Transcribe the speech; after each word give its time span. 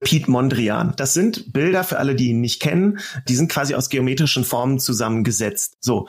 Piet 0.00 0.28
Mondrian. 0.28 0.92
Das 0.96 1.14
sind 1.14 1.52
Bilder 1.52 1.82
für 1.82 1.98
alle, 1.98 2.14
die 2.14 2.28
ihn 2.28 2.40
nicht 2.40 2.60
kennen. 2.60 2.98
Die 3.28 3.34
sind 3.34 3.50
quasi 3.50 3.74
aus 3.74 3.88
geometrischen 3.88 4.44
Formen 4.44 4.78
zusammengesetzt. 4.78 5.78
So, 5.80 6.08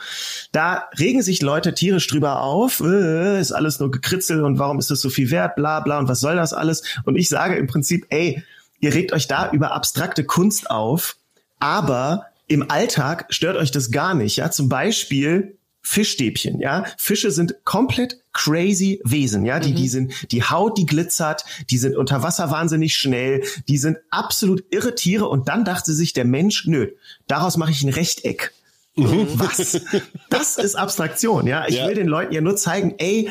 da 0.52 0.84
regen 0.98 1.22
sich 1.22 1.40
Leute 1.40 1.74
tierisch 1.74 2.06
drüber 2.06 2.42
auf. 2.42 2.80
Äh, 2.80 3.40
ist 3.40 3.52
alles 3.52 3.80
nur 3.80 3.90
gekritzelt 3.90 4.42
und 4.42 4.58
warum 4.58 4.78
ist 4.78 4.90
das 4.90 5.00
so 5.00 5.08
viel 5.08 5.30
wert? 5.30 5.56
Bla 5.56 5.80
bla 5.80 5.98
und 5.98 6.08
was 6.08 6.20
soll 6.20 6.36
das 6.36 6.52
alles? 6.52 6.82
Und 7.04 7.16
ich 7.16 7.28
sage 7.28 7.56
im 7.56 7.66
Prinzip, 7.66 8.06
ey, 8.10 8.42
ihr 8.78 8.94
regt 8.94 9.12
euch 9.12 9.26
da 9.26 9.50
über 9.52 9.72
abstrakte 9.72 10.24
Kunst 10.24 10.70
auf, 10.70 11.16
aber 11.58 12.26
im 12.46 12.70
Alltag 12.70 13.26
stört 13.30 13.56
euch 13.56 13.70
das 13.70 13.90
gar 13.90 14.14
nicht. 14.14 14.36
Ja, 14.36 14.50
zum 14.50 14.68
Beispiel 14.68 15.57
Fischstäbchen, 15.82 16.60
ja. 16.60 16.84
Fische 16.98 17.30
sind 17.30 17.64
komplett 17.64 18.22
crazy 18.32 19.00
Wesen, 19.04 19.46
ja. 19.46 19.58
Die, 19.60 19.72
mhm. 19.72 19.76
die 19.76 19.88
sind, 19.88 20.32
die 20.32 20.42
Haut, 20.42 20.76
die 20.76 20.86
glitzert, 20.86 21.44
die 21.70 21.78
sind 21.78 21.96
unter 21.96 22.22
Wasser 22.22 22.50
wahnsinnig 22.50 22.96
schnell, 22.96 23.42
die 23.68 23.78
sind 23.78 23.98
absolut 24.10 24.64
irre 24.70 24.94
Tiere 24.94 25.26
und 25.26 25.48
dann 25.48 25.64
dachte 25.64 25.92
sich 25.92 26.12
der 26.12 26.24
Mensch, 26.24 26.66
nö, 26.66 26.88
daraus 27.26 27.56
mache 27.56 27.70
ich 27.70 27.82
ein 27.82 27.88
Rechteck. 27.88 28.52
Mhm. 28.96 29.28
Was? 29.34 29.80
Das 30.28 30.58
ist 30.58 30.74
Abstraktion, 30.74 31.46
ja. 31.46 31.66
Ich 31.68 31.76
ja. 31.76 31.86
will 31.86 31.94
den 31.94 32.08
Leuten 32.08 32.34
ja 32.34 32.40
nur 32.40 32.56
zeigen, 32.56 32.94
ey, 32.98 33.30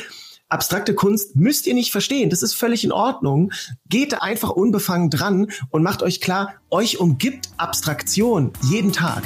abstrakte 0.50 0.96
Kunst 0.96 1.36
müsst 1.36 1.68
ihr 1.68 1.74
nicht 1.74 1.92
verstehen. 1.92 2.30
Das 2.30 2.42
ist 2.42 2.54
völlig 2.54 2.84
in 2.84 2.92
Ordnung. 2.92 3.52
Geht 3.90 4.14
da 4.14 4.18
einfach 4.20 4.50
unbefangen 4.50 5.10
dran 5.10 5.52
und 5.70 5.84
macht 5.84 6.04
euch 6.04 6.22
klar, 6.22 6.56
euch 6.70 7.00
umgibt 7.00 7.50
Abstraktion 7.58 8.54
jeden 8.64 8.94
Tag. 8.94 9.24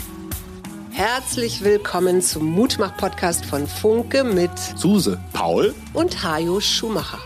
Herzlich 0.94 1.64
willkommen 1.64 2.22
zum 2.22 2.46
Mutmach-Podcast 2.52 3.46
von 3.46 3.66
Funke 3.66 4.26
mit 4.26 4.52
Suse, 4.76 5.20
Paul 5.32 5.74
und 5.94 6.22
Hajo 6.22 6.60
Schumacher. 6.60 7.20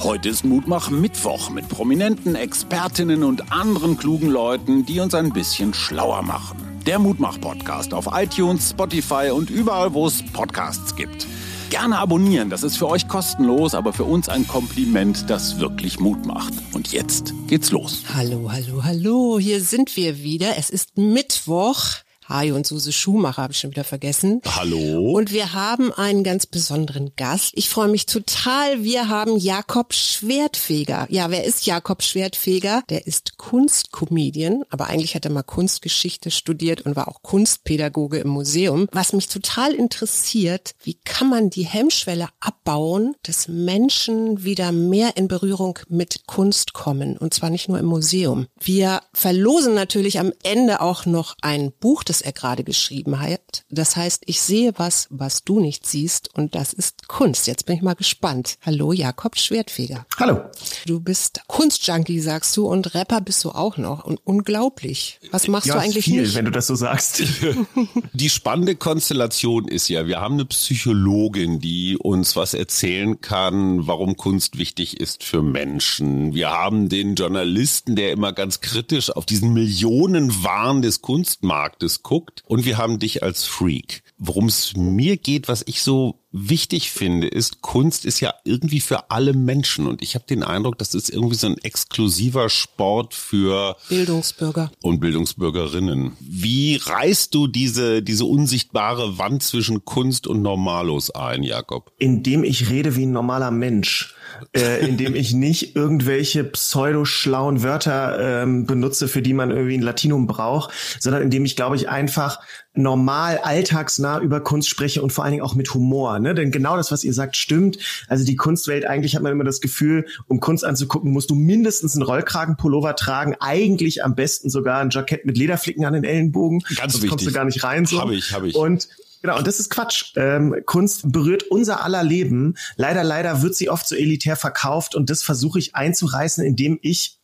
Heute 0.00 0.30
ist 0.30 0.44
Mutmach 0.44 0.88
Mittwoch 0.88 1.50
mit 1.50 1.68
prominenten 1.68 2.34
Expertinnen 2.34 3.24
und 3.24 3.52
anderen 3.52 3.98
klugen 3.98 4.30
Leuten, 4.30 4.86
die 4.86 5.00
uns 5.00 5.14
ein 5.14 5.32
bisschen 5.32 5.74
schlauer 5.74 6.22
machen. 6.22 6.56
Der 6.86 6.98
Mutmach-Podcast 6.98 7.92
auf 7.92 8.08
iTunes, 8.12 8.70
Spotify 8.70 9.30
und 9.32 9.50
überall, 9.50 9.92
wo 9.92 10.06
es 10.06 10.22
Podcasts 10.32 10.96
gibt. 10.96 11.26
Gerne 11.68 11.98
abonnieren, 11.98 12.48
das 12.48 12.62
ist 12.62 12.78
für 12.78 12.88
euch 12.88 13.06
kostenlos, 13.06 13.74
aber 13.74 13.92
für 13.92 14.04
uns 14.04 14.30
ein 14.30 14.48
Kompliment, 14.48 15.28
das 15.28 15.60
wirklich 15.60 16.00
Mut 16.00 16.24
macht. 16.24 16.54
Und 16.72 16.92
jetzt 16.92 17.34
geht's 17.46 17.70
los. 17.70 18.04
Hallo, 18.14 18.50
hallo, 18.50 18.84
hallo, 18.84 19.38
hier 19.38 19.60
sind 19.60 19.94
wir 19.94 20.22
wieder. 20.22 20.56
Es 20.56 20.70
ist 20.70 20.96
Mittwoch. 20.96 21.84
Hajo 22.28 22.56
und 22.56 22.66
Suse 22.66 22.92
Schumacher 22.92 23.42
habe 23.42 23.52
ich 23.52 23.58
schon 23.58 23.70
wieder 23.70 23.84
vergessen. 23.84 24.42
Hallo. 24.46 25.12
Und 25.12 25.32
wir 25.32 25.54
haben 25.54 25.92
einen 25.92 26.24
ganz 26.24 26.44
besonderen 26.46 27.12
Gast. 27.16 27.52
Ich 27.54 27.70
freue 27.70 27.88
mich 27.88 28.04
total. 28.04 28.82
Wir 28.84 29.08
haben 29.08 29.38
Jakob 29.38 29.94
Schwertfeger. 29.94 31.06
Ja, 31.08 31.30
wer 31.30 31.44
ist 31.44 31.64
Jakob 31.64 32.02
Schwertfeger? 32.02 32.82
Der 32.90 33.06
ist 33.06 33.38
Kunstkomedian, 33.38 34.64
aber 34.68 34.88
eigentlich 34.88 35.14
hat 35.14 35.24
er 35.24 35.30
mal 35.30 35.42
Kunstgeschichte 35.42 36.30
studiert 36.30 36.82
und 36.82 36.96
war 36.96 37.08
auch 37.08 37.22
Kunstpädagoge 37.22 38.18
im 38.18 38.28
Museum. 38.28 38.88
Was 38.92 39.14
mich 39.14 39.28
total 39.28 39.72
interessiert, 39.72 40.74
wie 40.82 40.98
kann 41.04 41.30
man 41.30 41.48
die 41.48 41.64
Hemmschwelle 41.64 42.28
abbauen, 42.40 43.14
dass 43.22 43.48
Menschen 43.48 44.44
wieder 44.44 44.72
mehr 44.72 45.16
in 45.16 45.28
Berührung 45.28 45.78
mit 45.88 46.26
Kunst 46.26 46.74
kommen 46.74 47.16
und 47.16 47.32
zwar 47.32 47.48
nicht 47.48 47.68
nur 47.68 47.78
im 47.78 47.86
Museum. 47.86 48.46
Wir 48.60 49.00
verlosen 49.14 49.74
natürlich 49.74 50.18
am 50.18 50.32
Ende 50.42 50.80
auch 50.80 51.06
noch 51.06 51.34
ein 51.40 51.72
Buch, 51.72 52.04
das 52.04 52.17
was 52.18 52.22
er 52.22 52.32
gerade 52.32 52.64
geschrieben 52.64 53.20
hat. 53.20 53.64
Das 53.70 53.94
heißt, 53.94 54.24
ich 54.26 54.40
sehe 54.40 54.72
was, 54.76 55.06
was 55.10 55.44
du 55.44 55.60
nicht 55.60 55.86
siehst 55.86 56.34
und 56.34 56.56
das 56.56 56.72
ist 56.72 57.06
Kunst. 57.06 57.46
Jetzt 57.46 57.64
bin 57.64 57.76
ich 57.76 57.82
mal 57.82 57.94
gespannt. 57.94 58.58
Hallo, 58.66 58.92
Jakob 58.92 59.38
Schwertfeger. 59.38 60.04
Hallo. 60.18 60.40
Du 60.84 60.98
bist 60.98 61.42
Kunstjunkie, 61.46 62.18
sagst 62.18 62.56
du, 62.56 62.66
und 62.66 62.94
Rapper 62.94 63.20
bist 63.20 63.44
du 63.44 63.50
auch 63.50 63.76
noch. 63.76 64.04
Und 64.04 64.20
unglaublich. 64.24 65.20
Was 65.30 65.46
machst 65.46 65.68
ja, 65.68 65.74
du 65.74 65.80
eigentlich 65.80 66.06
viel, 66.06 66.22
nicht? 66.22 66.34
wenn 66.34 66.44
du 66.44 66.50
das 66.50 66.66
so 66.66 66.74
sagst. 66.74 67.22
Die 68.12 68.30
spannende 68.30 68.74
Konstellation 68.74 69.68
ist 69.68 69.88
ja, 69.88 70.08
wir 70.08 70.20
haben 70.20 70.34
eine 70.34 70.46
Psychologin, 70.46 71.60
die 71.60 71.96
uns 71.96 72.34
was 72.34 72.52
erzählen 72.52 73.20
kann, 73.20 73.86
warum 73.86 74.16
Kunst 74.16 74.58
wichtig 74.58 74.98
ist 74.98 75.22
für 75.22 75.42
Menschen. 75.42 76.34
Wir 76.34 76.50
haben 76.50 76.88
den 76.88 77.14
Journalisten, 77.14 77.94
der 77.94 78.10
immer 78.10 78.32
ganz 78.32 78.60
kritisch 78.60 79.10
auf 79.10 79.24
diesen 79.24 79.52
Millionenwahn 79.52 80.82
des 80.82 81.00
Kunstmarktes 81.00 82.02
guckt 82.08 82.42
und 82.46 82.64
wir 82.64 82.78
haben 82.78 82.98
dich 82.98 83.22
als 83.22 83.44
Freak. 83.44 84.02
Worum 84.16 84.46
es 84.46 84.74
mir 84.74 85.18
geht, 85.18 85.46
was 85.46 85.62
ich 85.66 85.82
so 85.82 86.20
wichtig 86.32 86.90
finde, 86.90 87.28
ist, 87.28 87.60
Kunst 87.60 88.06
ist 88.06 88.20
ja 88.20 88.32
irgendwie 88.44 88.80
für 88.80 89.10
alle 89.10 89.34
Menschen 89.34 89.86
und 89.86 90.00
ich 90.00 90.14
habe 90.14 90.24
den 90.24 90.42
Eindruck, 90.42 90.78
das 90.78 90.94
ist 90.94 91.10
irgendwie 91.10 91.36
so 91.36 91.48
ein 91.48 91.58
exklusiver 91.58 92.48
Sport 92.48 93.12
für 93.12 93.76
Bildungsbürger 93.90 94.72
und 94.80 95.00
Bildungsbürgerinnen. 95.00 96.16
Wie 96.18 96.76
reißt 96.76 97.34
du 97.34 97.46
diese, 97.46 98.02
diese 98.02 98.24
unsichtbare 98.24 99.18
Wand 99.18 99.42
zwischen 99.42 99.84
Kunst 99.84 100.26
und 100.26 100.40
Normalos 100.40 101.10
ein, 101.10 101.42
Jakob? 101.42 101.92
Indem 101.98 102.42
ich 102.42 102.70
rede 102.70 102.96
wie 102.96 103.04
ein 103.04 103.12
normaler 103.12 103.50
Mensch 103.50 104.14
äh, 104.54 104.86
indem 104.86 105.14
ich 105.14 105.32
nicht 105.32 105.76
irgendwelche 105.76 106.44
pseudo-schlauen 106.44 107.62
Wörter 107.62 108.42
ähm, 108.42 108.66
benutze, 108.66 109.08
für 109.08 109.22
die 109.22 109.34
man 109.34 109.50
irgendwie 109.50 109.76
ein 109.76 109.82
Latinum 109.82 110.26
braucht, 110.26 110.72
sondern 111.00 111.22
indem 111.22 111.44
ich, 111.44 111.56
glaube 111.56 111.76
ich, 111.76 111.88
einfach 111.88 112.40
normal, 112.78 113.38
alltagsnah 113.42 114.20
über 114.20 114.40
Kunst 114.40 114.68
spreche 114.68 115.02
und 115.02 115.12
vor 115.12 115.24
allen 115.24 115.32
Dingen 115.32 115.42
auch 115.42 115.54
mit 115.54 115.74
Humor. 115.74 116.18
Ne? 116.20 116.34
Denn 116.34 116.50
genau 116.50 116.76
das, 116.76 116.92
was 116.92 117.04
ihr 117.04 117.12
sagt, 117.12 117.36
stimmt. 117.36 117.78
Also 118.06 118.24
die 118.24 118.36
Kunstwelt, 118.36 118.86
eigentlich 118.86 119.16
hat 119.16 119.22
man 119.22 119.32
immer 119.32 119.44
das 119.44 119.60
Gefühl, 119.60 120.06
um 120.28 120.40
Kunst 120.40 120.64
anzugucken, 120.64 121.10
musst 121.10 121.30
du 121.30 121.34
mindestens 121.34 121.94
einen 121.94 122.02
Rollkragenpullover 122.02 122.94
tragen, 122.94 123.34
eigentlich 123.40 124.04
am 124.04 124.14
besten 124.14 124.48
sogar 124.48 124.80
ein 124.80 124.90
Jackett 124.90 125.26
mit 125.26 125.36
Lederflicken 125.36 125.84
an 125.84 125.94
den 125.94 126.04
Ellenbogen. 126.04 126.60
Ganz 126.60 126.78
Sonst 126.78 126.94
wichtig. 126.94 127.10
kommst 127.10 127.26
du 127.26 127.32
gar 127.32 127.44
nicht 127.44 127.64
rein. 127.64 127.84
So. 127.84 128.00
Habe 128.00 128.14
ich, 128.14 128.32
habe 128.32 128.48
ich. 128.48 128.54
Und 128.54 128.88
Genau, 129.22 129.38
und 129.38 129.46
das 129.46 129.58
ist 129.58 129.70
Quatsch. 129.70 130.12
Ähm, 130.16 130.54
Kunst 130.66 131.10
berührt 131.10 131.44
unser 131.44 131.82
aller 131.84 132.02
Leben. 132.02 132.54
Leider, 132.76 133.02
leider 133.04 133.42
wird 133.42 133.54
sie 133.54 133.68
oft 133.68 133.88
so 133.88 133.96
elitär 133.96 134.36
verkauft 134.36 134.94
und 134.94 135.10
das 135.10 135.22
versuche 135.22 135.58
ich 135.58 135.74
einzureißen, 135.74 136.44
indem 136.44 136.78
ich 136.82 137.18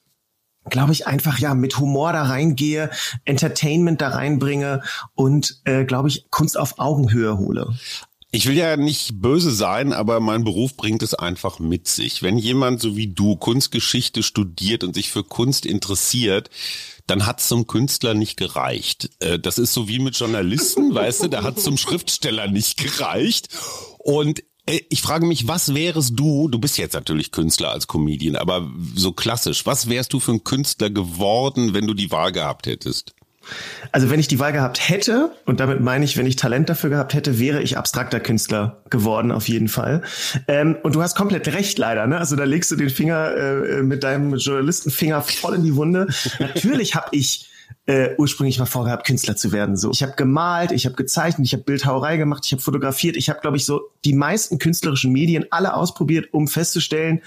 glaube 0.71 0.93
ich, 0.93 1.07
einfach 1.07 1.39
ja 1.39 1.55
mit 1.55 1.79
Humor 1.79 2.15
da 2.15 2.23
reingehe, 2.23 2.91
Entertainment 3.27 4.01
da 4.01 4.09
reinbringe 4.09 4.83
und 5.15 5.61
äh, 5.65 5.85
glaube 5.85 6.09
ich, 6.09 6.31
Kunst 6.31 6.59
auf 6.59 6.79
Augenhöhe 6.79 7.37
hole. 7.37 7.75
Ich 8.31 8.47
will 8.47 8.57
ja 8.57 8.77
nicht 8.77 9.21
böse 9.21 9.53
sein, 9.53 9.93
aber 9.93 10.19
mein 10.19 10.43
Beruf 10.43 10.77
bringt 10.77 11.05
es 11.05 11.15
einfach 11.15 11.61
mit 11.61 11.87
sich. 11.87 12.21
Wenn 12.23 12.37
jemand 12.37 12.81
so 12.81 12.97
wie 12.97 13.07
du 13.07 13.37
Kunstgeschichte 13.37 14.25
studiert 14.25 14.83
und 14.83 14.95
sich 14.95 15.13
für 15.13 15.23
Kunst 15.23 15.65
interessiert, 15.65 16.51
dann 17.07 17.27
hat 17.27 17.41
zum 17.41 17.67
Künstler 17.67 18.15
nicht 18.15 18.37
gereicht. 18.37 19.11
Äh, 19.21 19.39
das 19.39 19.59
ist 19.59 19.73
so 19.73 19.89
wie 19.89 19.99
mit 19.99 20.17
Journalisten, 20.17 20.95
weißt 20.95 21.25
du, 21.25 21.29
da 21.29 21.43
hat 21.43 21.61
zum 21.61 21.77
Schriftsteller 21.77 22.49
nicht 22.49 22.77
gereicht. 22.77 23.49
Und 23.99 24.43
äh, 24.67 24.81
ich 24.91 25.03
frage 25.03 25.27
mich, 25.27 25.49
was 25.49 25.75
wärst 25.75 26.13
du, 26.15 26.49
du 26.49 26.59
bist 26.59 26.79
jetzt 26.79 26.95
natürlich 26.95 27.33
Künstler 27.33 27.71
als 27.71 27.87
Comedian, 27.87 28.37
aber 28.37 28.71
so 28.95 29.13
klassisch, 29.13 29.67
was 29.67 29.89
wärst 29.89 30.13
du 30.13 30.21
für 30.21 30.33
ein 30.33 30.45
Künstler 30.45 30.91
geworden, 30.91 31.75
wenn 31.75 31.87
du 31.87 31.95
die 31.95 32.11
Wahl 32.11 32.33
gehabt 32.33 32.67
hättest? 32.67 33.15
Also 33.93 34.11
wenn 34.11 34.21
ich 34.21 34.29
die 34.29 34.39
Wahl 34.39 34.53
gehabt 34.53 34.89
hätte, 34.89 35.31
und 35.45 35.61
damit 35.61 35.81
meine 35.81 36.05
ich, 36.05 36.17
wenn 36.17 36.27
ich 36.27 36.37
Talent 36.37 36.69
dafür 36.69 36.91
gehabt 36.91 37.15
hätte, 37.15 37.39
wäre 37.39 37.63
ich 37.63 37.79
abstrakter 37.79 38.21
Künstler 38.21 38.83
geworden, 38.91 39.31
auf 39.31 39.49
jeden 39.49 39.69
Fall. 39.69 40.03
Ähm, 40.49 40.77
und 40.83 40.95
du 40.95 41.03
hast 41.03 41.17
komplett 41.17 41.49
recht, 41.49 41.79
leider. 41.79 42.07
Ne? 42.07 42.19
Also 42.19 42.37
da 42.37 42.45
legst 42.45 42.71
du 42.71 42.77
den 42.77 42.91
Finger 42.91 43.35
äh, 43.37 43.83
mit 43.83 44.03
deinem 44.03 44.35
Journalistenfinger 44.35 45.23
voll 45.23 45.55
in 45.55 45.65
die 45.65 45.77
Wunde. 45.77 46.09
Natürlich 46.39 46.95
habe 46.95 47.09
ich 47.13 47.51
äh, 47.87 48.15
ursprünglich 48.17 48.59
mal 48.59 48.67
vorgehabt, 48.67 49.07
Künstler 49.07 49.37
zu 49.37 49.53
werden. 49.53 49.77
So, 49.77 49.91
ich 49.91 50.03
habe 50.03 50.15
gemalt, 50.17 50.73
ich 50.73 50.87
habe 50.87 50.97
gezeichnet, 50.97 51.47
ich 51.47 51.53
habe 51.53 51.65
Bildhauerei 51.65 52.17
gemacht, 52.17 52.45
ich 52.47 52.53
habe 52.53 52.63
fotografiert, 52.63 53.17
ich 53.17 53.29
habe, 53.29 53.41
glaube 53.41 53.57
ich, 53.57 53.65
so 53.65 53.83
die 54.05 54.15
meisten 54.15 54.59
künstlerischen 54.59 55.13
Medien 55.13 55.47
alle 55.51 55.75
ausprobiert, 55.75 56.33
um 56.33 56.49
festzustellen, 56.49 57.21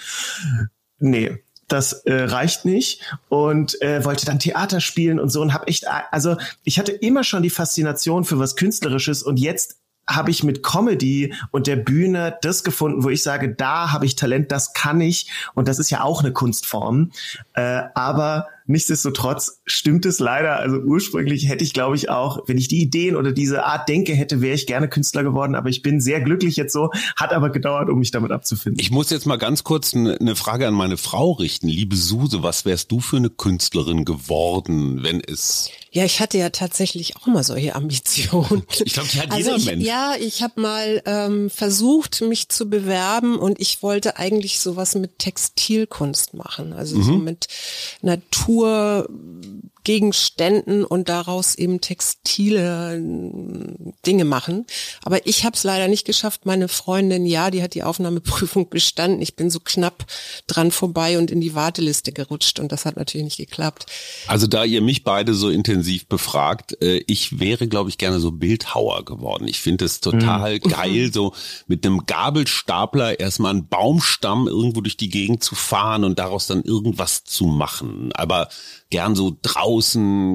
nee, 1.00 1.38
das 1.68 1.94
äh, 2.06 2.24
reicht 2.24 2.66
nicht 2.66 3.02
und 3.30 3.82
äh, 3.82 4.04
wollte 4.06 4.26
dann 4.26 4.40
Theater 4.40 4.80
spielen 4.80 5.20
und 5.20 5.30
so 5.30 5.42
und 5.42 5.54
habe 5.54 5.68
echt 5.68 5.86
also 6.12 6.38
ich 6.64 6.80
hatte 6.80 6.92
immer 6.92 7.24
schon 7.24 7.44
die 7.44 7.50
Faszination 7.50 8.24
für 8.24 8.40
was 8.40 8.56
künstlerisches 8.56 9.24
und 9.24 9.38
jetzt 9.38 9.78
habe 10.10 10.32
ich 10.32 10.44
mit 10.44 10.64
Comedy 10.64 11.34
und 11.52 11.68
der 11.68 11.76
Bühne 11.76 12.38
das 12.42 12.64
gefunden, 12.64 13.04
wo 13.04 13.10
ich 13.10 13.22
sage, 13.22 13.54
da 13.54 13.92
habe 13.92 14.06
ich 14.06 14.16
Talent, 14.16 14.52
das 14.52 14.74
kann 14.74 15.02
ich 15.02 15.30
und 15.54 15.68
das 15.68 15.80
ist 15.80 15.90
ja 15.90 16.02
auch 16.02 16.22
eine 16.24 16.32
Kunstform, 16.32 17.12
äh, 17.54 17.84
aber 17.94 18.48
Nichtsdestotrotz 18.68 19.62
stimmt 19.66 20.06
es 20.06 20.20
leider. 20.20 20.58
Also 20.58 20.78
ursprünglich 20.78 21.48
hätte 21.48 21.64
ich, 21.64 21.74
glaube 21.74 21.96
ich, 21.96 22.10
auch, 22.10 22.48
wenn 22.48 22.58
ich 22.58 22.68
die 22.68 22.82
Ideen 22.82 23.16
oder 23.16 23.32
diese 23.32 23.66
Art 23.66 23.88
denke 23.88 24.14
hätte, 24.14 24.42
wäre 24.42 24.56
ich 24.56 24.68
gerne 24.68 24.90
Künstler 24.90 25.24
geworden. 25.24 25.56
Aber 25.56 25.70
ich 25.70 25.82
bin 25.82 26.02
sehr 26.02 26.20
glücklich 26.20 26.58
jetzt 26.58 26.74
so, 26.74 26.92
hat 27.16 27.32
aber 27.32 27.50
gedauert, 27.50 27.90
um 27.90 28.00
mich 28.00 28.12
damit 28.12 28.32
abzufinden. 28.32 28.80
Ich 28.82 28.92
muss 28.92 29.10
jetzt 29.10 29.26
mal 29.26 29.38
ganz 29.38 29.64
kurz 29.64 29.96
eine 29.96 30.36
Frage 30.36 30.68
an 30.68 30.74
meine 30.74 30.98
Frau 30.98 31.32
richten. 31.32 31.70
Liebe 31.70 31.96
Suse, 31.96 32.44
was 32.44 32.66
wärst 32.66 32.92
du 32.92 33.00
für 33.00 33.18
eine 33.18 33.30
Künstlerin 33.30 34.04
geworden, 34.04 35.02
wenn 35.02 35.22
es 35.22 35.70
Ja, 35.92 36.04
ich 36.04 36.20
hatte 36.20 36.38
ja 36.38 36.50
tatsächlich 36.50 37.16
auch 37.16 37.28
mal 37.28 37.44
solche 37.44 37.76
Ambitionen. 37.76 38.64
Ich 38.86 38.94
glaube, 38.94 39.10
die 39.12 39.20
hat 39.20 39.32
also 39.32 39.52
jeder 39.52 39.58
ich, 39.58 39.66
Mensch. 39.66 39.86
Ja, 39.86 40.14
ich 40.20 40.44
habe 40.44 40.62
mal 40.62 41.02
ähm, 41.06 41.50
versucht, 41.50 42.22
mich 42.22 42.50
zu 42.50 42.70
bewerben 42.70 43.38
und 43.38 43.60
ich 43.60 43.82
wollte 43.82 44.18
eigentlich 44.18 44.60
sowas 44.60 44.96
mit 44.96 45.20
Textilkunst 45.20 46.34
machen, 46.34 46.74
also 46.74 47.02
so 47.02 47.14
mit 47.18 47.48
Kultur 48.58 49.06
Naturgegenständen 49.88 50.84
und 50.84 51.10
daraus 51.10 51.56
eben 51.56 51.80
textile 51.80 52.98
äh, 52.98 53.94
Dinge 54.06 54.26
machen. 54.26 54.66
Aber 55.04 55.26
ich 55.26 55.46
habe 55.46 55.56
es 55.56 55.64
leider 55.64 55.88
nicht 55.88 56.06
geschafft. 56.06 56.46
Meine 56.46 56.68
Freundin, 56.68 57.26
ja, 57.26 57.50
die 57.52 57.64
hat 57.64 57.74
die 57.74 57.84
Aufnahmeprüfung 57.84 58.70
bestanden. 58.70 59.22
Ich 59.22 59.36
bin 59.36 59.50
so 59.50 59.60
knapp 59.60 60.06
dran 60.46 60.72
vorbei 60.72 61.18
und 61.18 61.32
in 61.32 61.42
die 61.42 61.56
Warteliste 61.56 62.12
gerutscht 62.12 62.60
und 62.60 62.72
das 62.72 62.86
hat 62.86 62.98
natürlich 62.98 63.26
nicht 63.26 63.38
geklappt. 63.38 63.86
Also 64.28 64.48
da 64.48 64.66
ihr 64.66 64.82
mich 64.82 65.04
beide 65.04 65.34
so 65.34 65.50
intensiv 65.50 66.08
befragt, 66.08 66.82
äh, 66.82 67.04
ich 67.08 67.40
wäre, 67.40 67.68
glaube 67.68 67.90
ich, 67.90 67.98
gerne 67.98 68.20
so 68.20 68.32
Bildhauer 68.32 69.06
geworden. 69.06 69.48
Ich 69.48 69.60
finde 69.60 69.86
es 69.86 70.02
total 70.02 70.60
geil, 70.60 71.12
so 71.14 71.34
mit 71.68 71.86
einem 71.86 72.06
Gabelstapler 72.06 73.20
erstmal 73.20 73.52
einen 73.52 73.68
Baumstamm 73.68 74.48
irgendwo 74.48 74.82
durch 74.82 74.98
die 74.98 75.10
Gegend 75.10 75.44
zu 75.44 75.56
fahren 75.56 76.04
und 76.04 76.20
daraus 76.20 76.48
dann 76.48 76.64
irgendwas 76.64 77.24
zu 77.24 77.46
machen. 77.46 78.12
Aber 78.14 78.50
gern 78.90 79.16
so 79.16 79.38
draußen, 79.42 79.77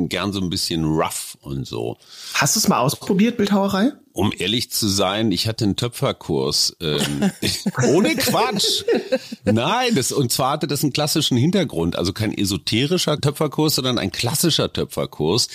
gern 0.09 0.33
so 0.33 0.41
ein 0.41 0.51
bisschen 0.51 0.85
rough 0.85 1.37
und 1.41 1.67
so. 1.67 1.99
Hast 2.35 2.57
du 2.57 2.61
es 2.61 2.69
mal 2.69 2.79
ausprobiert, 2.79 3.37
Bildhauerei? 3.37 3.93
Um 4.13 4.33
ehrlich 4.37 4.71
zu 4.71 4.89
sein, 4.89 5.33
ich 5.33 5.49
hatte 5.49 5.65
einen 5.65 5.77
Töpferkurs. 5.77 6.77
Ähm, 6.81 7.31
ohne 7.89 8.15
Quatsch. 8.17 8.85
Nein, 9.45 9.95
das, 9.95 10.13
und 10.13 10.31
zwar 10.31 10.53
hatte 10.53 10.67
das 10.67 10.83
einen 10.83 10.93
klassischen 10.93 11.37
Hintergrund. 11.37 11.97
Also 11.97 12.13
kein 12.13 12.37
esoterischer 12.37 13.21
Töpferkurs, 13.21 13.77
sondern 13.77 13.99
ein 13.99 14.13
klassischer 14.13 14.73
Töpferkurs. 14.73 15.49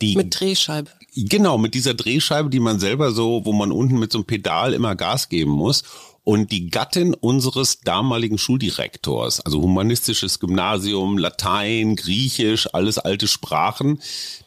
Die 0.00 0.16
Mit 0.16 0.38
Drehscheibe. 0.38 0.90
Genau, 1.14 1.58
mit 1.58 1.74
dieser 1.74 1.94
Drehscheibe, 1.94 2.50
die 2.50 2.60
man 2.60 2.78
selber 2.78 3.12
so, 3.12 3.44
wo 3.44 3.52
man 3.52 3.72
unten 3.72 3.98
mit 3.98 4.12
so 4.12 4.18
einem 4.18 4.26
Pedal 4.26 4.74
immer 4.74 4.94
Gas 4.94 5.28
geben 5.28 5.50
muss. 5.50 5.82
Und 6.30 6.52
die 6.52 6.70
Gattin 6.70 7.12
unseres 7.12 7.80
damaligen 7.80 8.38
Schuldirektors, 8.38 9.40
also 9.40 9.62
humanistisches 9.62 10.38
Gymnasium, 10.38 11.18
Latein, 11.18 11.96
Griechisch, 11.96 12.72
alles 12.72 12.98
alte 12.98 13.26
Sprachen, 13.26 14.00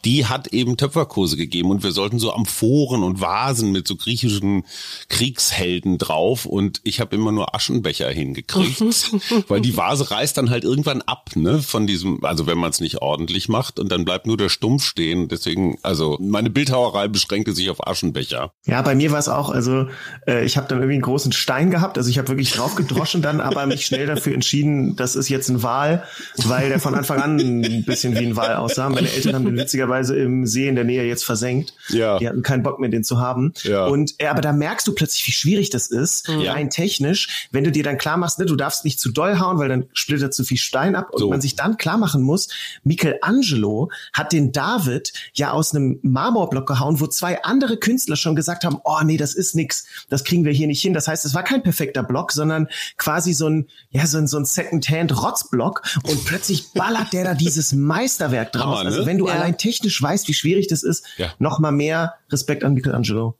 die 0.05 0.25
hat 0.25 0.47
eben 0.47 0.77
Töpferkurse 0.77 1.35
gegeben 1.35 1.71
und 1.71 1.83
wir 1.83 1.91
sollten 1.91 2.19
so 2.19 2.31
Amphoren 2.31 3.03
und 3.03 3.19
Vasen 3.19 3.73
mit 3.73 3.85
so 3.85 3.97
griechischen 3.97 4.63
Kriegshelden 5.09 5.97
drauf 5.97 6.45
und 6.45 6.79
ich 6.85 7.01
habe 7.01 7.17
immer 7.17 7.33
nur 7.33 7.53
Aschenbecher 7.53 8.09
hingekriegt, 8.09 8.79
weil 9.49 9.59
die 9.59 9.75
Vase 9.75 10.09
reißt 10.09 10.37
dann 10.37 10.51
halt 10.51 10.63
irgendwann 10.63 11.01
ab, 11.01 11.31
ne, 11.35 11.61
von 11.61 11.85
diesem, 11.85 12.23
also 12.23 12.47
wenn 12.47 12.57
man 12.57 12.69
es 12.69 12.79
nicht 12.79 13.01
ordentlich 13.01 13.49
macht 13.49 13.77
und 13.77 13.91
dann 13.91 14.05
bleibt 14.05 14.25
nur 14.25 14.37
der 14.37 14.47
Stumpf 14.47 14.85
stehen. 14.85 15.27
Deswegen, 15.27 15.77
also 15.83 16.17
meine 16.21 16.49
Bildhauerei 16.49 17.09
beschränkte 17.09 17.51
sich 17.51 17.69
auf 17.69 17.85
Aschenbecher. 17.85 18.53
Ja, 18.65 18.81
bei 18.83 18.95
mir 18.95 19.11
war 19.11 19.19
es 19.19 19.27
auch, 19.27 19.49
also 19.49 19.87
äh, 20.25 20.45
ich 20.45 20.55
habe 20.55 20.69
dann 20.69 20.77
irgendwie 20.77 20.93
einen 20.93 21.01
großen 21.01 21.33
Stein 21.33 21.72
gehabt, 21.73 21.97
also 21.97 22.09
ich 22.09 22.17
habe 22.19 22.27
wirklich 22.29 22.51
drauf 22.51 22.75
gedroschen 22.75 23.21
dann, 23.21 23.41
aber 23.41 23.65
mich 23.65 23.85
schnell 23.85 24.05
dafür 24.05 24.33
entschieden, 24.33 24.95
das 24.95 25.15
ist 25.15 25.27
jetzt 25.29 25.49
ein 25.49 25.63
Wal, 25.63 26.03
weil 26.45 26.69
der 26.69 26.79
von 26.79 26.93
Anfang 26.95 27.19
an 27.21 27.39
ein 27.39 27.83
bisschen 27.83 28.13
wie 28.13 28.25
ein 28.25 28.35
Wal 28.35 28.55
aussah. 28.55 28.89
Meine 28.89 29.11
Eltern 29.11 29.33
haben 29.35 29.45
den 29.45 29.57
witzigerweise 29.57 30.15
im 30.15 30.45
See 30.45 30.67
in 30.67 30.75
der 30.75 30.83
Nähe 30.83 31.03
jetzt 31.05 31.25
versenkt. 31.25 31.73
Ja. 31.89 32.19
Die 32.19 32.27
hatten 32.29 32.43
keinen 32.43 32.63
Bock 32.63 32.79
mehr, 32.79 32.89
den 32.89 33.03
zu 33.03 33.19
haben. 33.19 33.53
Ja. 33.63 33.85
Und 33.87 34.13
äh, 34.19 34.27
aber 34.27 34.41
da 34.41 34.53
merkst 34.53 34.87
du 34.87 34.93
plötzlich, 34.93 35.25
wie 35.27 35.31
schwierig 35.31 35.69
das 35.71 35.87
ist, 35.87 36.27
Ja. 36.29 36.53
rein 36.53 36.69
technisch, 36.69 37.47
wenn 37.51 37.63
du 37.63 37.71
dir 37.71 37.83
dann 37.83 37.97
klar 37.97 38.17
machst, 38.17 38.39
ne, 38.39 38.45
du 38.45 38.55
darfst 38.55 38.85
nicht 38.85 38.99
zu 38.99 39.11
doll 39.11 39.39
hauen, 39.39 39.57
weil 39.57 39.67
dann 39.69 39.85
splittert 39.93 40.33
zu 40.33 40.43
viel 40.43 40.57
Stein 40.57 40.95
ab 40.95 41.09
und 41.11 41.19
So. 41.19 41.29
man 41.29 41.41
sich 41.41 41.55
dann 41.55 41.77
klar 41.77 41.97
machen 41.97 42.21
muss, 42.21 42.47
Michelangelo 42.83 43.89
hat 44.13 44.31
den 44.31 44.51
David 44.51 45.13
ja 45.33 45.51
aus 45.51 45.73
einem 45.75 45.99
Marmorblock 46.01 46.67
gehauen, 46.67 46.99
wo 46.99 47.07
zwei 47.07 47.43
andere 47.43 47.77
Künstler 47.77 48.15
schon 48.15 48.35
gesagt 48.35 48.63
haben, 48.63 48.77
oh 48.83 48.99
nee, 49.03 49.17
das 49.17 49.33
ist 49.33 49.55
nix, 49.55 49.85
das 50.09 50.23
kriegen 50.23 50.45
wir 50.45 50.51
hier 50.51 50.67
nicht 50.67 50.81
hin. 50.81 50.93
Das 50.93 51.07
heißt, 51.07 51.25
es 51.25 51.33
war 51.33 51.43
kein 51.43 51.52
perfekter 51.61 52.01
Block, 52.03 52.31
sondern 52.31 52.67
quasi 52.97 53.33
so 53.33 53.47
ein, 53.47 53.67
ja, 53.91 54.07
so 54.07 54.17
ein, 54.17 54.27
so 54.27 54.37
ein 54.37 54.45
Second-Hand-Rotzblock 54.45 55.81
und 56.07 56.25
plötzlich 56.25 56.71
ballert 56.73 57.13
der 57.13 57.23
da 57.23 57.33
dieses 57.35 57.73
Meisterwerk 57.73 58.51
draus. 58.51 58.79
Hammer, 58.79 58.83
ne? 58.89 58.95
Also 58.95 59.05
wenn 59.05 59.17
du 59.17 59.27
Ja. 59.27 59.33
allein 59.33 59.57
technisch 59.57 60.01
weißt, 60.01 60.27
wie 60.27 60.33
schwierig 60.33 60.67
das 60.67 60.83
ist, 60.83 61.05
Ja. 61.17 61.33
noch 61.39 61.59
mal 61.59 61.71
mehr 61.71 62.15
Respekt 62.31 62.63
an 62.63 62.73
Michelangelo. 62.73 63.37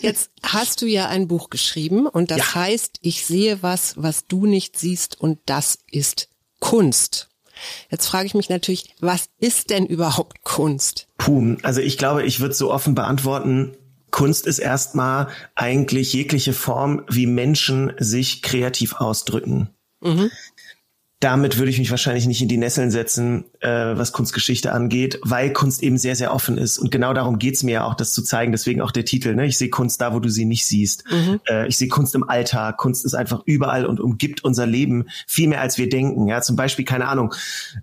Jetzt 0.00 0.30
hast 0.42 0.82
du 0.82 0.86
ja 0.86 1.08
ein 1.08 1.26
Buch 1.28 1.50
geschrieben 1.50 2.06
und 2.06 2.30
das 2.30 2.38
Ja. 2.38 2.54
heißt, 2.54 2.98
ich 3.00 3.24
sehe 3.24 3.62
was, 3.62 3.94
was 3.96 4.26
du 4.26 4.46
nicht 4.46 4.78
siehst 4.78 5.20
und 5.20 5.38
das 5.46 5.78
ist 5.90 6.28
Kunst. 6.60 7.28
Jetzt 7.90 8.06
frage 8.08 8.26
ich 8.26 8.34
mich 8.34 8.48
natürlich, 8.48 8.94
was 9.00 9.26
ist 9.38 9.70
denn 9.70 9.86
überhaupt 9.86 10.42
Kunst? 10.44 11.06
Puh, 11.18 11.56
also 11.62 11.80
ich 11.80 11.98
glaube, 11.98 12.24
ich 12.24 12.40
würde 12.40 12.54
so 12.54 12.72
offen 12.72 12.94
beantworten, 12.94 13.76
Kunst 14.14 14.46
ist 14.46 14.60
erstmal 14.60 15.26
eigentlich 15.56 16.12
jegliche 16.12 16.52
Form, 16.52 17.02
wie 17.10 17.26
Menschen 17.26 17.94
sich 17.98 18.42
kreativ 18.42 18.94
ausdrücken. 18.94 19.70
Damit 21.18 21.58
würde 21.58 21.70
ich 21.70 21.80
mich 21.80 21.90
wahrscheinlich 21.90 22.28
nicht 22.28 22.40
in 22.40 22.46
die 22.46 22.56
Nesseln 22.56 22.92
setzen, 22.92 23.46
äh, 23.58 23.68
was 23.68 24.12
Kunstgeschichte 24.12 24.70
angeht, 24.70 25.18
weil 25.24 25.52
Kunst 25.52 25.82
eben 25.82 25.98
sehr, 25.98 26.14
sehr 26.14 26.32
offen 26.32 26.58
ist. 26.58 26.78
Und 26.78 26.92
genau 26.92 27.12
darum 27.12 27.40
geht's 27.40 27.64
mir 27.64 27.72
ja 27.72 27.84
auch, 27.84 27.94
das 27.94 28.14
zu 28.14 28.22
zeigen. 28.22 28.52
Deswegen 28.52 28.82
auch 28.82 28.92
der 28.92 29.04
Titel. 29.04 29.34
Ne? 29.34 29.46
Ich 29.46 29.58
sehe 29.58 29.68
Kunst 29.68 30.00
da, 30.00 30.14
wo 30.14 30.20
du 30.20 30.28
sie 30.28 30.44
nicht 30.44 30.64
siehst. 30.64 31.02
Äh, 31.48 31.66
ich 31.66 31.76
sehe 31.76 31.88
Kunst 31.88 32.14
im 32.14 32.22
Alltag. 32.22 32.76
Kunst 32.76 33.04
ist 33.04 33.14
einfach 33.14 33.42
überall 33.46 33.84
und 33.84 33.98
umgibt 33.98 34.44
unser 34.44 34.66
Leben 34.66 35.06
viel 35.26 35.48
mehr, 35.48 35.60
als 35.60 35.76
wir 35.76 35.88
denken. 35.88 36.28
Ja, 36.28 36.40
zum 36.40 36.54
Beispiel, 36.54 36.84
keine 36.84 37.08
Ahnung, 37.08 37.34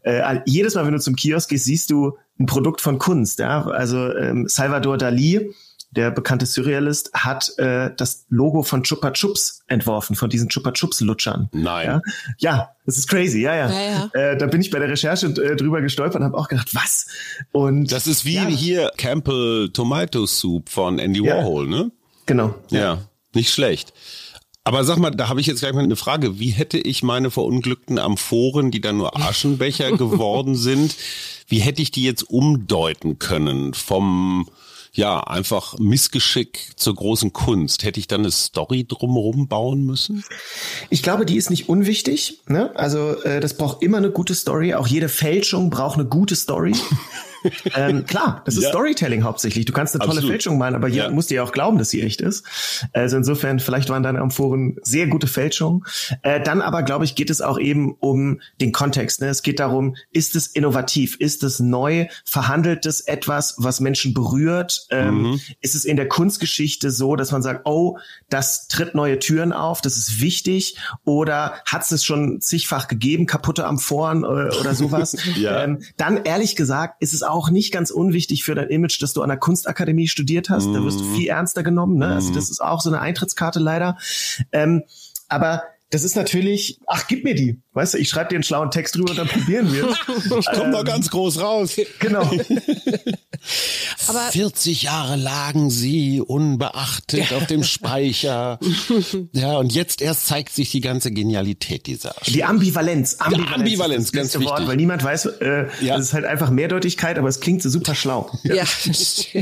äh, 0.04 0.40
jedes 0.46 0.76
Mal, 0.76 0.86
wenn 0.86 0.94
du 0.94 1.00
zum 1.02 1.18
Kiosk 1.18 1.50
gehst, 1.50 1.66
siehst 1.66 1.90
du 1.90 2.18
ein 2.40 2.46
Produkt 2.46 2.80
von 2.80 3.00
Kunst. 3.00 3.40
Ja? 3.40 3.66
Also 3.66 4.16
ähm, 4.16 4.48
Salvador 4.48 4.98
Dali, 4.98 5.54
der 5.92 6.10
bekannte 6.12 6.46
Surrealist, 6.46 7.12
hat 7.14 7.58
äh, 7.58 7.92
das 7.96 8.26
Logo 8.30 8.64
von 8.64 8.84
Chupa 8.84 9.12
Chups 9.12 9.64
entworfen, 9.68 10.16
von 10.16 10.30
diesen 10.30 10.50
Chupa 10.50 10.72
Chups 10.72 11.02
Lutschern. 11.02 11.50
Nein. 11.52 11.86
Ja, 11.88 12.02
ja 12.38 12.70
das 12.86 12.98
ist 12.98 13.08
crazy, 13.10 13.42
ja, 13.42 13.56
ja. 13.56 13.70
Ja, 13.72 14.10
Äh, 14.14 14.38
da 14.38 14.46
bin 14.48 14.62
ich 14.62 14.70
bei 14.72 14.80
der 14.80 14.90
Recherche 14.90 15.28
äh, 15.28 15.56
drüber 15.56 15.82
gestolpert 15.82 16.18
und 16.22 16.24
habe 16.26 16.38
auch 16.38 16.48
gedacht, 16.48 16.74
was? 16.74 17.08
Und 17.52 17.92
Das 17.92 18.08
ist 18.08 18.26
wie 18.26 18.36
Ja. 18.36 18.46
hier 18.48 18.92
Campbell 18.98 19.70
Tomato 19.74 20.26
Soup 20.26 20.70
von 20.70 20.98
Andy 21.00 21.24
Ja. 21.26 21.38
Warhol, 21.38 21.68
ne? 21.68 21.92
genau. 22.26 22.56
Ja, 22.70 23.00
nicht 23.34 23.52
schlecht. 23.54 23.94
Aber 24.64 24.84
sag 24.84 24.98
mal, 25.00 25.10
da 25.12 25.28
habe 25.28 25.42
ich 25.42 25.48
jetzt 25.48 25.60
gleich 25.62 25.74
mal 25.74 25.84
eine 25.84 25.96
Frage. 25.96 26.40
Wie 26.40 26.52
hätte 26.52 26.78
ich 26.78 27.02
meine 27.02 27.32
verunglückten 27.32 27.98
Amphoren, 27.98 28.70
die 28.72 28.80
dann 28.80 28.98
nur 28.98 29.16
Aschenbecher 29.20 29.92
geworden 29.98 30.56
sind, 30.56 30.96
wie 31.48 31.60
hätte 31.60 31.82
ich 31.82 31.90
die 31.92 32.04
jetzt 32.04 32.22
umdeuten 32.30 33.18
können 33.20 33.74
vom 33.74 34.48
ja, 34.94 35.22
einfach 35.22 35.78
Missgeschick 35.80 36.72
zur 36.76 36.96
großen 36.96 37.32
Kunst. 37.32 37.84
Hätte 37.84 38.00
ich 38.00 38.08
dann 38.08 38.22
eine 38.22 38.32
Story 38.32 38.86
drumherum 38.86 39.48
bauen 39.48 39.86
müssen? 39.86 40.24
Ich 40.90 41.02
glaube, 41.02 41.26
die 41.26 41.38
ist 41.38 41.50
nicht 41.50 41.70
unwichtig. 41.70 42.42
Ne? 42.48 42.76
Also 42.76 43.22
äh, 43.24 43.40
das 43.40 43.56
braucht 43.56 43.82
immer 43.82 43.98
eine 43.98 44.12
gute 44.12 44.36
Story. 44.36 44.74
Auch 44.74 44.88
jede 44.88 45.08
Fälschung 45.08 45.70
braucht 45.70 45.98
eine 45.98 46.08
gute 46.08 46.36
Story. 46.36 46.76
ähm, 47.76 48.06
klar, 48.06 48.42
das 48.46 48.56
ist 48.56 48.64
Ja. 48.64 48.70
Storytelling 48.70 49.24
hauptsächlich. 49.24 49.66
Du 49.66 49.74
kannst 49.74 49.94
eine 49.96 50.00
tolle 50.02 50.12
Absolut. 50.18 50.32
Fälschung 50.32 50.58
malen, 50.58 50.76
aber 50.76 50.88
jemand 50.88 51.10
Ja. 51.12 51.16
muss 51.16 51.28
dir 51.28 51.36
ja 51.36 51.44
auch 51.44 51.52
glauben, 51.52 51.78
dass 51.78 51.90
sie 51.90 52.02
echt 52.02 52.22
ist. 52.22 52.46
Also 52.94 53.18
insofern, 53.18 53.60
vielleicht 53.60 53.90
waren 53.90 54.04
deine 54.04 54.20
Amphoren 54.20 54.78
sehr 54.84 55.08
gute 55.08 55.28
Fälschungen. 55.28 55.84
Äh, 56.24 56.42
dann 56.42 56.62
aber, 56.62 56.84
glaube 56.84 57.06
ich, 57.06 57.16
geht 57.16 57.30
es 57.30 57.42
auch 57.42 57.60
eben 57.60 57.94
um 58.00 58.42
den 58.60 58.72
Kontext. 58.72 59.22
Ne? 59.22 59.28
Es 59.28 59.44
geht 59.44 59.60
darum, 59.60 59.96
ist 60.12 60.36
es 60.36 60.48
innovativ? 60.48 61.16
Ist 61.20 61.44
es 61.44 61.60
neu? 61.60 62.08
Verhandelt 62.26 62.86
es 62.86 63.02
etwas, 63.02 63.56
was 63.58 63.80
Menschen 63.80 64.14
berührt? 64.14 64.86
Ähm, 64.90 65.40
Ist 65.62 65.76
es 65.76 65.86
in 65.86 65.96
der 65.98 66.08
Kunstgeschichte 66.08 66.92
so, 66.92 67.16
dass 67.16 67.32
man 67.32 67.42
sagt, 67.42 67.62
oh, 67.66 67.98
das 68.30 68.68
tritt 68.68 68.96
neue 68.96 69.20
Türen 69.20 69.54
auf, 69.54 69.82
das 69.82 69.98
ist 69.98 70.22
wichtig? 70.22 70.78
Oder 71.06 71.54
hat 71.66 71.84
es 71.84 71.92
es 71.92 72.06
schon 72.06 72.42
zigfach 72.42 72.88
gegeben, 72.88 73.26
kaputte 73.26 73.66
Amphoren 73.66 74.24
äh, 74.24 74.28
oder 74.28 74.74
sowas? 74.76 75.16
Ja. 75.36 75.64
ähm, 75.64 75.82
dann 75.98 76.24
ehrlich 76.26 76.56
gesagt 76.56 77.02
ist 77.02 77.14
es 77.14 77.24
auch 77.24 77.31
nicht 77.50 77.72
ganz 77.72 77.92
unwichtig 77.92 78.44
für 78.44 78.56
dein 78.56 78.70
Image, 78.70 79.02
dass 79.02 79.14
du 79.14 79.22
an 79.22 79.30
der 79.30 79.38
Kunstakademie 79.38 80.08
studiert 80.08 80.50
hast. 80.50 80.68
Da 80.68 80.84
wirst 80.84 81.00
du 81.00 81.04
viel 81.16 81.28
ernster 81.28 81.64
genommen. 81.64 81.98
Ne? 81.98 82.08
Also 82.08 82.34
das 82.34 82.50
ist 82.50 82.62
auch 82.62 82.82
so 82.82 82.90
eine 82.90 83.00
Eintrittskarte 83.00 83.60
leider. 83.60 83.98
Ähm, 84.52 84.84
aber 85.28 85.64
das 85.92 86.04
ist 86.04 86.16
natürlich, 86.16 86.80
ach, 86.88 87.06
gib 87.08 87.24
mir 87.24 87.36
die. 87.36 87.62
Weißt 87.74 87.94
du, 87.94 87.98
ich 88.00 88.10
schreibe 88.10 88.30
dir 88.30 88.36
einen 88.36 88.44
schlauen 88.44 88.72
Text 88.72 88.96
drüber 88.96 89.12
und 89.12 89.18
dann 89.18 89.28
probieren 89.28 89.72
wir 89.72 89.90
es. 89.90 89.98
Ich 90.40 90.46
komme 90.52 90.72
da 90.72 90.84
ganz 90.84 91.10
groß 91.10 91.40
raus. 91.40 91.76
Genau. 92.00 92.30
Aber 94.08 94.20
40 94.32 94.84
Jahre 94.84 95.16
lagen 95.16 95.70
sie 95.70 96.22
unbeachtet 96.22 97.34
auf 97.34 97.46
dem 97.48 97.64
Speicher. 97.64 98.60
Ja, 99.34 99.58
und 99.58 99.74
jetzt 99.74 100.02
erst 100.02 100.28
zeigt 100.28 100.54
sich 100.54 100.72
die 100.72 100.82
ganze 100.82 101.12
Genialität 101.12 101.86
dieser 101.88 102.14
Die 102.28 102.44
Ambivalenz. 102.44 103.16
Ambivalenz, 103.20 103.54
Ambivalenz, 103.56 104.04
ist 104.06 104.16
das 104.16 104.34
ganz 104.34 104.36
Wort, 104.46 104.54
wichtig. 104.60 104.68
weil 104.70 104.78
niemand 104.78 105.04
weiß, 105.04 105.26
äh, 105.26 105.68
Ja. 105.82 105.98
es 105.98 106.08
ist 106.08 106.14
halt 106.14 106.26
einfach 106.26 106.50
Mehrdeutigkeit, 106.50 107.18
aber 107.18 107.28
es 107.30 107.40
klingt 107.40 107.62
so 107.64 107.70
super 107.70 107.96
schlau. 107.96 108.30
Ja, 108.44 108.64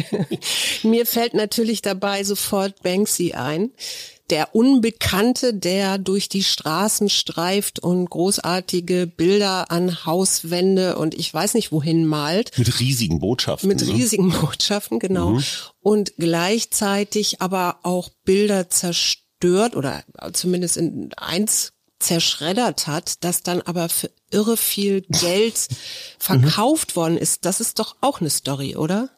mir 0.83 1.05
fällt 1.05 1.33
natürlich 1.33 1.81
dabei 1.81 2.23
sofort 2.23 2.81
Banksy 2.83 3.33
ein. 3.33 3.71
Der 4.29 4.55
Unbekannte, 4.55 5.53
der 5.53 5.97
durch 5.97 6.29
die 6.29 6.43
Straßen 6.43 7.09
streift 7.09 7.79
und 7.79 8.09
großartige 8.09 9.07
Bilder 9.07 9.71
an 9.71 10.05
Hauswände 10.05 10.97
und 10.97 11.13
ich 11.13 11.33
weiß 11.33 11.53
nicht 11.53 11.71
wohin 11.71 12.05
malt. 12.05 12.57
Mit 12.57 12.79
riesigen 12.79 13.19
Botschaften. 13.19 13.67
Mit 13.67 13.81
ne? 13.81 13.93
riesigen 13.93 14.31
Botschaften, 14.41 14.99
genau. 14.99 15.31
Mhm. 15.31 15.43
Und 15.81 16.13
gleichzeitig 16.17 17.41
aber 17.41 17.79
auch 17.83 18.09
Bilder 18.25 18.69
zerstört 18.69 19.75
oder 19.75 20.03
zumindest 20.33 20.77
in 20.77 21.11
eins 21.15 21.73
zerschreddert 21.99 22.87
hat, 22.87 23.23
das 23.23 23.43
dann 23.43 23.61
aber 23.61 23.89
für 23.89 24.09
irre 24.31 24.57
viel 24.57 25.01
Geld 25.01 25.67
verkauft 26.19 26.95
worden 26.95 27.17
ist. 27.17 27.45
Das 27.45 27.59
ist 27.59 27.79
doch 27.79 27.97
auch 28.01 28.21
eine 28.21 28.29
Story, 28.29 28.75
oder? 28.75 29.09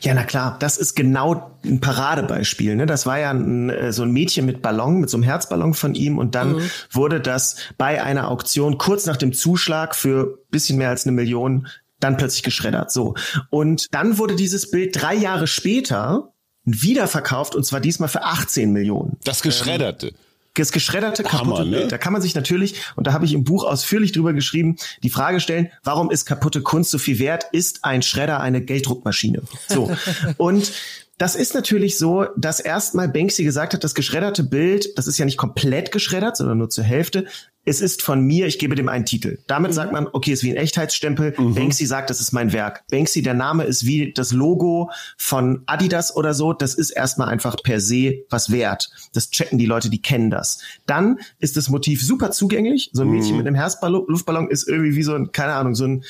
Ja, 0.00 0.14
na 0.14 0.24
klar, 0.24 0.56
das 0.58 0.76
ist 0.76 0.94
genau 0.94 1.58
ein 1.64 1.80
Paradebeispiel. 1.80 2.76
Ne? 2.76 2.86
Das 2.86 3.06
war 3.06 3.18
ja 3.18 3.30
ein, 3.30 3.70
äh, 3.70 3.92
so 3.92 4.02
ein 4.02 4.10
Mädchen 4.10 4.46
mit 4.46 4.62
Ballon, 4.62 5.00
mit 5.00 5.10
so 5.10 5.16
einem 5.16 5.24
Herzballon 5.24 5.74
von 5.74 5.94
ihm 5.94 6.18
und 6.18 6.34
dann 6.34 6.56
mhm. 6.56 6.70
wurde 6.90 7.20
das 7.20 7.56
bei 7.78 8.02
einer 8.02 8.30
Auktion 8.30 8.78
kurz 8.78 9.06
nach 9.06 9.16
dem 9.16 9.32
Zuschlag 9.32 9.94
für 9.94 10.38
bisschen 10.50 10.78
mehr 10.78 10.90
als 10.90 11.06
eine 11.06 11.12
Million 11.12 11.68
dann 12.00 12.16
plötzlich 12.16 12.42
geschreddert. 12.42 12.90
So. 12.90 13.14
Und 13.50 13.86
dann 13.94 14.18
wurde 14.18 14.36
dieses 14.36 14.70
Bild 14.70 15.00
drei 15.00 15.14
Jahre 15.14 15.46
später 15.46 16.32
wieder 16.64 17.06
verkauft 17.06 17.54
und 17.54 17.64
zwar 17.64 17.80
diesmal 17.80 18.08
für 18.08 18.22
18 18.22 18.72
Millionen. 18.72 19.16
Das 19.24 19.40
geschredderte. 19.42 20.08
Ähm, 20.08 20.14
das 20.56 20.72
geschredderte 20.72 21.22
kaputte 21.22 21.60
Hammer, 21.60 21.64
ne? 21.64 21.88
Da 21.88 21.98
kann 21.98 22.12
man 22.12 22.22
sich 22.22 22.34
natürlich, 22.34 22.76
und 22.96 23.06
da 23.06 23.12
habe 23.12 23.24
ich 23.24 23.32
im 23.32 23.44
Buch 23.44 23.64
ausführlich 23.64 24.12
drüber 24.12 24.32
geschrieben, 24.32 24.76
die 25.02 25.10
Frage 25.10 25.40
stellen, 25.40 25.70
warum 25.84 26.10
ist 26.10 26.26
kaputte 26.26 26.62
Kunst 26.62 26.90
so 26.90 26.98
viel 26.98 27.18
wert? 27.18 27.46
Ist 27.52 27.84
ein 27.84 28.02
Schredder 28.02 28.40
eine 28.40 28.62
Gelddruckmaschine? 28.62 29.42
So. 29.68 29.90
und 30.36 30.72
das 31.18 31.34
ist 31.34 31.54
natürlich 31.54 31.96
so, 31.96 32.26
dass 32.36 32.60
erstmal 32.60 33.08
Banksy 33.08 33.42
gesagt 33.42 33.72
hat, 33.72 33.84
das 33.84 33.94
geschredderte 33.94 34.44
Bild, 34.44 34.98
das 34.98 35.06
ist 35.06 35.16
ja 35.16 35.24
nicht 35.24 35.38
komplett 35.38 35.90
geschreddert, 35.90 36.36
sondern 36.36 36.58
nur 36.58 36.68
zur 36.68 36.84
Hälfte, 36.84 37.26
es 37.64 37.80
ist 37.80 38.02
von 38.02 38.20
mir, 38.20 38.46
ich 38.46 38.60
gebe 38.60 38.76
dem 38.76 38.88
einen 38.88 39.06
Titel. 39.06 39.38
Damit 39.48 39.72
mhm. 39.72 39.74
sagt 39.74 39.92
man, 39.92 40.06
okay, 40.12 40.30
ist 40.32 40.44
wie 40.44 40.50
ein 40.52 40.56
Echtheitsstempel. 40.56 41.34
Mhm. 41.36 41.54
Banksy 41.54 41.86
sagt, 41.86 42.10
das 42.10 42.20
ist 42.20 42.32
mein 42.32 42.52
Werk. 42.52 42.84
Banksy, 42.90 43.22
der 43.22 43.34
Name 43.34 43.64
ist 43.64 43.84
wie 43.84 44.12
das 44.12 44.32
Logo 44.32 44.90
von 45.16 45.62
Adidas 45.66 46.14
oder 46.14 46.32
so. 46.32 46.52
Das 46.52 46.74
ist 46.74 46.90
erstmal 46.90 47.28
einfach 47.28 47.56
per 47.62 47.80
se 47.80 48.24
was 48.30 48.52
wert. 48.52 48.90
Das 49.14 49.30
checken 49.30 49.58
die 49.58 49.66
Leute, 49.66 49.90
die 49.90 50.00
kennen 50.00 50.30
das. 50.30 50.60
Dann 50.86 51.18
ist 51.40 51.56
das 51.56 51.68
Motiv 51.68 52.04
super 52.04 52.30
zugänglich. 52.30 52.90
So 52.92 53.02
ein 53.02 53.08
Mädchen 53.08 53.32
mhm. 53.32 53.38
mit 53.38 53.46
einem 53.48 53.56
Herzluftballon 53.56 54.48
ist 54.48 54.68
irgendwie 54.68 54.94
wie 54.94 55.02
so 55.02 55.14
ein, 55.14 55.32
keine 55.32 55.54
Ahnung, 55.54 55.74
so 55.74 55.86
ein 55.86 56.04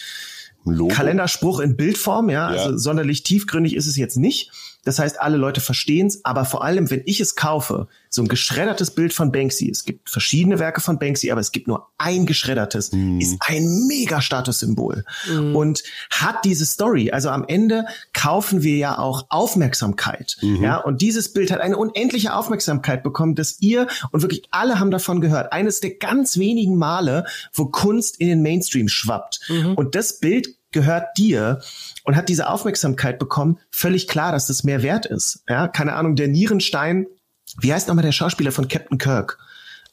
Logo. 0.66 0.92
Kalenderspruch 0.92 1.60
in 1.60 1.76
Bildform, 1.76 2.28
ja. 2.28 2.52
ja. 2.54 2.64
Also 2.64 2.76
sonderlich 2.76 3.22
tiefgründig 3.22 3.76
ist 3.76 3.86
es 3.86 3.96
jetzt 3.96 4.16
nicht. 4.16 4.50
Das 4.86 5.00
heißt, 5.00 5.20
alle 5.20 5.36
Leute 5.36 5.60
verstehen 5.60 6.06
es, 6.06 6.24
aber 6.24 6.44
vor 6.44 6.62
allem, 6.62 6.90
wenn 6.90 7.02
ich 7.06 7.20
es 7.20 7.34
kaufe, 7.34 7.88
so 8.08 8.22
ein 8.22 8.28
geschreddertes 8.28 8.92
Bild 8.92 9.12
von 9.12 9.32
Banksy, 9.32 9.68
es 9.68 9.84
gibt 9.84 10.08
verschiedene 10.08 10.60
Werke 10.60 10.80
von 10.80 11.00
Banksy, 11.00 11.32
aber 11.32 11.40
es 11.40 11.50
gibt 11.50 11.66
nur 11.66 11.88
ein 11.98 12.24
geschreddertes, 12.24 12.92
mm. 12.92 13.18
ist 13.18 13.36
ein 13.40 13.86
mega 13.88 14.22
Statussymbol 14.22 15.04
mm. 15.28 15.56
und 15.56 15.82
hat 16.10 16.44
diese 16.44 16.64
Story. 16.64 17.10
Also 17.10 17.30
am 17.30 17.44
Ende 17.48 17.84
kaufen 18.12 18.62
wir 18.62 18.76
ja 18.76 18.96
auch 18.98 19.26
Aufmerksamkeit. 19.28 20.36
Mm 20.40 20.62
Ja, 20.62 20.76
und 20.76 21.02
dieses 21.02 21.32
Bild 21.32 21.50
hat 21.50 21.60
eine 21.60 21.76
unendliche 21.76 22.34
Aufmerksamkeit 22.34 23.02
bekommen, 23.02 23.34
dass 23.34 23.60
ihr 23.60 23.88
und 24.12 24.22
wirklich 24.22 24.44
alle 24.52 24.78
haben 24.78 24.92
davon 24.92 25.20
gehört. 25.20 25.52
Eines 25.52 25.80
der 25.80 25.96
ganz 25.96 26.38
wenigen 26.38 26.76
Male, 26.76 27.26
wo 27.52 27.66
Kunst 27.66 28.20
in 28.20 28.28
den 28.28 28.40
Mainstream 28.40 28.88
schwappt. 28.88 29.40
-hmm. 29.48 29.74
Und 29.74 29.96
das 29.96 30.20
Bild 30.20 30.54
gehört 30.76 31.16
dir 31.16 31.62
und 32.04 32.16
hat 32.16 32.28
diese 32.28 32.48
Aufmerksamkeit 32.48 33.18
bekommen, 33.18 33.58
völlig 33.70 34.06
klar, 34.06 34.30
dass 34.30 34.46
das 34.46 34.62
mehr 34.62 34.82
wert 34.82 35.06
ist. 35.06 35.42
Ja, 35.48 35.68
keine 35.68 35.94
Ahnung, 35.94 36.16
der 36.16 36.28
Nierenstein, 36.28 37.06
wie 37.60 37.72
heißt 37.72 37.88
nochmal 37.88 38.04
der 38.04 38.12
Schauspieler 38.12 38.52
von 38.52 38.68
Captain 38.68 38.98
Kirk? 38.98 39.38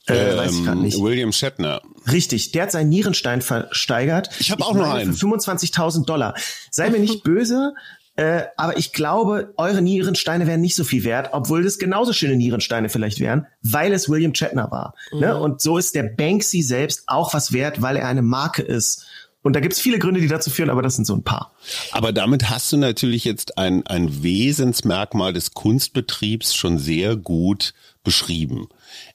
Äh, 0.07 0.31
ähm, 0.31 0.37
weiß 0.37 0.51
ich 0.51 0.65
gerade 0.65 0.81
nicht. 0.81 0.99
William 0.99 1.31
Shatner. 1.31 1.81
Richtig, 2.11 2.51
der 2.51 2.63
hat 2.63 2.71
seinen 2.71 2.89
Nierenstein 2.89 3.41
versteigert. 3.41 4.29
Ich 4.39 4.51
habe 4.51 4.65
auch 4.65 4.73
noch 4.73 4.93
einen. 4.93 5.13
Für 5.13 5.27
25.000 5.27 6.05
Dollar. 6.05 6.35
Sei 6.69 6.89
mir 6.89 6.99
nicht 6.99 7.23
böse, 7.23 7.73
äh, 8.15 8.43
aber 8.57 8.77
ich 8.77 8.91
glaube, 8.91 9.53
eure 9.57 9.81
Nierensteine 9.81 10.45
wären 10.45 10.61
nicht 10.61 10.75
so 10.75 10.83
viel 10.83 11.03
wert, 11.03 11.29
obwohl 11.31 11.63
das 11.63 11.79
genauso 11.79 12.13
schöne 12.13 12.35
Nierensteine 12.35 12.89
vielleicht 12.89 13.19
wären, 13.19 13.47
weil 13.61 13.93
es 13.93 14.09
William 14.09 14.35
Shatner 14.35 14.69
war. 14.69 14.93
Ne? 15.11 15.17
Mhm. 15.17 15.21
Ne? 15.21 15.39
Und 15.39 15.61
so 15.61 15.77
ist 15.77 15.95
der 15.95 16.03
Banksy 16.03 16.61
selbst 16.61 17.03
auch 17.07 17.33
was 17.33 17.53
wert, 17.53 17.81
weil 17.81 17.95
er 17.95 18.07
eine 18.07 18.21
Marke 18.21 18.61
ist. 18.61 19.07
Und 19.43 19.53
da 19.53 19.59
gibt 19.59 19.73
es 19.73 19.81
viele 19.81 19.99
Gründe, 19.99 20.21
die 20.21 20.27
dazu 20.27 20.49
führen, 20.49 20.69
aber 20.69 20.81
das 20.81 20.95
sind 20.95 21.05
so 21.05 21.13
ein 21.13 21.23
paar. 21.23 21.53
Aber 21.91 22.13
damit 22.13 22.49
hast 22.49 22.71
du 22.71 22.77
natürlich 22.77 23.25
jetzt 23.25 23.57
ein, 23.57 23.85
ein 23.85 24.23
Wesensmerkmal 24.23 25.33
des 25.33 25.53
Kunstbetriebs 25.53 26.55
schon 26.55 26.79
sehr 26.79 27.17
gut 27.17 27.73
beschrieben. 28.05 28.67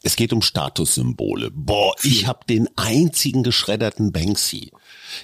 Es 0.03 0.17
geht 0.17 0.33
um 0.33 0.43
Statussymbole. 0.43 1.51
Boah, 1.51 1.95
ich 2.03 2.27
habe 2.27 2.41
den 2.49 2.69
einzigen 2.77 3.43
geschredderten 3.43 4.13
Banksy. 4.13 4.71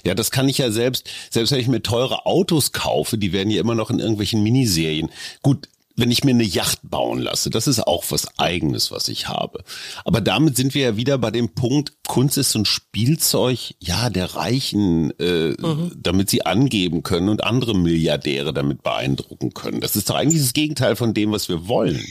Ja, 0.04 0.14
das 0.14 0.30
kann 0.30 0.48
ich 0.48 0.58
ja 0.58 0.70
selbst, 0.70 1.08
selbst 1.30 1.52
wenn 1.52 1.60
ich 1.60 1.68
mir 1.68 1.82
teure 1.82 2.24
Autos 2.24 2.72
kaufe, 2.72 3.18
die 3.18 3.32
werden 3.32 3.50
ja 3.50 3.60
immer 3.60 3.74
noch 3.74 3.90
in 3.90 3.98
irgendwelchen 3.98 4.42
Miniserien. 4.42 5.10
Gut, 5.42 5.68
wenn 5.96 6.10
ich 6.10 6.24
mir 6.24 6.32
eine 6.32 6.44
Yacht 6.44 6.80
bauen 6.82 7.20
lasse, 7.20 7.50
das 7.50 7.66
ist 7.66 7.86
auch 7.86 8.04
was 8.08 8.38
eigenes, 8.38 8.90
was 8.90 9.08
ich 9.08 9.28
habe. 9.28 9.62
Aber 10.04 10.20
damit 10.20 10.56
sind 10.56 10.74
wir 10.74 10.82
ja 10.82 10.96
wieder 10.96 11.18
bei 11.18 11.30
dem 11.30 11.50
Punkt, 11.50 11.92
Kunst 12.06 12.36
ist 12.36 12.50
so 12.50 12.58
ein 12.58 12.64
Spielzeug, 12.64 13.74
ja, 13.78 14.10
der 14.10 14.34
Reichen, 14.34 15.12
äh, 15.18 15.50
mhm. 15.50 15.92
damit 15.96 16.30
sie 16.30 16.44
angeben 16.46 17.02
können 17.02 17.28
und 17.28 17.44
andere 17.44 17.74
Milliardäre 17.74 18.52
damit 18.52 18.82
beeindrucken 18.82 19.54
können. 19.54 19.80
Das 19.80 19.96
ist 19.96 20.10
doch 20.10 20.16
eigentlich 20.16 20.42
das 20.42 20.52
Gegenteil 20.52 20.96
von 20.96 21.14
dem, 21.14 21.32
was 21.32 21.48
wir 21.48 21.68
wollen. 21.68 22.04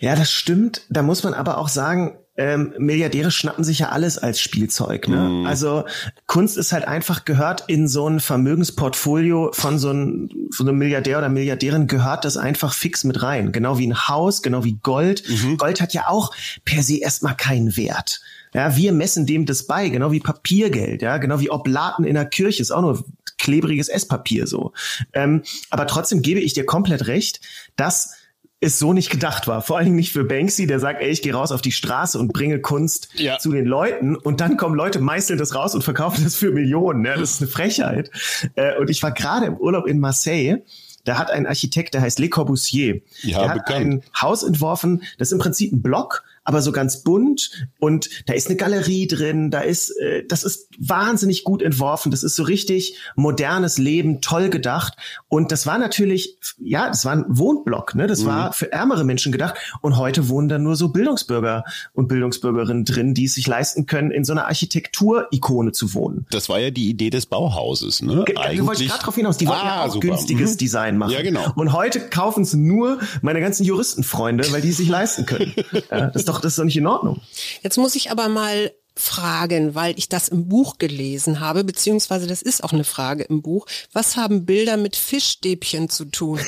Ja, 0.00 0.16
das 0.16 0.30
stimmt. 0.30 0.82
Da 0.88 1.02
muss 1.02 1.22
man 1.22 1.34
aber 1.34 1.58
auch 1.58 1.68
sagen, 1.68 2.16
ähm, 2.36 2.72
Milliardäre 2.78 3.30
schnappen 3.30 3.64
sich 3.64 3.80
ja 3.80 3.90
alles 3.90 4.16
als 4.16 4.40
Spielzeug. 4.40 5.08
Ne? 5.08 5.16
Mm. 5.16 5.46
Also 5.46 5.84
Kunst 6.26 6.56
ist 6.56 6.72
halt 6.72 6.86
einfach 6.86 7.24
gehört 7.24 7.64
in 7.66 7.88
so 7.88 8.08
ein 8.08 8.20
Vermögensportfolio 8.20 9.50
von 9.52 9.78
so, 9.78 9.90
einem, 9.90 10.30
von 10.54 10.68
einem 10.68 10.78
Milliardär 10.78 11.18
oder 11.18 11.28
Milliardärin 11.28 11.86
gehört 11.86 12.24
das 12.24 12.36
einfach 12.36 12.72
fix 12.72 13.04
mit 13.04 13.22
rein. 13.22 13.52
Genau 13.52 13.78
wie 13.78 13.86
ein 13.86 14.08
Haus, 14.08 14.42
genau 14.42 14.64
wie 14.64 14.78
Gold. 14.82 15.22
Mhm. 15.28 15.58
Gold 15.58 15.80
hat 15.80 15.92
ja 15.92 16.08
auch 16.08 16.34
per 16.64 16.82
se 16.82 16.98
erstmal 16.98 17.36
keinen 17.36 17.76
Wert. 17.76 18.20
Ja, 18.54 18.76
wir 18.76 18.92
messen 18.92 19.26
dem 19.26 19.46
das 19.46 19.66
bei, 19.66 19.88
genau 19.88 20.10
wie 20.10 20.18
Papiergeld, 20.18 21.02
ja, 21.02 21.18
genau 21.18 21.38
wie 21.38 21.50
Oblaten 21.50 22.02
in 22.02 22.14
der 22.14 22.24
Kirche 22.24 22.62
ist 22.62 22.72
auch 22.72 22.80
nur 22.80 23.04
klebriges 23.38 23.88
Esspapier 23.88 24.46
so. 24.46 24.72
Ähm, 25.12 25.42
aber 25.70 25.86
trotzdem 25.86 26.20
gebe 26.20 26.40
ich 26.40 26.52
dir 26.52 26.66
komplett 26.66 27.06
recht, 27.06 27.40
dass 27.76 28.14
es 28.60 28.78
so 28.78 28.92
nicht 28.92 29.10
gedacht 29.10 29.48
war. 29.48 29.62
Vor 29.62 29.78
allen 29.78 29.86
Dingen 29.86 29.96
nicht 29.96 30.12
für 30.12 30.24
Banksy, 30.24 30.66
der 30.66 30.80
sagt, 30.80 31.00
ey, 31.00 31.08
ich 31.08 31.22
gehe 31.22 31.32
raus 31.32 31.50
auf 31.50 31.62
die 31.62 31.72
Straße 31.72 32.18
und 32.18 32.32
bringe 32.32 32.60
Kunst 32.60 33.08
ja. 33.14 33.38
zu 33.38 33.52
den 33.52 33.64
Leuten 33.64 34.16
und 34.16 34.40
dann 34.40 34.56
kommen 34.56 34.74
Leute, 34.74 35.00
meißeln 35.00 35.38
das 35.38 35.54
raus 35.54 35.74
und 35.74 35.82
verkaufen 35.82 36.24
das 36.24 36.34
für 36.34 36.50
Millionen. 36.50 37.04
Ja, 37.04 37.16
das 37.16 37.32
ist 37.32 37.40
eine 37.40 37.50
Frechheit. 37.50 38.10
Äh, 38.56 38.76
und 38.78 38.90
ich 38.90 39.02
war 39.02 39.12
gerade 39.12 39.46
im 39.46 39.56
Urlaub 39.56 39.86
in 39.86 39.98
Marseille 39.98 40.62
da 41.04 41.18
hat 41.18 41.30
ein 41.30 41.46
Architekt, 41.46 41.94
der 41.94 42.02
heißt 42.02 42.18
Le 42.18 42.28
Corbusier, 42.28 43.00
ja, 43.22 43.38
der 43.38 43.48
hat 43.48 43.66
bekannt. 43.66 43.86
ein 43.86 44.02
Haus 44.20 44.42
entworfen, 44.42 45.02
das 45.18 45.28
ist 45.28 45.32
im 45.32 45.38
Prinzip 45.38 45.72
ein 45.72 45.82
Block, 45.82 46.24
aber 46.44 46.62
so 46.62 46.72
ganz 46.72 47.02
bunt 47.02 47.68
und 47.78 48.08
da 48.26 48.32
ist 48.32 48.48
eine 48.48 48.56
Galerie 48.56 49.06
drin, 49.06 49.50
da 49.50 49.60
ist, 49.60 49.90
äh, 50.00 50.24
das 50.26 50.42
ist 50.42 50.68
wahnsinnig 50.78 51.44
gut 51.44 51.62
entworfen, 51.62 52.10
das 52.10 52.22
ist 52.22 52.36
so 52.36 52.42
richtig 52.42 52.96
modernes 53.14 53.78
Leben, 53.78 54.20
toll 54.20 54.48
gedacht 54.48 54.94
und 55.28 55.52
das 55.52 55.66
war 55.66 55.78
natürlich, 55.78 56.38
ja, 56.58 56.88
das 56.88 57.04
war 57.04 57.12
ein 57.12 57.24
Wohnblock, 57.28 57.94
ne, 57.94 58.06
das 58.06 58.22
mhm. 58.22 58.26
war 58.26 58.52
für 58.52 58.72
ärmere 58.72 59.04
Menschen 59.04 59.32
gedacht 59.32 59.56
und 59.82 59.96
heute 59.96 60.28
wohnen 60.28 60.48
da 60.48 60.58
nur 60.58 60.76
so 60.76 60.88
Bildungsbürger 60.88 61.64
und 61.92 62.08
Bildungsbürgerinnen 62.08 62.84
drin, 62.84 63.14
die 63.14 63.24
es 63.24 63.34
sich 63.34 63.46
leisten 63.46 63.86
können, 63.86 64.10
in 64.10 64.24
so 64.24 64.32
einer 64.32 64.46
Architekturikone 64.46 65.72
zu 65.72 65.94
wohnen. 65.94 66.26
Das 66.30 66.48
war 66.48 66.58
ja 66.58 66.70
die 66.70 66.88
Idee 66.88 67.10
des 67.10 67.26
Bauhauses, 67.26 68.02
ne? 68.02 68.24
Ge 68.24 68.36
Eigentlich. 68.36 68.66
wollte 68.66 68.82
ich 68.82 68.88
gerade 68.88 69.04
drauf 69.04 69.14
hinaus, 69.14 69.36
die 69.36 69.46
wollten 69.46 69.66
ah, 69.66 69.76
ja 69.76 69.84
auch 69.84 69.92
super. 69.92 70.08
günstiges 70.08 70.52
mhm. 70.52 70.58
Design 70.58 70.98
machen. 70.98 71.12
Ja, 71.12 71.22
genau. 71.22 71.52
Und 71.56 71.72
heute 71.72 72.00
kaufen 72.00 72.42
es 72.42 72.54
nur 72.54 72.98
meine 73.22 73.40
ganzen 73.40 73.64
Juristenfreunde, 73.64 74.50
weil 74.52 74.62
die 74.62 74.70
es 74.70 74.78
sich 74.78 74.88
leisten 74.88 75.26
können. 75.26 75.54
ja, 75.90 76.06
das 76.06 76.24
doch, 76.30 76.40
das 76.40 76.52
ist 76.52 76.58
doch 76.58 76.64
nicht 76.64 76.76
in 76.76 76.86
Ordnung. 76.86 77.20
Jetzt 77.62 77.76
muss 77.76 77.94
ich 77.94 78.10
aber 78.10 78.28
mal 78.28 78.72
fragen, 78.96 79.74
weil 79.74 79.98
ich 79.98 80.08
das 80.08 80.28
im 80.28 80.48
Buch 80.48 80.78
gelesen 80.78 81.40
habe, 81.40 81.64
beziehungsweise 81.64 82.26
das 82.26 82.42
ist 82.42 82.62
auch 82.62 82.72
eine 82.72 82.84
Frage 82.84 83.22
im 83.24 83.42
Buch. 83.42 83.66
Was 83.92 84.16
haben 84.16 84.44
Bilder 84.44 84.76
mit 84.76 84.96
Fischstäbchen 84.96 85.88
zu 85.88 86.04
tun? 86.06 86.40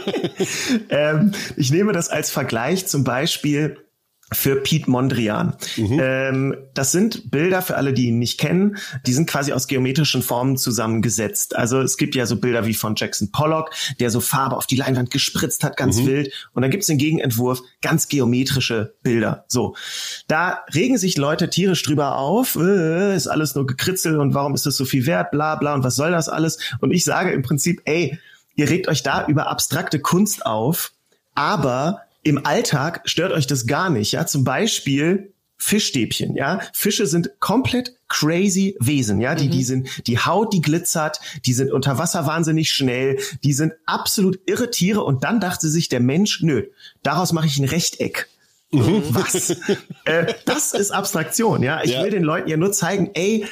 ähm, 0.90 1.32
ich 1.56 1.70
nehme 1.70 1.92
das 1.92 2.08
als 2.08 2.30
Vergleich 2.30 2.86
zum 2.86 3.04
Beispiel 3.04 3.78
für 4.32 4.56
Pete 4.56 4.90
Mondrian. 4.90 5.56
Mhm. 5.76 6.00
Ähm, 6.00 6.56
das 6.74 6.92
sind 6.92 7.30
Bilder 7.30 7.62
für 7.62 7.76
alle, 7.76 7.92
die 7.92 8.08
ihn 8.08 8.18
nicht 8.18 8.38
kennen. 8.38 8.76
Die 9.06 9.12
sind 9.12 9.28
quasi 9.28 9.52
aus 9.52 9.66
geometrischen 9.66 10.22
Formen 10.22 10.56
zusammengesetzt. 10.56 11.56
Also 11.56 11.80
es 11.80 11.96
gibt 11.96 12.14
ja 12.14 12.26
so 12.26 12.36
Bilder 12.36 12.66
wie 12.66 12.74
von 12.74 12.94
Jackson 12.96 13.32
Pollock, 13.32 13.70
der 13.98 14.10
so 14.10 14.20
Farbe 14.20 14.56
auf 14.56 14.66
die 14.66 14.76
Leinwand 14.76 15.10
gespritzt 15.10 15.64
hat, 15.64 15.76
ganz 15.76 15.98
mhm. 15.98 16.06
wild. 16.06 16.48
Und 16.54 16.62
dann 16.62 16.70
gibt's 16.70 16.86
den 16.86 16.98
Gegenentwurf, 16.98 17.62
ganz 17.82 18.08
geometrische 18.08 18.94
Bilder. 19.02 19.44
So, 19.48 19.74
da 20.28 20.60
regen 20.72 20.98
sich 20.98 21.16
Leute 21.16 21.50
tierisch 21.50 21.82
drüber 21.82 22.16
auf. 22.16 22.56
Äh, 22.56 23.16
ist 23.16 23.26
alles 23.26 23.54
nur 23.54 23.66
gekritzelt 23.66 24.16
und 24.16 24.34
warum 24.34 24.54
ist 24.54 24.66
das 24.66 24.76
so 24.76 24.84
viel 24.84 25.06
wert? 25.06 25.32
Bla 25.32 25.56
bla 25.56 25.74
und 25.74 25.82
was 25.82 25.96
soll 25.96 26.12
das 26.12 26.28
alles? 26.28 26.58
Und 26.80 26.92
ich 26.92 27.04
sage 27.04 27.32
im 27.32 27.42
Prinzip, 27.42 27.82
ey, 27.84 28.18
ihr 28.54 28.68
regt 28.68 28.88
euch 28.88 29.02
da 29.02 29.26
über 29.26 29.48
abstrakte 29.48 29.98
Kunst 29.98 30.46
auf, 30.46 30.92
aber 31.34 32.02
im 32.22 32.44
Alltag 32.44 33.02
stört 33.04 33.32
euch 33.32 33.46
das 33.46 33.66
gar 33.66 33.90
nicht, 33.90 34.12
ja. 34.12 34.26
Zum 34.26 34.44
Beispiel 34.44 35.32
Fischstäbchen, 35.56 36.36
ja. 36.36 36.60
Fische 36.72 37.06
sind 37.06 37.38
komplett 37.38 37.94
crazy 38.08 38.76
Wesen, 38.80 39.20
ja. 39.20 39.34
Die, 39.34 39.46
mhm. 39.46 39.50
die 39.50 39.64
sind, 39.64 40.06
die 40.06 40.18
Haut, 40.18 40.52
die 40.52 40.62
glitzert, 40.62 41.20
die 41.44 41.52
sind 41.52 41.70
unter 41.70 41.98
Wasser 41.98 42.26
wahnsinnig 42.26 42.72
schnell, 42.72 43.18
die 43.44 43.52
sind 43.52 43.74
absolut 43.86 44.40
irre 44.46 44.70
Tiere 44.70 45.02
und 45.02 45.22
dann 45.24 45.40
dachte 45.40 45.68
sich 45.68 45.88
der 45.88 46.00
Mensch, 46.00 46.40
nö, 46.42 46.64
daraus 47.02 47.32
mache 47.32 47.46
ich 47.46 47.58
ein 47.58 47.68
Rechteck. 47.68 48.28
Mhm. 48.72 49.02
Was? 49.10 49.50
äh, 50.04 50.34
das 50.44 50.72
ist 50.72 50.92
Abstraktion, 50.92 51.62
ja. 51.62 51.82
Ich 51.82 51.92
ja. 51.92 52.02
will 52.02 52.10
den 52.10 52.22
Leuten 52.22 52.48
ja 52.48 52.56
nur 52.56 52.72
zeigen, 52.72 53.10
ey, 53.14 53.46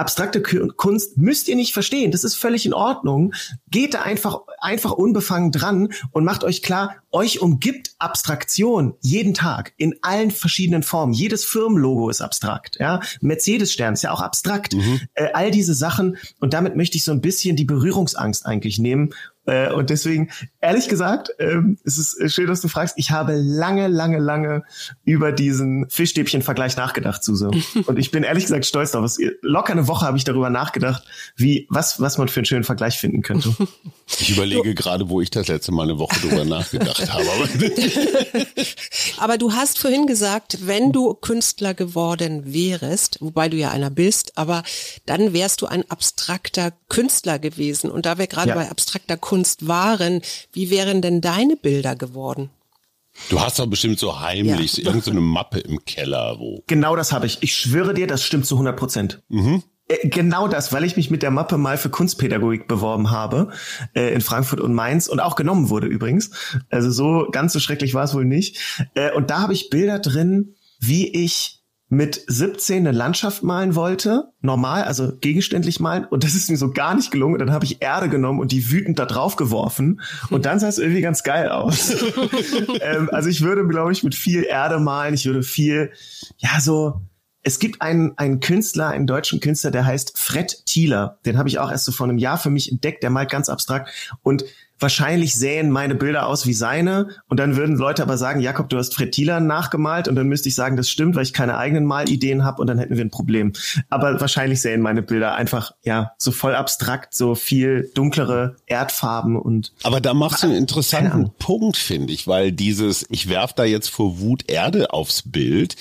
abstrakte 0.00 0.42
Kunst 0.42 1.18
müsst 1.18 1.46
ihr 1.48 1.56
nicht 1.56 1.72
verstehen. 1.72 2.10
Das 2.10 2.24
ist 2.24 2.34
völlig 2.34 2.66
in 2.66 2.74
Ordnung. 2.74 3.34
Geht 3.70 3.94
da 3.94 4.02
einfach, 4.02 4.40
einfach 4.58 4.92
unbefangen 4.92 5.52
dran 5.52 5.92
und 6.10 6.24
macht 6.24 6.42
euch 6.42 6.62
klar, 6.62 6.96
euch 7.12 7.40
umgibt 7.40 7.94
Abstraktion 7.98 8.94
jeden 9.00 9.34
Tag 9.34 9.72
in 9.76 9.96
allen 10.02 10.30
verschiedenen 10.30 10.82
Formen. 10.82 11.12
Jedes 11.12 11.44
Firmenlogo 11.44 12.08
ist 12.08 12.20
abstrakt. 12.20 12.78
Ja, 12.80 13.00
Mercedes-Stern 13.20 13.94
ist 13.94 14.02
ja 14.02 14.12
auch 14.12 14.20
abstrakt. 14.20 14.74
Mhm. 14.74 15.00
Äh, 15.14 15.28
all 15.34 15.50
diese 15.50 15.74
Sachen. 15.74 16.16
Und 16.40 16.54
damit 16.54 16.76
möchte 16.76 16.96
ich 16.96 17.04
so 17.04 17.12
ein 17.12 17.20
bisschen 17.20 17.56
die 17.56 17.64
Berührungsangst 17.64 18.46
eigentlich 18.46 18.78
nehmen 18.78 19.10
äh, 19.46 19.72
und 19.72 19.88
deswegen, 19.90 20.30
ehrlich 20.60 20.88
gesagt, 20.88 21.30
ähm, 21.38 21.78
es 21.84 21.96
ist 21.96 22.32
schön, 22.32 22.46
dass 22.46 22.60
du 22.60 22.68
fragst. 22.68 22.94
Ich 22.98 23.10
habe 23.10 23.34
lange, 23.34 23.88
lange, 23.88 24.18
lange 24.18 24.64
über 25.04 25.32
diesen 25.32 25.88
Fischstäbchen-Vergleich 25.88 26.76
nachgedacht, 26.76 27.24
Suse. 27.24 27.50
Und 27.86 27.98
ich 27.98 28.10
bin 28.10 28.22
ehrlich 28.22 28.44
gesagt 28.44 28.66
stolz 28.66 28.92
darauf. 28.92 29.16
Locker 29.40 29.72
eine 29.72 29.88
Woche 29.88 30.06
habe 30.06 30.18
ich 30.18 30.24
darüber 30.24 30.50
nachgedacht, 30.50 31.04
wie, 31.36 31.66
was, 31.70 32.00
was 32.00 32.18
man 32.18 32.28
für 32.28 32.40
einen 32.40 32.44
schönen 32.44 32.64
Vergleich 32.64 32.98
finden 32.98 33.22
könnte. 33.22 33.54
Ich 34.18 34.30
überlege 34.30 34.74
gerade, 34.74 35.08
wo 35.08 35.20
ich 35.20 35.30
das 35.30 35.48
letzte 35.48 35.72
Mal 35.72 35.84
eine 35.84 35.98
Woche 35.98 36.16
darüber 36.22 36.44
nachgedacht 36.44 37.10
habe. 37.12 37.24
Aber 39.18 39.38
du 39.38 39.52
hast 39.52 39.78
vorhin 39.78 40.06
gesagt, 40.06 40.66
wenn 40.66 40.92
du 40.92 41.14
Künstler 41.14 41.72
geworden 41.72 42.52
wärst, 42.52 43.18
wobei 43.20 43.48
du 43.48 43.56
ja 43.56 43.70
einer 43.70 43.90
bist, 43.90 44.36
aber 44.36 44.62
dann 45.06 45.32
wärst 45.32 45.62
du 45.62 45.66
ein 45.66 45.88
abstrakter 45.90 46.72
Künstler 46.88 47.38
gewesen. 47.38 47.90
Und 47.90 48.06
da 48.06 48.18
wir 48.18 48.26
gerade 48.26 48.50
ja. 48.50 48.54
bei 48.54 48.70
abstrakter 48.70 49.16
Kunst 49.16 49.29
waren, 49.68 50.22
wie 50.52 50.70
wären 50.70 51.02
denn 51.02 51.20
deine 51.20 51.56
Bilder 51.56 51.96
geworden? 51.96 52.50
Du 53.28 53.40
hast 53.40 53.58
doch 53.58 53.66
bestimmt 53.66 53.98
so 53.98 54.20
heimlich 54.20 54.78
ja. 54.78 54.86
irgendeine 54.86 55.20
Mappe 55.20 55.58
im 55.60 55.84
Keller, 55.84 56.36
wo. 56.38 56.62
Genau 56.66 56.96
das 56.96 57.12
habe 57.12 57.26
ich. 57.26 57.38
Ich 57.42 57.54
schwöre 57.54 57.92
dir, 57.94 58.06
das 58.06 58.24
stimmt 58.24 58.46
zu 58.46 58.54
100 58.54 58.76
Prozent. 58.76 59.22
Mhm. 59.28 59.62
Äh, 59.88 60.08
genau 60.08 60.48
das, 60.48 60.72
weil 60.72 60.84
ich 60.84 60.96
mich 60.96 61.10
mit 61.10 61.22
der 61.22 61.30
Mappe 61.30 61.58
mal 61.58 61.76
für 61.76 61.90
Kunstpädagogik 61.90 62.68
beworben 62.68 63.10
habe 63.10 63.50
äh, 63.94 64.14
in 64.14 64.20
Frankfurt 64.20 64.60
und 64.60 64.74
Mainz 64.74 65.08
und 65.08 65.20
auch 65.20 65.36
genommen 65.36 65.68
wurde 65.68 65.86
übrigens. 65.86 66.30
Also 66.70 66.90
so 66.90 67.28
ganz 67.30 67.52
so 67.52 67.60
schrecklich 67.60 67.94
war 67.94 68.04
es 68.04 68.14
wohl 68.14 68.24
nicht. 68.24 68.58
Äh, 68.94 69.12
und 69.12 69.30
da 69.30 69.40
habe 69.40 69.52
ich 69.52 69.70
Bilder 69.70 69.98
drin, 69.98 70.54
wie 70.78 71.08
ich 71.08 71.59
mit 71.92 72.22
17 72.28 72.86
eine 72.86 72.96
Landschaft 72.96 73.42
malen 73.42 73.74
wollte, 73.74 74.32
normal, 74.42 74.84
also 74.84 75.12
gegenständlich 75.20 75.80
malen, 75.80 76.04
und 76.04 76.22
das 76.22 76.34
ist 76.34 76.48
mir 76.48 76.56
so 76.56 76.70
gar 76.70 76.94
nicht 76.94 77.10
gelungen. 77.10 77.34
Und 77.34 77.40
dann 77.40 77.52
habe 77.52 77.64
ich 77.64 77.82
Erde 77.82 78.08
genommen 78.08 78.38
und 78.38 78.52
die 78.52 78.70
wütend 78.70 79.00
da 79.00 79.06
drauf 79.06 79.34
geworfen. 79.34 80.00
Und 80.30 80.46
dann 80.46 80.60
sah 80.60 80.68
es 80.68 80.78
irgendwie 80.78 81.00
ganz 81.00 81.24
geil 81.24 81.48
aus. 81.48 81.92
ähm, 82.80 83.10
also 83.10 83.28
ich 83.28 83.42
würde, 83.42 83.66
glaube 83.66 83.90
ich, 83.90 84.04
mit 84.04 84.14
viel 84.14 84.44
Erde 84.44 84.78
malen. 84.78 85.14
Ich 85.14 85.26
würde 85.26 85.42
viel, 85.42 85.90
ja, 86.38 86.60
so 86.60 87.02
es 87.42 87.58
gibt 87.58 87.80
einen, 87.80 88.16
einen 88.18 88.40
Künstler, 88.40 88.88
einen 88.88 89.06
deutschen 89.06 89.40
Künstler, 89.40 89.70
der 89.70 89.86
heißt 89.86 90.18
Fred 90.18 90.66
Thieler. 90.66 91.18
Den 91.24 91.38
habe 91.38 91.48
ich 91.48 91.58
auch 91.58 91.70
erst 91.70 91.86
so 91.86 91.92
vor 91.92 92.06
einem 92.06 92.18
Jahr 92.18 92.38
für 92.38 92.50
mich 92.50 92.70
entdeckt. 92.70 93.02
Der 93.02 93.10
malt 93.10 93.30
ganz 93.30 93.48
abstrakt. 93.48 93.90
Und 94.22 94.44
wahrscheinlich 94.78 95.34
sähen 95.34 95.70
meine 95.70 95.94
Bilder 95.94 96.26
aus 96.26 96.46
wie 96.46 96.52
seine. 96.52 97.08
Und 97.28 97.40
dann 97.40 97.56
würden 97.56 97.76
Leute 97.76 98.02
aber 98.02 98.18
sagen, 98.18 98.40
Jakob, 98.40 98.68
du 98.68 98.76
hast 98.76 98.94
Fred 98.94 99.12
Thieler 99.12 99.40
nachgemalt. 99.40 100.06
Und 100.06 100.16
dann 100.16 100.28
müsste 100.28 100.50
ich 100.50 100.54
sagen, 100.54 100.76
das 100.76 100.90
stimmt, 100.90 101.16
weil 101.16 101.22
ich 101.22 101.32
keine 101.32 101.56
eigenen 101.56 101.86
Malideen 101.86 102.44
habe. 102.44 102.60
Und 102.60 102.66
dann 102.66 102.78
hätten 102.78 102.96
wir 102.96 103.04
ein 103.04 103.10
Problem. 103.10 103.54
Aber 103.88 104.20
wahrscheinlich 104.20 104.60
sähen 104.60 104.82
meine 104.82 105.02
Bilder 105.02 105.34
einfach, 105.34 105.72
ja, 105.82 106.12
so 106.18 106.32
voll 106.32 106.54
abstrakt, 106.54 107.14
so 107.14 107.34
viel 107.34 107.90
dunklere 107.94 108.56
Erdfarben 108.66 109.36
und. 109.36 109.72
Aber 109.82 110.02
da 110.02 110.12
machst 110.12 110.42
du 110.42 110.48
einen 110.48 110.56
interessanten 110.56 111.30
Punkt, 111.38 111.78
finde 111.78 112.12
ich, 112.12 112.26
weil 112.26 112.52
dieses, 112.52 113.06
ich 113.08 113.30
werf 113.30 113.54
da 113.54 113.64
jetzt 113.64 113.88
vor 113.88 114.20
Wut 114.20 114.50
Erde 114.50 114.92
aufs 114.92 115.22
Bild 115.24 115.76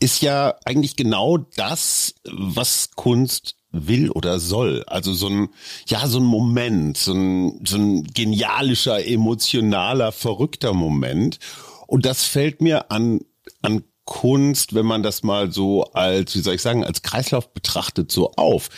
ist 0.00 0.22
ja 0.22 0.54
eigentlich 0.64 0.96
genau 0.96 1.38
das, 1.56 2.14
was 2.24 2.90
Kunst 2.94 3.56
will 3.70 4.10
oder 4.10 4.38
soll. 4.38 4.84
Also 4.86 5.12
so 5.12 5.28
ein, 5.28 5.48
ja, 5.88 6.06
so 6.06 6.18
ein 6.18 6.24
Moment, 6.24 6.96
so 6.96 7.12
ein, 7.12 7.64
so 7.66 7.76
ein 7.76 8.04
genialischer, 8.04 9.04
emotionaler, 9.04 10.12
verrückter 10.12 10.72
Moment. 10.72 11.38
Und 11.86 12.06
das 12.06 12.24
fällt 12.24 12.60
mir 12.60 12.90
an, 12.90 13.20
an 13.62 13.82
Kunst, 14.04 14.74
wenn 14.74 14.86
man 14.86 15.02
das 15.02 15.22
mal 15.22 15.52
so 15.52 15.84
als, 15.92 16.34
wie 16.34 16.40
soll 16.40 16.54
ich 16.54 16.62
sagen, 16.62 16.82
als 16.82 17.02
Kreislauf 17.02 17.52
betrachtet, 17.52 18.10
so 18.10 18.32
auf. 18.32 18.70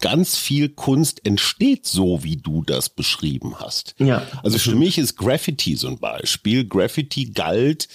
Ganz 0.00 0.36
viel 0.36 0.70
Kunst 0.70 1.26
entsteht 1.26 1.84
so, 1.84 2.22
wie 2.22 2.36
du 2.36 2.62
das 2.62 2.88
beschrieben 2.88 3.56
hast. 3.58 3.96
Ja. 3.98 4.22
Also 4.42 4.58
für 4.58 4.74
mich 4.74 4.96
ist 4.96 5.16
Graffiti 5.16 5.76
so 5.76 5.88
ein 5.88 5.98
Beispiel. 5.98 6.66
Graffiti 6.66 7.26
galt 7.26 7.88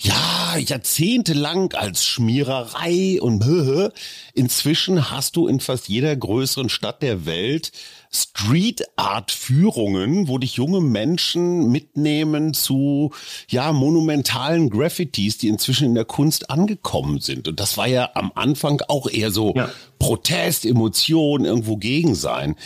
ja, 0.00 0.56
jahrzehntelang 0.56 1.72
als 1.72 2.04
Schmiererei 2.04 3.20
und 3.20 3.44
inzwischen 4.34 5.10
hast 5.10 5.36
du 5.36 5.48
in 5.48 5.58
fast 5.58 5.88
jeder 5.88 6.14
größeren 6.14 6.68
Stadt 6.68 7.02
der 7.02 7.26
Welt 7.26 7.72
Street 8.10 8.84
Art 8.96 9.32
Führungen, 9.32 10.28
wo 10.28 10.38
dich 10.38 10.54
junge 10.54 10.80
Menschen 10.80 11.70
mitnehmen 11.70 12.54
zu 12.54 13.12
ja 13.48 13.72
monumentalen 13.72 14.70
Graffitis, 14.70 15.36
die 15.36 15.48
inzwischen 15.48 15.88
in 15.88 15.94
der 15.94 16.06
Kunst 16.06 16.48
angekommen 16.48 17.20
sind. 17.20 17.48
Und 17.48 17.60
das 17.60 17.76
war 17.76 17.86
ja 17.86 18.10
am 18.14 18.32
Anfang 18.34 18.80
auch 18.88 19.10
eher 19.10 19.30
so 19.30 19.52
ja. 19.54 19.68
Protest, 19.98 20.64
Emotion, 20.64 21.44
irgendwo 21.44 21.76
gegen 21.76 22.14
sein. 22.14 22.56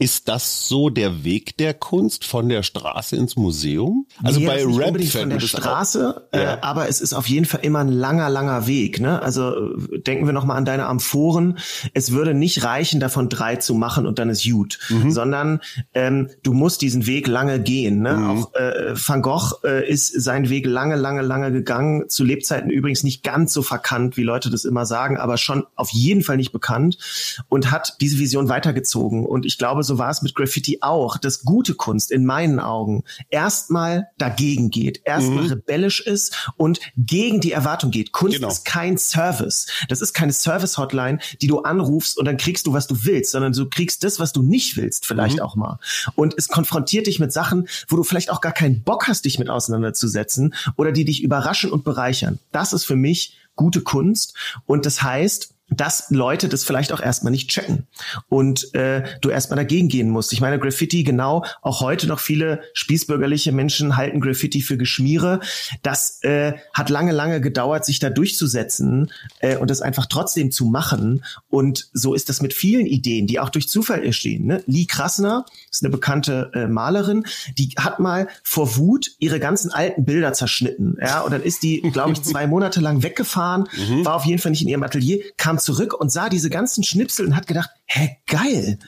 Ist 0.00 0.28
das 0.28 0.66
so 0.66 0.88
der 0.88 1.24
Weg 1.24 1.58
der 1.58 1.74
Kunst 1.74 2.24
von 2.24 2.48
der 2.48 2.62
Straße 2.62 3.16
ins 3.16 3.36
Museum? 3.36 4.06
Also 4.22 4.40
nee, 4.40 4.46
bei 4.46 4.64
Rap 4.64 4.98
von 5.04 5.28
der 5.28 5.40
Straße, 5.40 6.26
auch, 6.32 6.38
äh, 6.38 6.42
ja. 6.42 6.58
aber 6.62 6.88
es 6.88 7.02
ist 7.02 7.12
auf 7.12 7.28
jeden 7.28 7.44
Fall 7.44 7.60
immer 7.64 7.80
ein 7.80 7.92
langer, 7.92 8.30
langer 8.30 8.66
Weg. 8.66 8.98
Ne? 8.98 9.20
Also 9.20 9.76
denken 9.98 10.24
wir 10.24 10.32
noch 10.32 10.46
mal 10.46 10.54
an 10.54 10.64
deine 10.64 10.86
Amphoren. 10.86 11.58
Es 11.92 12.12
würde 12.12 12.32
nicht 12.32 12.64
reichen, 12.64 12.98
davon 12.98 13.28
drei 13.28 13.56
zu 13.56 13.74
machen 13.74 14.06
und 14.06 14.18
dann 14.18 14.30
ist 14.30 14.42
gut, 14.50 14.78
mhm. 14.88 15.10
sondern 15.10 15.60
ähm, 15.92 16.30
du 16.42 16.54
musst 16.54 16.80
diesen 16.80 17.06
Weg 17.06 17.26
lange 17.26 17.60
gehen. 17.60 18.00
Ne? 18.00 18.14
Mhm. 18.14 18.30
Auch 18.30 18.54
äh, 18.54 18.94
Van 18.94 19.20
Gogh 19.20 19.52
äh, 19.64 19.86
ist 19.86 20.18
seinen 20.18 20.48
Weg 20.48 20.64
lange, 20.64 20.96
lange, 20.96 21.20
lange 21.20 21.52
gegangen. 21.52 22.08
Zu 22.08 22.24
Lebzeiten 22.24 22.70
übrigens 22.70 23.02
nicht 23.02 23.22
ganz 23.22 23.52
so 23.52 23.60
verkannt, 23.60 24.16
wie 24.16 24.22
Leute 24.22 24.48
das 24.48 24.64
immer 24.64 24.86
sagen, 24.86 25.18
aber 25.18 25.36
schon 25.36 25.66
auf 25.74 25.90
jeden 25.90 26.22
Fall 26.22 26.38
nicht 26.38 26.52
bekannt 26.52 26.96
und 27.50 27.70
hat 27.70 27.98
diese 28.00 28.18
Vision 28.18 28.48
weitergezogen. 28.48 29.26
Und 29.26 29.44
ich 29.44 29.58
glaube, 29.58 29.89
so 29.90 29.98
war 29.98 30.10
es 30.10 30.22
mit 30.22 30.36
Graffiti 30.36 30.78
auch, 30.82 31.18
dass 31.18 31.42
gute 31.42 31.74
Kunst 31.74 32.12
in 32.12 32.24
meinen 32.24 32.60
Augen 32.60 33.02
erstmal 33.28 34.06
dagegen 34.18 34.70
geht, 34.70 35.00
erstmal 35.04 35.42
mhm. 35.42 35.48
rebellisch 35.48 36.00
ist 36.00 36.52
und 36.56 36.78
gegen 36.96 37.40
die 37.40 37.50
Erwartung 37.50 37.90
geht. 37.90 38.12
Kunst 38.12 38.36
genau. 38.36 38.46
ist 38.46 38.64
kein 38.64 38.98
Service. 38.98 39.66
Das 39.88 40.00
ist 40.00 40.14
keine 40.14 40.32
Service-Hotline, 40.32 41.18
die 41.42 41.48
du 41.48 41.62
anrufst 41.62 42.18
und 42.18 42.24
dann 42.24 42.36
kriegst 42.36 42.68
du, 42.68 42.72
was 42.72 42.86
du 42.86 43.04
willst, 43.04 43.32
sondern 43.32 43.52
du 43.52 43.68
kriegst 43.68 44.04
das, 44.04 44.20
was 44.20 44.32
du 44.32 44.42
nicht 44.42 44.76
willst, 44.76 45.06
vielleicht 45.06 45.38
mhm. 45.38 45.42
auch 45.42 45.56
mal. 45.56 45.80
Und 46.14 46.34
es 46.38 46.46
konfrontiert 46.46 47.08
dich 47.08 47.18
mit 47.18 47.32
Sachen, 47.32 47.66
wo 47.88 47.96
du 47.96 48.04
vielleicht 48.04 48.30
auch 48.30 48.40
gar 48.40 48.52
keinen 48.52 48.84
Bock 48.84 49.08
hast, 49.08 49.24
dich 49.24 49.40
mit 49.40 49.50
auseinanderzusetzen 49.50 50.54
oder 50.76 50.92
die 50.92 51.04
dich 51.04 51.20
überraschen 51.20 51.72
und 51.72 51.82
bereichern. 51.82 52.38
Das 52.52 52.72
ist 52.72 52.84
für 52.84 52.94
mich 52.94 53.36
gute 53.56 53.80
Kunst. 53.80 54.36
Und 54.66 54.86
das 54.86 55.02
heißt, 55.02 55.52
dass 55.70 56.10
Leute 56.10 56.48
das 56.48 56.64
vielleicht 56.64 56.92
auch 56.92 57.00
erstmal 57.00 57.30
nicht 57.30 57.50
checken 57.50 57.86
und 58.28 58.74
äh, 58.74 59.04
du 59.20 59.30
erstmal 59.30 59.56
dagegen 59.56 59.88
gehen 59.88 60.10
musst. 60.10 60.32
Ich 60.32 60.40
meine, 60.40 60.58
Graffiti, 60.58 61.04
genau, 61.04 61.44
auch 61.62 61.80
heute 61.80 62.06
noch 62.06 62.20
viele 62.20 62.60
spießbürgerliche 62.74 63.52
Menschen 63.52 63.96
halten 63.96 64.20
Graffiti 64.20 64.62
für 64.62 64.76
Geschmiere. 64.76 65.40
Das 65.82 66.22
äh, 66.24 66.54
hat 66.72 66.90
lange, 66.90 67.12
lange 67.12 67.40
gedauert, 67.40 67.84
sich 67.84 67.98
da 67.98 68.10
durchzusetzen 68.10 69.12
äh, 69.38 69.56
und 69.56 69.70
das 69.70 69.80
einfach 69.80 70.06
trotzdem 70.06 70.50
zu 70.50 70.66
machen. 70.66 71.24
Und 71.48 71.88
so 71.92 72.14
ist 72.14 72.28
das 72.28 72.42
mit 72.42 72.52
vielen 72.52 72.86
Ideen, 72.86 73.26
die 73.26 73.38
auch 73.38 73.50
durch 73.50 73.68
Zufall 73.68 74.04
entstehen. 74.04 74.46
Ne? 74.46 74.62
Lee 74.66 74.86
Krasner 74.86 75.44
ist 75.70 75.84
eine 75.84 75.90
bekannte 75.90 76.50
äh, 76.54 76.66
Malerin, 76.66 77.24
die 77.56 77.70
hat 77.78 78.00
mal 78.00 78.28
vor 78.42 78.76
Wut 78.76 79.12
ihre 79.18 79.38
ganzen 79.38 79.70
alten 79.70 80.04
Bilder 80.04 80.32
zerschnitten. 80.32 80.96
Ja, 81.00 81.20
und 81.20 81.32
dann 81.32 81.42
ist 81.42 81.62
die, 81.62 81.80
glaube 81.80 82.12
ich, 82.12 82.22
zwei 82.22 82.46
Monate 82.46 82.80
lang 82.80 83.02
weggefahren, 83.02 83.68
mhm. 83.76 84.04
war 84.04 84.16
auf 84.16 84.24
jeden 84.24 84.40
Fall 84.40 84.50
nicht 84.50 84.62
in 84.62 84.68
ihrem 84.68 84.82
Atelier, 84.82 85.22
kam 85.36 85.59
zurück 85.60 85.94
und 85.94 86.10
sah 86.10 86.28
diese 86.28 86.50
ganzen 86.50 86.82
Schnipsel 86.84 87.26
und 87.26 87.36
hat 87.36 87.46
gedacht, 87.46 87.70
hä, 87.86 88.16
geil, 88.26 88.78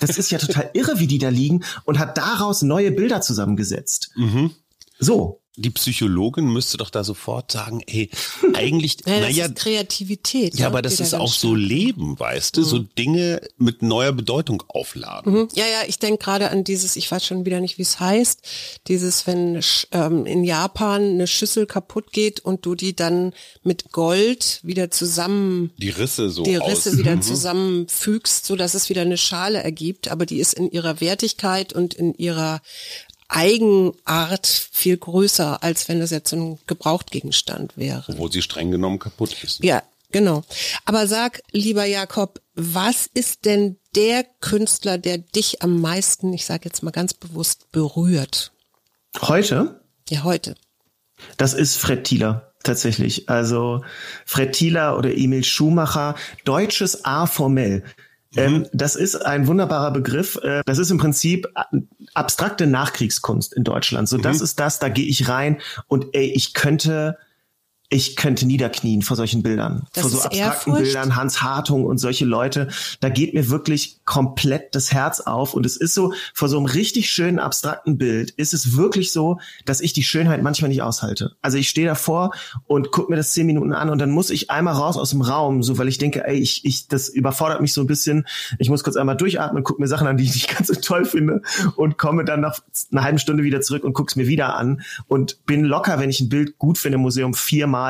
das 0.00 0.18
ist 0.18 0.30
ja 0.30 0.38
total 0.38 0.70
irre, 0.72 0.98
wie 0.98 1.06
die 1.06 1.18
da 1.18 1.28
liegen 1.28 1.64
und 1.84 1.98
hat 1.98 2.18
daraus 2.18 2.62
neue 2.62 2.90
Bilder 2.90 3.20
zusammengesetzt. 3.20 4.10
Mhm. 4.16 4.52
So. 4.98 5.41
Die 5.56 5.70
Psychologin 5.70 6.46
müsste 6.50 6.78
doch 6.78 6.88
da 6.88 7.04
sofort 7.04 7.52
sagen, 7.52 7.82
ey, 7.86 8.08
eigentlich, 8.54 8.96
Ja, 9.06 9.20
das 9.20 9.22
naja, 9.22 9.46
ist 9.46 9.56
Kreativität. 9.56 10.54
ja, 10.54 10.60
ne, 10.62 10.66
aber 10.68 10.82
das 10.82 10.98
ist 10.98 11.12
auch 11.14 11.32
so 11.32 11.54
Leben, 11.54 12.18
weißt 12.18 12.56
du, 12.56 12.62
so 12.62 12.78
Dinge 12.78 13.40
mit 13.58 13.82
neuer 13.82 14.12
Bedeutung 14.12 14.62
aufladen. 14.68 15.32
Mhm. 15.32 15.48
Ja, 15.54 15.64
ja, 15.66 15.82
ich 15.86 15.98
denke 15.98 16.24
gerade 16.24 16.50
an 16.50 16.64
dieses, 16.64 16.96
ich 16.96 17.10
weiß 17.10 17.26
schon 17.26 17.44
wieder 17.44 17.60
nicht, 17.60 17.76
wie 17.76 17.82
es 17.82 18.00
heißt, 18.00 18.40
dieses, 18.88 19.26
wenn 19.26 19.60
ähm, 19.92 20.24
in 20.24 20.42
Japan 20.44 21.02
eine 21.02 21.26
Schüssel 21.26 21.66
kaputt 21.66 22.12
geht 22.12 22.40
und 22.40 22.64
du 22.64 22.74
die 22.74 22.96
dann 22.96 23.34
mit 23.62 23.92
Gold 23.92 24.60
wieder 24.62 24.90
zusammen 24.90 25.70
Die 25.76 25.90
Risse 25.90 26.30
so 26.30 26.44
die 26.44 26.58
aus. 26.58 26.70
Risse 26.70 26.96
wieder 26.98 27.20
zusammenfügst, 27.20 28.46
so 28.46 28.56
dass 28.56 28.72
es 28.74 28.88
wieder 28.88 29.02
eine 29.02 29.18
Schale 29.18 29.62
ergibt, 29.62 30.08
aber 30.08 30.24
die 30.26 30.38
ist 30.38 30.54
in 30.54 30.70
ihrer 30.70 31.00
Wertigkeit 31.02 31.72
und 31.72 31.94
in 31.94 32.14
ihrer 32.14 32.60
Eigenart 33.34 34.46
viel 34.46 34.98
größer, 34.98 35.62
als 35.62 35.88
wenn 35.88 36.00
das 36.00 36.10
jetzt 36.10 36.32
ein 36.34 36.58
Gebrauchtgegenstand 36.66 37.76
wäre. 37.78 38.14
Wo 38.18 38.28
sie 38.28 38.42
streng 38.42 38.70
genommen 38.70 38.98
kaputt 38.98 39.42
ist. 39.42 39.64
Ja, 39.64 39.82
genau. 40.10 40.44
Aber 40.84 41.06
sag, 41.06 41.40
lieber 41.50 41.86
Jakob, 41.86 42.42
was 42.54 43.08
ist 43.14 43.46
denn 43.46 43.78
der 43.96 44.24
Künstler, 44.40 44.98
der 44.98 45.16
dich 45.16 45.62
am 45.62 45.80
meisten, 45.80 46.32
ich 46.34 46.44
sage 46.44 46.66
jetzt 46.66 46.82
mal 46.82 46.90
ganz 46.90 47.14
bewusst, 47.14 47.72
berührt? 47.72 48.52
Heute 49.22 49.80
Ja, 50.10 50.24
heute. 50.24 50.54
Das 51.38 51.54
ist 51.54 51.76
Fred 51.76 52.04
Thieler 52.04 52.52
tatsächlich. 52.62 53.30
Also 53.30 53.82
Fred 54.26 54.52
Thieler 54.52 54.98
oder 54.98 55.16
Emil 55.16 55.44
Schumacher, 55.44 56.16
deutsches 56.44 57.04
A 57.06 57.26
formell. 57.26 57.82
Ähm, 58.36 58.66
das 58.72 58.96
ist 58.96 59.16
ein 59.16 59.46
wunderbarer 59.46 59.90
Begriff. 59.92 60.36
Äh, 60.42 60.62
Das 60.66 60.78
ist 60.78 60.90
im 60.90 60.98
Prinzip 60.98 61.48
abstrakte 62.14 62.66
Nachkriegskunst 62.66 63.52
in 63.52 63.64
Deutschland. 63.64 64.08
So, 64.08 64.16
das 64.18 64.40
ist 64.40 64.58
das, 64.60 64.78
da 64.78 64.88
gehe 64.88 65.06
ich 65.06 65.28
rein 65.28 65.60
und 65.86 66.06
ey, 66.12 66.26
ich 66.26 66.54
könnte, 66.54 67.18
ich 67.92 68.16
könnte 68.16 68.46
niederknien 68.46 69.02
vor 69.02 69.18
solchen 69.18 69.42
Bildern. 69.42 69.86
Das 69.92 70.02
vor 70.02 70.10
so 70.10 70.16
abstrakten 70.22 70.38
Ehrfurcht? 70.38 70.82
Bildern, 70.82 71.14
Hans 71.14 71.42
Hartung 71.42 71.84
und 71.84 71.98
solche 71.98 72.24
Leute. 72.24 72.68
Da 73.00 73.10
geht 73.10 73.34
mir 73.34 73.50
wirklich 73.50 74.00
komplett 74.06 74.74
das 74.74 74.92
Herz 74.92 75.20
auf. 75.20 75.52
Und 75.52 75.66
es 75.66 75.76
ist 75.76 75.92
so, 75.92 76.14
vor 76.32 76.48
so 76.48 76.56
einem 76.56 76.64
richtig 76.64 77.10
schönen 77.10 77.38
abstrakten 77.38 77.98
Bild 77.98 78.30
ist 78.30 78.54
es 78.54 78.78
wirklich 78.78 79.12
so, 79.12 79.40
dass 79.66 79.82
ich 79.82 79.92
die 79.92 80.02
Schönheit 80.02 80.42
manchmal 80.42 80.70
nicht 80.70 80.80
aushalte. 80.80 81.36
Also 81.42 81.58
ich 81.58 81.68
stehe 81.68 81.86
davor 81.86 82.30
und 82.66 82.92
gucke 82.92 83.10
mir 83.10 83.16
das 83.16 83.32
zehn 83.32 83.46
Minuten 83.46 83.74
an 83.74 83.90
und 83.90 83.98
dann 83.98 84.10
muss 84.10 84.30
ich 84.30 84.50
einmal 84.50 84.74
raus 84.74 84.96
aus 84.96 85.10
dem 85.10 85.20
Raum, 85.20 85.62
so 85.62 85.76
weil 85.76 85.88
ich 85.88 85.98
denke, 85.98 86.26
ey, 86.26 86.38
ich, 86.38 86.64
ich, 86.64 86.88
das 86.88 87.10
überfordert 87.10 87.60
mich 87.60 87.74
so 87.74 87.82
ein 87.82 87.86
bisschen. 87.86 88.26
Ich 88.58 88.70
muss 88.70 88.84
kurz 88.84 88.96
einmal 88.96 89.18
durchatmen, 89.18 89.64
gucke 89.64 89.82
mir 89.82 89.88
Sachen 89.88 90.06
an, 90.06 90.16
die 90.16 90.24
ich 90.24 90.32
nicht 90.32 90.48
ganz 90.56 90.68
so 90.68 90.74
toll 90.74 91.04
finde 91.04 91.42
und 91.76 91.98
komme 91.98 92.24
dann 92.24 92.40
nach 92.40 92.58
einer 92.90 93.02
halben 93.02 93.18
Stunde 93.18 93.44
wieder 93.44 93.60
zurück 93.60 93.84
und 93.84 93.92
gucke 93.92 94.10
es 94.10 94.16
mir 94.16 94.28
wieder 94.28 94.56
an 94.56 94.80
und 95.08 95.44
bin 95.44 95.62
locker, 95.64 96.00
wenn 96.00 96.08
ich 96.08 96.20
ein 96.20 96.30
Bild 96.30 96.56
gut 96.56 96.78
finde 96.78 96.96
im 96.96 97.02
Museum, 97.02 97.34
viermal 97.34 97.81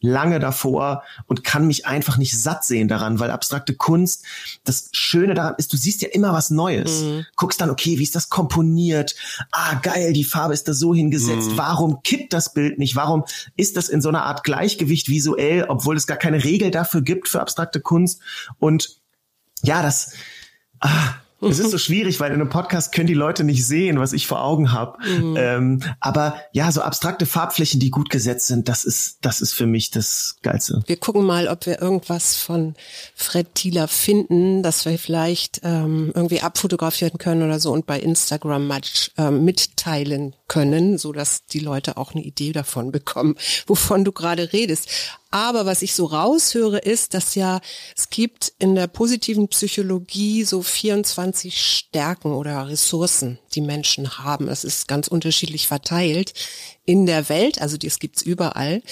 lange 0.00 0.38
davor 0.38 1.02
und 1.26 1.42
kann 1.42 1.66
mich 1.66 1.86
einfach 1.86 2.16
nicht 2.18 2.38
satt 2.40 2.64
sehen 2.64 2.86
daran, 2.88 3.18
weil 3.18 3.30
abstrakte 3.30 3.74
Kunst, 3.74 4.24
das 4.64 4.90
Schöne 4.92 5.34
daran 5.34 5.54
ist, 5.58 5.72
du 5.72 5.76
siehst 5.76 6.02
ja 6.02 6.08
immer 6.08 6.32
was 6.32 6.50
Neues. 6.50 7.02
Guckst 7.36 7.60
dann, 7.60 7.70
okay, 7.70 7.98
wie 7.98 8.02
ist 8.02 8.14
das 8.14 8.28
komponiert? 8.28 9.16
Ah, 9.52 9.74
geil, 9.82 10.12
die 10.12 10.24
Farbe 10.24 10.54
ist 10.54 10.68
da 10.68 10.74
so 10.74 10.94
hingesetzt. 10.94 11.50
Warum 11.56 12.02
kippt 12.02 12.32
das 12.32 12.52
Bild 12.52 12.78
nicht? 12.78 12.94
Warum 12.94 13.24
ist 13.56 13.76
das 13.76 13.88
in 13.88 14.02
so 14.02 14.08
einer 14.10 14.24
Art 14.24 14.44
Gleichgewicht 14.44 15.08
visuell, 15.08 15.64
obwohl 15.68 15.96
es 15.96 16.06
gar 16.06 16.18
keine 16.18 16.44
Regel 16.44 16.70
dafür 16.70 17.02
gibt 17.02 17.28
für 17.28 17.40
abstrakte 17.40 17.80
Kunst? 17.80 18.20
Und 18.58 19.00
ja, 19.62 19.82
das, 19.82 20.12
ah, 20.80 21.14
es 21.40 21.58
ist 21.58 21.70
so 21.70 21.78
schwierig, 21.78 22.18
weil 22.18 22.32
in 22.32 22.40
einem 22.40 22.48
Podcast 22.48 22.92
können 22.92 23.06
die 23.06 23.14
Leute 23.14 23.44
nicht 23.44 23.66
sehen, 23.66 24.00
was 24.00 24.12
ich 24.12 24.26
vor 24.26 24.42
Augen 24.42 24.72
habe. 24.72 24.98
Ähm, 25.36 25.82
aber 26.00 26.36
ja, 26.52 26.70
so 26.72 26.80
abstrakte 26.80 27.26
Farbflächen, 27.26 27.78
die 27.80 27.90
gut 27.90 28.10
gesetzt 28.10 28.46
sind, 28.46 28.68
das 28.68 28.84
ist, 28.84 29.18
das 29.20 29.40
ist 29.40 29.52
für 29.52 29.66
mich 29.66 29.90
das 29.90 30.36
Geilste. 30.42 30.82
Wir 30.86 30.96
gucken 30.96 31.24
mal, 31.24 31.48
ob 31.48 31.66
wir 31.66 31.80
irgendwas 31.80 32.36
von 32.36 32.74
Fred 33.14 33.54
Thieler 33.54 33.88
finden, 33.88 34.62
dass 34.62 34.84
wir 34.84 34.98
vielleicht 34.98 35.60
ähm, 35.62 36.12
irgendwie 36.14 36.40
abfotografieren 36.40 37.18
können 37.18 37.42
oder 37.42 37.60
so 37.60 37.72
und 37.72 37.86
bei 37.86 38.00
Instagram 38.00 38.66
mal 38.66 38.80
ähm, 39.18 39.44
mitteilen 39.44 40.34
können, 40.48 40.96
so 40.98 41.12
dass 41.12 41.44
die 41.46 41.60
Leute 41.60 41.96
auch 41.96 42.14
eine 42.14 42.22
Idee 42.22 42.52
davon 42.52 42.92
bekommen, 42.92 43.36
wovon 43.66 44.04
du 44.04 44.12
gerade 44.12 44.52
redest. 44.52 44.88
Aber 45.30 45.66
was 45.66 45.82
ich 45.82 45.94
so 45.94 46.06
raushöre, 46.06 46.78
ist, 46.78 47.14
dass 47.14 47.34
ja 47.34 47.60
es 47.96 48.10
gibt 48.10 48.52
in 48.58 48.74
der 48.74 48.86
positiven 48.86 49.48
Psychologie 49.48 50.44
so 50.44 50.62
24 50.62 51.60
Stärken 51.60 52.32
oder 52.32 52.68
Ressourcen, 52.68 53.38
die 53.54 53.60
Menschen 53.60 54.18
haben. 54.18 54.48
Es 54.48 54.64
ist 54.64 54.88
ganz 54.88 55.08
unterschiedlich 55.08 55.66
verteilt 55.66 56.32
in 56.84 57.06
der 57.06 57.28
Welt, 57.28 57.60
also 57.60 57.76
das 57.76 57.98
gibt's 57.98 58.22
überall. 58.22 58.82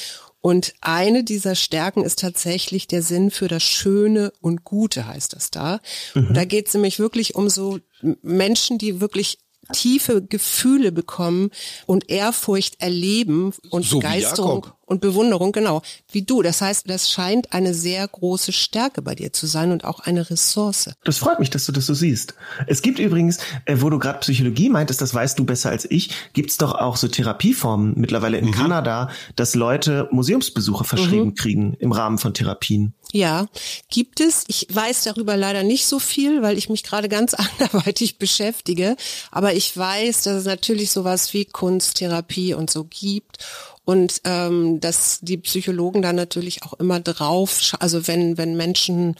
Und 0.41 0.75
eine 0.83 1.25
dieser 1.25 1.55
Stärken 1.55 2.05
ist 2.05 2.19
tatsächlich 2.19 2.87
der 2.87 3.03
Sinn 3.03 3.31
für 3.31 3.49
das 3.49 3.63
Schöne 3.63 4.31
und 4.43 4.63
Gute, 4.63 5.07
heißt 5.07 5.33
das 5.33 5.51
da. 5.51 5.81
Und 6.15 6.35
da 6.35 6.45
geht 6.45 6.69
es 6.69 6.75
nämlich 6.75 6.99
wirklich 6.99 7.35
um 7.35 7.49
so 7.49 7.79
Menschen, 8.21 8.77
die 8.77 9.01
wirklich 9.01 9.39
tiefe 9.73 10.23
Gefühle 10.23 10.93
bekommen 10.93 11.51
und 11.87 12.11
Ehrfurcht 12.11 12.81
erleben 12.81 13.55
und 13.71 13.85
So 13.85 13.99
Begeisterung. 13.99 14.67
Und 14.87 15.01
Bewunderung, 15.01 15.53
genau, 15.53 15.83
wie 16.11 16.23
du. 16.23 16.43
Das 16.43 16.61
heißt, 16.61 16.89
das 16.89 17.11
scheint 17.11 17.53
eine 17.53 17.75
sehr 17.75 18.07
große 18.07 18.53
Stärke 18.53 19.03
bei 19.03 19.15
dir 19.15 19.33
zu 19.33 19.47
sein 19.47 19.73
und 19.73 19.85
auch 19.85 20.01
eine 20.01 20.29
Ressource. 20.31 20.91
Das 21.05 21.19
freut 21.19 21.39
mich, 21.39 21.51
dass 21.51 21.67
du 21.67 21.73
das 21.73 21.87
so 21.87 21.95
siehst. 21.95 22.35
Es 22.67 22.83
gibt 22.83 22.99
übrigens, 22.99 23.39
äh, 23.65 23.77
wo 23.81 23.91
du 23.91 23.99
gerade 23.99 24.21
Psychologie 24.21 24.69
meintest, 24.69 25.01
das 25.01 25.15
weißt 25.15 25.39
du 25.39 25.45
besser 25.45 25.71
als 25.71 25.91
ich, 25.91 26.11
gibt's 26.33 26.59
doch 26.59 26.75
auch 26.75 26.97
so 26.97 27.09
Therapieformen 27.09 27.95
mittlerweile 27.97 28.39
in 28.39 28.53
Kanada, 28.53 29.11
dass 29.37 29.55
Leute 29.55 30.09
Museumsbesuche 30.11 30.85
verschrieben 30.85 31.35
kriegen 31.35 31.75
im 31.75 31.93
Rahmen 31.93 32.19
von 32.19 32.35
Therapien. 32.35 32.95
Ja, 33.13 33.47
gibt 33.91 34.21
es. 34.21 34.45
Ich 34.49 34.67
weiß 34.73 35.05
darüber 35.05 35.37
leider 35.37 35.63
nicht 35.63 35.87
so 35.87 35.99
viel, 35.99 36.43
weil 36.43 36.59
ich 36.59 36.69
mich 36.69 36.83
gerade 36.83 37.09
ganz 37.09 37.35
anderweitig 37.59 38.19
beschäftige. 38.19 38.97
Aber 39.31 39.55
ich 39.55 39.77
weiß, 39.77 40.23
dass 40.23 40.35
es 40.35 40.45
natürlich 40.47 40.91
sowas 40.91 41.33
wie 41.33 41.45
Kunsttherapie 41.45 42.55
und 42.55 42.71
so 42.71 42.85
gibt. 42.85 43.39
Und 43.85 44.23
ähm, 44.25 44.81
dass 44.81 45.19
die 45.21 45.37
Psychologen 45.37 46.01
da 46.01 46.13
natürlich 46.13 46.63
auch 46.63 46.73
immer 46.75 47.01
drauf, 47.01 47.75
also 47.81 48.07
wenn, 48.07 48.39
wenn 48.39 48.57
Menschen 48.57 49.17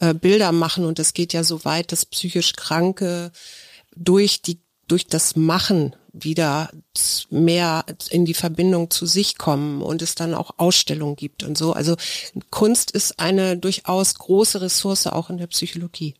äh, 0.00 0.12
Bilder 0.12 0.52
machen 0.52 0.84
und 0.84 0.98
es 0.98 1.14
geht 1.14 1.32
ja 1.32 1.44
so 1.44 1.64
weit, 1.64 1.92
dass 1.92 2.04
psychisch 2.04 2.52
Kranke 2.54 3.32
durch 3.96 4.42
die 4.42 4.60
durch 4.88 5.06
das 5.06 5.36
Machen 5.36 5.96
wieder 6.12 6.70
mehr 7.30 7.86
in 8.10 8.26
die 8.26 8.34
Verbindung 8.34 8.90
zu 8.90 9.06
sich 9.06 9.38
kommen 9.38 9.80
und 9.80 10.02
es 10.02 10.14
dann 10.14 10.34
auch 10.34 10.58
Ausstellungen 10.58 11.16
gibt 11.16 11.42
und 11.42 11.56
so. 11.56 11.72
Also 11.72 11.96
Kunst 12.50 12.90
ist 12.90 13.18
eine 13.18 13.56
durchaus 13.56 14.14
große 14.14 14.60
Ressource 14.60 15.06
auch 15.06 15.30
in 15.30 15.38
der 15.38 15.46
Psychologie. 15.46 16.14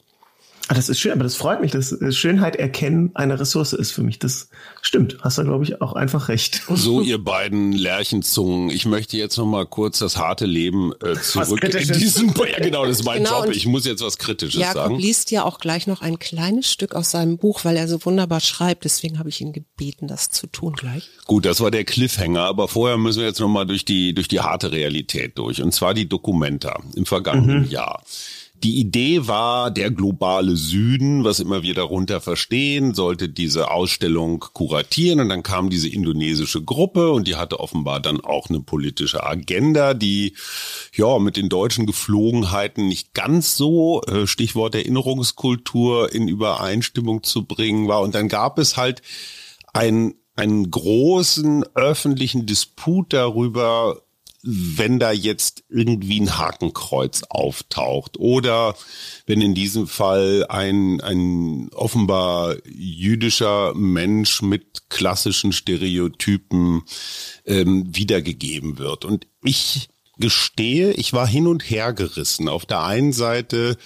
Ah, 0.73 0.75
das 0.75 0.89
ist 0.89 1.01
schön, 1.01 1.13
aber 1.13 1.23
das 1.23 1.37
freut 1.37 1.61
mich, 1.61 1.71
dass 1.71 1.93
äh, 1.93 2.13
Schönheit 2.13 2.57
erkennen 2.57 3.11
eine 3.13 3.39
Ressource 3.39 3.75
ist 3.75 3.91
für 3.91 4.03
mich. 4.03 4.19
Das 4.19 4.49
stimmt. 4.81 5.19
Hast 5.21 5.37
du, 5.37 5.45
glaube 5.45 5.65
ich, 5.65 5.83
auch 5.83 5.93
einfach 5.93 6.29
recht. 6.31 6.63
So, 6.75 7.03
ihr 7.03 7.23
beiden 7.23 7.73
Lerchenzungen. 7.73 8.71
Ich 8.71 8.87
möchte 8.87 9.19
jetzt 9.19 9.37
noch 9.37 9.45
mal 9.45 9.67
kurz 9.67 9.99
das 9.99 10.17
harte 10.17 10.47
Leben 10.47 10.93
äh, 11.05 11.15
zurück 11.21 11.63
in 11.63 11.93
diesen. 11.93 12.29
Ja, 12.35 12.59
genau, 12.59 12.87
das 12.87 13.01
ist 13.01 13.05
mein 13.05 13.23
Genau, 13.23 13.45
Job. 13.45 13.55
Ich 13.55 13.67
muss 13.67 13.85
jetzt 13.85 14.03
was 14.03 14.17
Kritisches 14.17 14.59
Jakob 14.59 14.75
sagen. 14.83 14.99
liest 14.99 15.31
ja 15.31 15.45
auch 15.45 15.59
gleich 15.59 15.87
noch 15.87 16.01
ein 16.01 16.19
kleines 16.19 16.73
Stück 16.73 16.95
aus 16.95 17.11
seinem 17.11 17.37
Buch, 17.37 17.67
weil 17.67 17.77
er 17.77 17.87
so 17.87 18.03
wunderbar 18.07 18.41
schreibt. 18.41 18.85
Deswegen 18.87 19.19
habe 19.19 19.29
ich 19.29 19.43
ihn 19.43 19.53
gebeten, 19.53 20.09
das 20.09 20.31
zu 20.31 20.47
tun 20.47 20.73
gleich. 20.73 21.07
Gut, 21.27 21.45
das 21.45 21.61
war 21.61 21.71
der 21.71 21.85
Cliffhanger, 21.85 22.45
aber 22.45 22.67
vorher 22.67 22.97
müssen 22.97 23.21
wir 23.21 23.27
jetzt 23.27 23.41
noch 23.41 23.49
mal 23.49 23.67
durch 23.67 23.85
die 23.85 24.15
durch 24.15 24.29
die 24.29 24.41
harte 24.41 24.73
Realität 24.73 25.37
durch 25.37 25.63
und 25.63 25.75
zwar 25.75 25.93
die 25.93 26.09
Documenta 26.09 26.81
im 26.97 27.05
vergangenen 27.05 27.69
Jahr. 27.69 28.03
Die 28.63 28.79
Idee 28.79 29.27
war, 29.27 29.73
der 29.73 29.91
globale 29.91 30.55
Süden, 30.55 31.25
was 31.25 31.41
immer 31.41 31.65
wir 31.65 31.75
darunter 31.75 32.21
verstehen, 32.21 32.95
sollte 32.95 33.29
diese 33.29 33.73
Ausstellung 33.73 34.39
kuratieren 34.53 35.19
und 35.19 35.31
dann 35.31 35.43
kam 35.43 35.69
diese 35.69 35.89
indonesische 35.89 36.63
Gruppe 36.63 37.11
und 37.11 37.27
die 37.27 37.35
hatte 37.35 37.59
offenbar 37.59 37.99
dann 37.99 38.21
auch 38.21 38.51
eine 38.51 38.61
politische 38.61 39.25
Agenda, 39.27 39.95
die 39.95 40.37
ja 40.95 41.19
mit 41.19 41.37
den 41.37 41.49
deutschen 41.49 41.87
Geflogenheiten 41.87 42.87
nicht 42.87 43.15
ganz 43.15 43.57
so, 43.57 44.01
äh, 44.03 44.29
Stichwort 44.29 44.77
Erinnerungskultur, 44.77 46.15
in 46.15 46.29
Übereinstimmung 46.29 47.25
zu 47.25 47.45
bringen 47.45 47.89
war. 47.89 48.01
Und 48.01 48.15
dann 48.15 48.29
gab 48.29 48.61
es 48.61 48.77
halt 48.77 49.03
ein, 49.73 50.15
einen 50.37 50.71
großen 50.71 51.65
öffentlichen 51.75 52.47
Disput 52.47 53.13
darüber, 53.13 54.03
wenn 54.43 54.99
da 54.99 55.13
jetzt 55.13 55.63
irgendwie 55.69 56.21
ein 56.21 56.37
Hakenkreuz 56.37 57.23
auftaucht 57.29 58.19
oder 58.19 58.75
wenn 59.27 59.41
in 59.41 59.55
diesem 59.55 59.87
Fall 59.87 60.47
ein, 60.49 61.01
ein 61.01 61.69
offenbar 61.73 62.57
jüdischer 62.67 63.73
Mensch 63.75 64.43
mit 64.43 64.89
klassischen 64.89 65.53
Stereotypen 65.53 66.83
ähm, 67.47 67.95
wiedergegeben 67.95 68.79
wird. 68.79 69.05
Und 69.05 69.29
ich 69.45 69.89
gestehe, 70.19 70.93
ich 70.93 71.13
war 71.13 71.27
hin 71.27 71.47
und 71.47 71.63
her 71.63 71.93
gerissen. 71.93 72.49
Auf 72.49 72.67
der 72.67 72.83
einen 72.83 73.13
Seite 73.13 73.77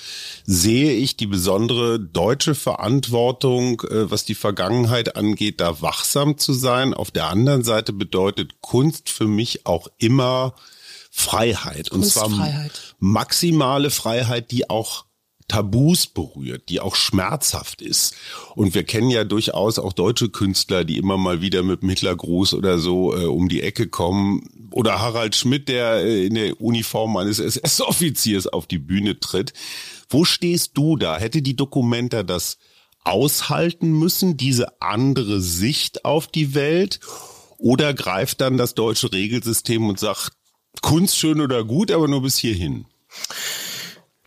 sehe 0.44 0.92
ich 0.92 1.16
die 1.16 1.26
besondere 1.26 2.00
deutsche 2.00 2.54
Verantwortung, 2.54 3.82
äh, 3.82 4.10
was 4.10 4.24
die 4.24 4.34
Vergangenheit 4.34 5.16
angeht, 5.16 5.60
da 5.60 5.80
wachsam 5.80 6.38
zu 6.38 6.52
sein. 6.52 6.94
Auf 6.94 7.10
der 7.10 7.28
anderen 7.28 7.64
Seite 7.64 7.92
bedeutet 7.92 8.60
Kunst 8.60 9.08
für 9.08 9.26
mich 9.26 9.66
auch 9.66 9.88
immer 9.98 10.54
Freiheit. 11.10 11.90
Und 11.90 12.04
zwar 12.04 12.30
maximale 12.98 13.90
Freiheit, 13.90 14.50
die 14.50 14.68
auch 14.68 15.06
Tabus 15.48 16.08
berührt, 16.08 16.68
die 16.68 16.80
auch 16.80 16.96
schmerzhaft 16.96 17.80
ist. 17.80 18.14
Und 18.56 18.74
wir 18.74 18.82
kennen 18.82 19.10
ja 19.10 19.22
durchaus 19.24 19.78
auch 19.78 19.92
deutsche 19.92 20.28
Künstler, 20.28 20.84
die 20.84 20.98
immer 20.98 21.16
mal 21.16 21.40
wieder 21.40 21.62
mit 21.62 21.82
Mittlergruß 21.84 22.54
oder 22.54 22.78
so 22.78 23.16
äh, 23.16 23.26
um 23.26 23.48
die 23.48 23.62
Ecke 23.62 23.88
kommen. 23.88 24.42
Oder 24.76 25.00
Harald 25.00 25.34
Schmidt, 25.34 25.70
der 25.70 26.04
äh, 26.04 26.26
in 26.26 26.34
der 26.34 26.60
Uniform 26.60 27.16
eines 27.16 27.38
SS-Offiziers 27.38 28.46
auf 28.46 28.66
die 28.66 28.78
Bühne 28.78 29.18
tritt. 29.18 29.54
Wo 30.10 30.26
stehst 30.26 30.72
du 30.74 30.96
da? 30.96 31.16
Hätte 31.16 31.40
die 31.40 31.56
Dokumenta 31.56 32.22
das 32.22 32.58
aushalten 33.02 33.90
müssen, 33.98 34.36
diese 34.36 34.82
andere 34.82 35.40
Sicht 35.40 36.04
auf 36.04 36.26
die 36.26 36.54
Welt? 36.54 37.00
Oder 37.56 37.94
greift 37.94 38.42
dann 38.42 38.58
das 38.58 38.74
deutsche 38.74 39.10
Regelsystem 39.10 39.88
und 39.88 39.98
sagt, 39.98 40.32
Kunst 40.82 41.16
schön 41.16 41.40
oder 41.40 41.64
gut, 41.64 41.90
aber 41.90 42.06
nur 42.06 42.20
bis 42.20 42.36
hierhin? 42.36 42.84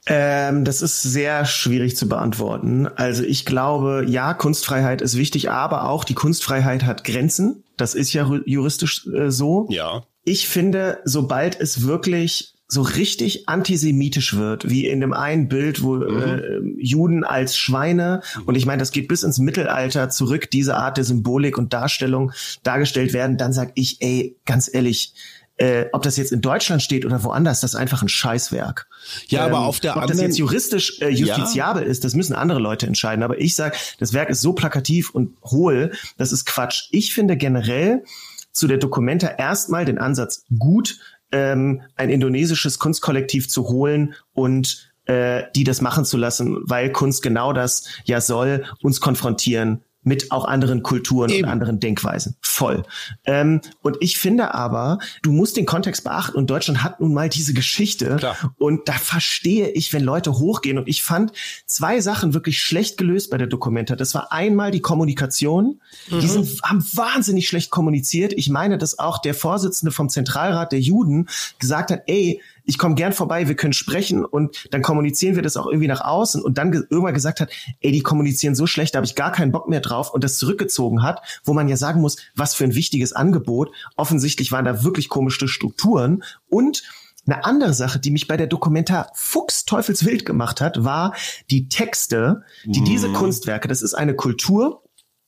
Ähm, 0.08 0.66
das 0.66 0.82
ist 0.82 1.04
sehr 1.04 1.46
schwierig 1.46 1.96
zu 1.96 2.10
beantworten. 2.10 2.88
Also 2.88 3.22
ich 3.22 3.46
glaube, 3.46 4.04
ja, 4.08 4.34
Kunstfreiheit 4.34 5.04
ist 5.04 5.16
wichtig, 5.16 5.52
aber 5.52 5.88
auch 5.88 6.04
die 6.04 6.16
Kunstfreiheit 6.16 6.86
hat 6.86 7.04
Grenzen. 7.04 7.64
Das 7.78 7.94
ist 7.94 8.14
ja 8.14 8.28
juristisch 8.46 9.06
äh, 9.06 9.30
so. 9.30 9.68
Ja. 9.70 10.02
Ich 10.24 10.48
finde, 10.48 11.00
sobald 11.06 11.60
es 11.60 11.84
wirklich 11.84 12.54
so 12.72 12.84
richtig 12.84 13.50
antisemitisch 13.50 14.36
wird, 14.36 14.70
wie 14.70 14.86
in 14.86 15.02
dem 15.02 15.12
einen 15.12 15.48
Bild, 15.48 15.82
wo 15.82 15.96
mhm. 15.96 16.22
äh, 16.22 16.60
Juden 16.78 17.24
als 17.24 17.58
Schweine, 17.58 18.22
und 18.46 18.56
ich 18.56 18.68
meine, 18.68 18.80
das 18.80 18.92
geht 18.92 19.08
bis 19.08 19.24
ins 19.24 19.40
Mittelalter 19.40 20.10
zurück, 20.10 20.52
diese 20.52 20.78
Art 20.78 20.98
der 20.98 21.04
Symbolik 21.04 21.58
und 21.58 21.74
Darstellung 21.74 22.32
dargestellt 22.62 23.12
werden, 23.12 23.38
dann 23.38 23.54
sag 23.54 23.72
ich, 23.74 23.98
ey, 24.02 24.36
ganz 24.46 24.70
ehrlich, 24.72 25.14
äh, 25.60 25.88
ob 25.92 26.04
das 26.04 26.16
jetzt 26.16 26.32
in 26.32 26.42
Deutschland 26.42 26.82
steht 26.82 27.06
oder 27.06 27.24
woanders, 27.24 27.60
das 27.62 27.74
ist 27.74 27.80
einfach 27.80 28.02
ein 28.02 28.08
Scheißwerk. 28.08 28.88
Ja, 29.28 29.48
ähm, 29.48 29.54
aber 29.54 29.66
auf 29.66 29.80
der 29.80 29.92
ob 29.92 30.04
anderen... 30.04 30.18
das 30.20 30.28
jetzt 30.28 30.38
juristisch 30.38 31.02
äh, 31.02 31.10
justiziabel 31.10 31.84
ja. 31.84 31.90
ist, 31.90 32.06
das 32.06 32.14
müssen 32.14 32.34
andere 32.34 32.60
Leute 32.60 32.88
entscheiden. 32.88 33.24
Aber 33.24 33.42
ich 33.42 33.56
sage, 33.56 33.78
das 34.00 34.14
Werk 34.14 34.30
ist 34.30 34.42
so 34.42 34.54
plakativ 34.54 35.10
und 35.10 35.36
hohl, 35.44 35.92
das 36.18 36.32
ist 36.32 36.46
Quatsch. 36.46 36.88
Ich 36.92 37.14
finde 37.14 37.36
generell 37.36 38.04
zu 38.52 38.68
der 38.68 38.78
Dokumenta 38.78 39.28
erstmal 39.28 39.86
den 39.86 39.98
Ansatz 39.98 40.46
gut, 40.58 41.00
ähm, 41.32 41.82
ein 41.96 42.10
indonesisches 42.10 42.80
Kunstkollektiv 42.80 43.50
zu 43.50 43.68
holen 43.68 44.16
und 44.34 44.92
äh, 45.06 45.44
die 45.56 45.64
das 45.64 45.82
machen 45.82 46.06
zu 46.06 46.18
lassen, 46.18 46.58
weil 46.64 46.92
Kunst 46.92 47.22
genau 47.24 47.54
das 47.54 47.88
ja 48.06 48.22
soll, 48.22 48.66
uns 48.82 49.02
konfrontieren 49.02 49.84
mit 50.10 50.32
auch 50.32 50.46
anderen 50.46 50.82
Kulturen 50.82 51.30
Eben. 51.30 51.46
und 51.46 51.52
anderen 51.52 51.80
Denkweisen. 51.80 52.36
Voll. 52.42 52.84
Ähm, 53.26 53.62
und 53.84 53.98
ich 54.00 54.18
finde 54.18 54.56
aber, 54.56 54.98
du 55.22 55.32
musst 55.32 55.56
den 55.56 55.68
Kontext 55.68 56.04
beachten 56.04 56.36
und 56.36 56.50
Deutschland 56.50 56.84
hat 56.84 57.00
nun 57.00 57.14
mal 57.14 57.30
diese 57.30 57.54
Geschichte. 57.54 58.16
Klar. 58.18 58.36
Und 58.58 58.90
da 58.90 58.94
verstehe 58.94 59.70
ich, 59.70 59.94
wenn 59.94 60.04
Leute 60.04 60.40
hochgehen. 60.40 60.80
Und 60.80 60.88
ich 60.90 61.04
fand 61.04 61.32
zwei 61.68 62.02
Sachen 62.02 62.34
wirklich 62.34 62.60
schlecht 62.60 62.98
gelöst 62.98 63.30
bei 63.30 63.38
der 63.38 63.46
Dokumenta. 63.46 63.96
Das 63.96 64.16
war 64.16 64.32
einmal 64.32 64.72
die 64.72 64.82
Kommunikation. 64.82 65.80
Mhm. 66.10 66.20
Die 66.20 66.28
sind, 66.28 66.62
haben 66.64 66.84
wahnsinnig 66.94 67.48
schlecht 67.48 67.70
kommuniziert. 67.70 68.34
Ich 68.34 68.50
meine, 68.50 68.80
dass 68.80 68.98
auch 68.98 69.20
der 69.20 69.36
Vorsitzende 69.36 69.92
vom 69.92 70.10
Zentralrat 70.10 70.72
der 70.72 70.80
Juden 70.80 71.28
gesagt 71.60 71.92
hat, 71.92 72.02
ey, 72.08 72.42
ich 72.70 72.78
komme 72.78 72.94
gern 72.94 73.14
vorbei, 73.14 73.48
wir 73.48 73.56
können 73.56 73.74
sprechen 73.74 74.24
und 74.24 74.68
dann 74.70 74.84
kommunizieren 74.84 75.36
wir 75.36 75.42
das 75.42 75.58
auch 75.58 75.66
irgendwie 75.66 75.88
nach 75.88 76.02
außen 76.02 76.44
und 76.44 76.60
dann 76.60 76.72
ge 76.72 76.84
irgendwann 76.92 77.16
gesagt 77.16 77.42
hat, 77.42 77.50
ey, 77.80 77.92
die 77.92 78.04
kommunizieren 78.04 78.54
so 78.54 78.68
schlecht, 78.68 78.94
da 78.94 78.98
habe 78.98 79.08
ich 79.08 79.16
gar 79.16 79.32
keinen 79.32 79.52
Bock 79.52 79.68
mehr 79.68 79.80
drauf 79.80 80.14
und 80.14 80.24
das 80.24 80.38
zurückgezogen 80.38 81.02
hat, 81.02 81.20
wo 81.44 81.54
man 81.54 81.68
ja 81.68 81.78
sagen 81.78 82.00
muss, 82.00 82.18
was 82.36 82.54
für 82.54 82.66
ein 82.66 82.76
wichtiges 82.76 83.12
Angebot. 83.12 83.72
Offensichtlich 83.98 84.52
waren 84.52 84.66
da 84.66 84.84
wirklich 84.84 85.10
komische 85.10 85.48
Strukturen 85.48 86.24
und 86.48 86.84
eine 87.26 87.44
andere 87.44 87.74
Sache, 87.74 87.98
die 87.98 88.12
mich 88.12 88.28
bei 88.28 88.38
der 88.38 88.48
Dokumenta 88.48 89.08
Fuchs 89.16 89.66
Teufelswild 89.66 90.24
gemacht 90.24 90.62
hat, 90.62 90.84
war 90.84 91.16
die 91.50 91.70
Texte, 91.70 92.44
die 92.66 92.82
mhm. 92.82 92.86
diese 92.86 93.10
Kunstwerke, 93.10 93.68
das 93.68 93.82
ist 93.82 93.96
eine 93.96 94.16
Kultur, 94.16 94.84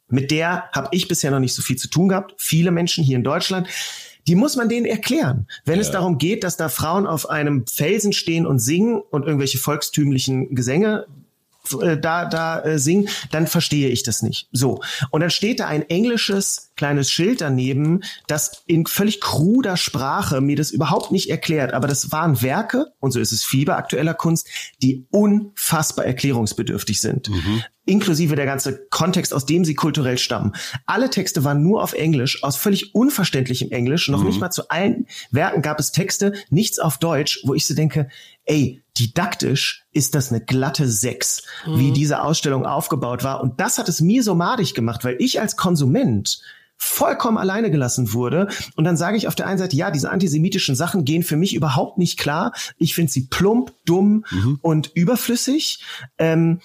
mit 0.08 0.30
der 0.30 0.70
habe 0.74 0.90
ich 0.92 1.08
bisher 1.08 1.32
noch 1.32 1.40
nicht 1.40 1.56
so 1.56 1.64
viel 1.64 1.78
zu 1.78 1.90
tun 1.90 2.10
gehabt. 2.10 2.36
Viele 2.38 2.70
Menschen 2.70 3.04
hier 3.04 3.16
in 3.16 3.24
Deutschland 3.24 3.68
die 4.28 4.36
muss 4.36 4.56
man 4.56 4.70
denen 4.70 4.86
erklären. 4.86 5.48
Wenn 5.66 5.76
ja. 5.76 5.82
es 5.82 5.92
darum 5.92 6.18
geht, 6.18 6.44
dass 6.44 6.58
da 6.58 6.70
Frauen 6.70 7.08
auf 7.08 7.30
einem 7.30 7.66
Felsen 7.68 8.14
stehen 8.14 8.46
und 8.46 8.60
singen 8.60 9.02
und 9.10 9.26
irgendwelche 9.26 9.58
volkstümlichen 9.58 10.56
Gesänge 10.56 11.08
äh, 11.80 12.00
da 12.00 12.26
da 12.26 12.62
äh, 12.62 12.80
singen, 12.80 13.10
dann 13.32 13.48
verstehe 13.48 13.90
ich 13.90 14.04
das 14.04 14.22
nicht. 14.22 14.50
So 14.52 14.82
und 15.10 15.22
dann 15.22 15.30
steht 15.30 15.60
da 15.60 15.68
ein 15.68 15.90
englisches 15.90 16.72
kleines 16.76 17.12
Schild 17.12 17.42
daneben, 17.42 18.02
das 18.28 18.64
in 18.66 18.86
völlig 18.86 19.22
kruder 19.22 19.78
Sprache 19.78 20.42
mir 20.42 20.56
das 20.56 20.72
überhaupt 20.72 21.12
nicht 21.12 21.30
erklärt. 21.30 21.74
Aber 21.74 21.88
das 21.88 22.12
waren 22.12 22.42
Werke 22.42 22.88
und 23.00 23.12
so 23.12 23.20
ist 23.20 23.32
es 23.32 23.44
viel 23.44 23.66
bei 23.66 23.76
aktueller 23.76 24.14
Kunst, 24.14 24.48
die 24.82 25.06
unfassbar 25.12 26.06
erklärungsbedürftig 26.06 27.00
sind. 27.00 27.30
Mhm 27.30 27.64
inklusive 27.86 28.36
der 28.36 28.46
ganze 28.46 28.86
Kontext, 28.90 29.34
aus 29.34 29.46
dem 29.46 29.66
sie 29.66 29.74
kulturell 29.74 30.18
stammen. 30.18 30.54
Alle 30.86 31.10
Texte 31.10 31.44
waren 31.44 31.64
nur 31.64 31.84
auf 31.84 31.94
Englisch, 31.94 32.44
aus 32.44 32.56
völlig 32.56 32.94
unverständlichem 32.94 33.72
Englisch. 33.72 34.08
Noch 34.08 34.22
mhm. 34.22 34.28
nicht 34.28 34.40
mal 34.40 34.52
zu 34.52 34.70
allen 34.70 35.08
Werken 35.32 35.62
gab 35.62 35.80
es 35.80 35.92
Texte, 35.92 36.34
nichts 36.50 36.80
auf 36.80 37.00
Deutsch, 37.00 37.42
wo 37.44 37.54
ich 37.54 37.66
so 37.66 37.74
denke, 37.74 38.10
ey, 38.46 38.82
didaktisch 39.00 39.86
ist 39.92 40.16
das 40.16 40.32
eine 40.32 40.42
glatte 40.42 40.88
Sechs, 40.88 41.44
mhm. 41.66 41.80
wie 41.80 41.92
diese 41.92 42.24
Ausstellung 42.24 42.66
aufgebaut 42.66 43.24
war. 43.24 43.42
Und 43.42 43.60
das 43.60 43.78
hat 43.78 43.90
es 43.90 44.02
mir 44.02 44.24
so 44.24 44.36
madig 44.36 44.74
gemacht, 44.74 45.04
weil 45.04 45.16
ich 45.20 45.40
als 45.40 45.56
Konsument 45.56 46.42
vollkommen 46.84 47.38
alleine 47.38 47.70
gelassen 47.70 48.12
wurde. 48.12 48.48
Und 48.76 48.86
dann 48.86 48.98
sage 48.98 49.16
ich 49.16 49.28
auf 49.28 49.36
der 49.36 49.46
einen 49.46 49.60
Seite, 49.60 49.76
ja, 49.76 49.92
diese 49.92 50.10
antisemitischen 50.10 50.76
Sachen 50.76 51.06
gehen 51.06 51.22
für 51.22 51.38
mich 51.38 51.54
überhaupt 51.54 52.00
nicht 52.00 52.18
klar. 52.18 52.54
Ich 52.78 52.96
finde 52.96 53.12
sie 53.12 53.28
plump, 53.28 53.72
dumm 53.86 54.26
mhm. 54.32 54.58
und 54.62 54.92
überflüssig. 54.96 55.84
Ähm, 56.18 56.60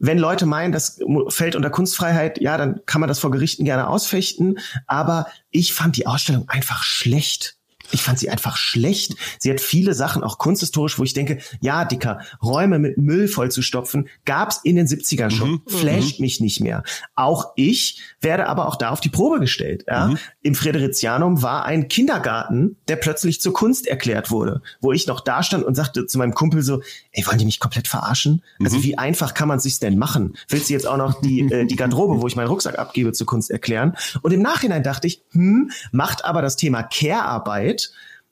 wenn 0.00 0.18
Leute 0.18 0.44
meinen, 0.44 0.72
das 0.72 0.98
fällt 1.28 1.54
unter 1.54 1.70
Kunstfreiheit, 1.70 2.40
ja, 2.40 2.56
dann 2.56 2.80
kann 2.84 3.00
man 3.00 3.08
das 3.08 3.20
vor 3.20 3.30
Gerichten 3.30 3.64
gerne 3.64 3.88
ausfechten. 3.88 4.58
Aber 4.86 5.28
ich 5.50 5.72
fand 5.72 5.96
die 5.96 6.06
Ausstellung 6.06 6.48
einfach 6.48 6.82
schlecht. 6.82 7.59
Ich 7.92 8.02
fand 8.02 8.18
sie 8.18 8.30
einfach 8.30 8.56
schlecht. 8.56 9.14
Sie 9.38 9.50
hat 9.50 9.60
viele 9.60 9.94
Sachen, 9.94 10.22
auch 10.22 10.38
kunsthistorisch, 10.38 10.98
wo 10.98 11.04
ich 11.04 11.14
denke, 11.14 11.38
ja, 11.60 11.84
Dicker, 11.84 12.20
Räume 12.42 12.78
mit 12.78 12.98
Müll 12.98 13.28
vollzustopfen, 13.28 14.08
gab's 14.24 14.60
in 14.62 14.76
den 14.76 14.86
70ern 14.86 15.30
schon. 15.30 15.50
Mhm. 15.50 15.62
Flasht 15.66 16.18
mhm. 16.18 16.24
mich 16.24 16.40
nicht 16.40 16.60
mehr. 16.60 16.82
Auch 17.14 17.52
ich 17.56 18.00
werde 18.20 18.46
aber 18.46 18.68
auch 18.68 18.76
da 18.76 18.90
auf 18.90 19.00
die 19.00 19.08
Probe 19.08 19.40
gestellt. 19.40 19.84
Ja? 19.88 20.08
Mhm. 20.08 20.18
Im 20.42 20.54
Friderizianum 20.54 21.42
war 21.42 21.64
ein 21.64 21.88
Kindergarten, 21.88 22.76
der 22.88 22.96
plötzlich 22.96 23.40
zur 23.40 23.52
Kunst 23.52 23.86
erklärt 23.86 24.30
wurde, 24.30 24.62
wo 24.80 24.92
ich 24.92 25.06
noch 25.06 25.20
da 25.20 25.42
stand 25.42 25.64
und 25.64 25.74
sagte 25.74 26.06
zu 26.06 26.18
meinem 26.18 26.34
Kumpel 26.34 26.62
so, 26.62 26.82
ey, 27.12 27.26
wollen 27.26 27.38
die 27.38 27.44
mich 27.44 27.60
komplett 27.60 27.88
verarschen? 27.88 28.42
Also 28.62 28.78
mhm. 28.78 28.82
wie 28.82 28.98
einfach 28.98 29.34
kann 29.34 29.48
man 29.48 29.60
sich's 29.60 29.80
denn 29.80 29.98
machen? 29.98 30.34
Willst 30.48 30.68
du 30.68 30.74
jetzt 30.74 30.86
auch 30.86 30.96
noch 30.96 31.20
die, 31.20 31.40
äh, 31.40 31.66
die 31.66 31.76
Garderobe, 31.76 32.20
wo 32.20 32.26
ich 32.26 32.36
meinen 32.36 32.48
Rucksack 32.48 32.78
abgebe, 32.78 33.12
zur 33.12 33.26
Kunst 33.26 33.50
erklären? 33.50 33.96
Und 34.22 34.32
im 34.32 34.42
Nachhinein 34.42 34.82
dachte 34.82 35.06
ich, 35.06 35.22
hm, 35.32 35.70
macht 35.92 36.24
aber 36.24 36.42
das 36.42 36.56
Thema 36.56 36.82
Care-Arbeit 36.82 37.79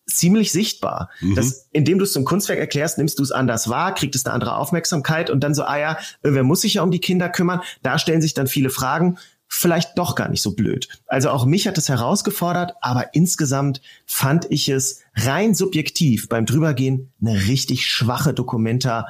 ziemlich 0.08 0.52
sichtbar. 0.52 1.10
Mhm. 1.20 1.34
Das, 1.34 1.68
indem 1.72 1.98
du 1.98 2.04
es 2.04 2.12
zum 2.12 2.24
Kunstwerk 2.24 2.58
erklärst, 2.58 2.98
nimmst 2.98 3.18
du 3.18 3.22
es 3.22 3.30
anders 3.32 3.68
wahr, 3.68 3.94
kriegt 3.94 4.14
es 4.14 4.24
eine 4.24 4.34
andere 4.34 4.56
Aufmerksamkeit 4.56 5.30
und 5.30 5.40
dann 5.40 5.54
so, 5.54 5.64
ah 5.64 5.78
ja, 5.78 5.98
wer 6.22 6.42
muss 6.42 6.62
sich 6.62 6.74
ja 6.74 6.82
um 6.82 6.90
die 6.90 7.00
Kinder 7.00 7.28
kümmern? 7.28 7.60
Da 7.82 7.98
stellen 7.98 8.22
sich 8.22 8.34
dann 8.34 8.46
viele 8.46 8.70
Fragen. 8.70 9.18
Vielleicht 9.50 9.96
doch 9.96 10.14
gar 10.14 10.28
nicht 10.28 10.42
so 10.42 10.54
blöd. 10.54 10.88
Also 11.06 11.30
auch 11.30 11.46
mich 11.46 11.66
hat 11.66 11.78
es 11.78 11.88
herausgefordert, 11.88 12.74
aber 12.82 13.14
insgesamt 13.14 13.80
fand 14.04 14.46
ich 14.50 14.68
es 14.68 15.00
rein 15.14 15.54
subjektiv 15.54 16.28
beim 16.28 16.44
Drübergehen 16.44 17.12
eine 17.20 17.46
richtig 17.46 17.86
schwache 17.86 18.34
Dokumenta, 18.34 19.08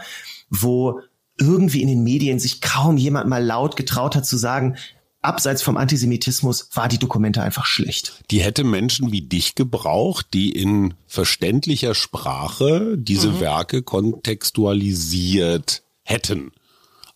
wo 0.48 1.00
irgendwie 1.40 1.82
in 1.82 1.88
den 1.88 2.04
Medien 2.04 2.38
sich 2.38 2.60
kaum 2.60 2.96
jemand 2.96 3.28
mal 3.28 3.44
laut 3.44 3.76
getraut 3.76 4.14
hat 4.14 4.26
zu 4.26 4.36
sagen, 4.36 4.76
abseits 5.20 5.62
vom 5.62 5.76
Antisemitismus 5.76 6.70
war 6.74 6.88
die 6.88 6.98
Dokumente 6.98 7.42
einfach 7.42 7.66
schlecht. 7.66 8.22
Die 8.30 8.40
hätte 8.40 8.64
Menschen 8.64 9.12
wie 9.12 9.22
dich 9.22 9.54
gebraucht, 9.54 10.28
die 10.32 10.52
in 10.52 10.94
verständlicher 11.06 11.94
Sprache 11.94 12.96
diese 12.96 13.30
mhm. 13.30 13.40
Werke 13.40 13.82
kontextualisiert 13.82 15.82
hätten. 16.04 16.52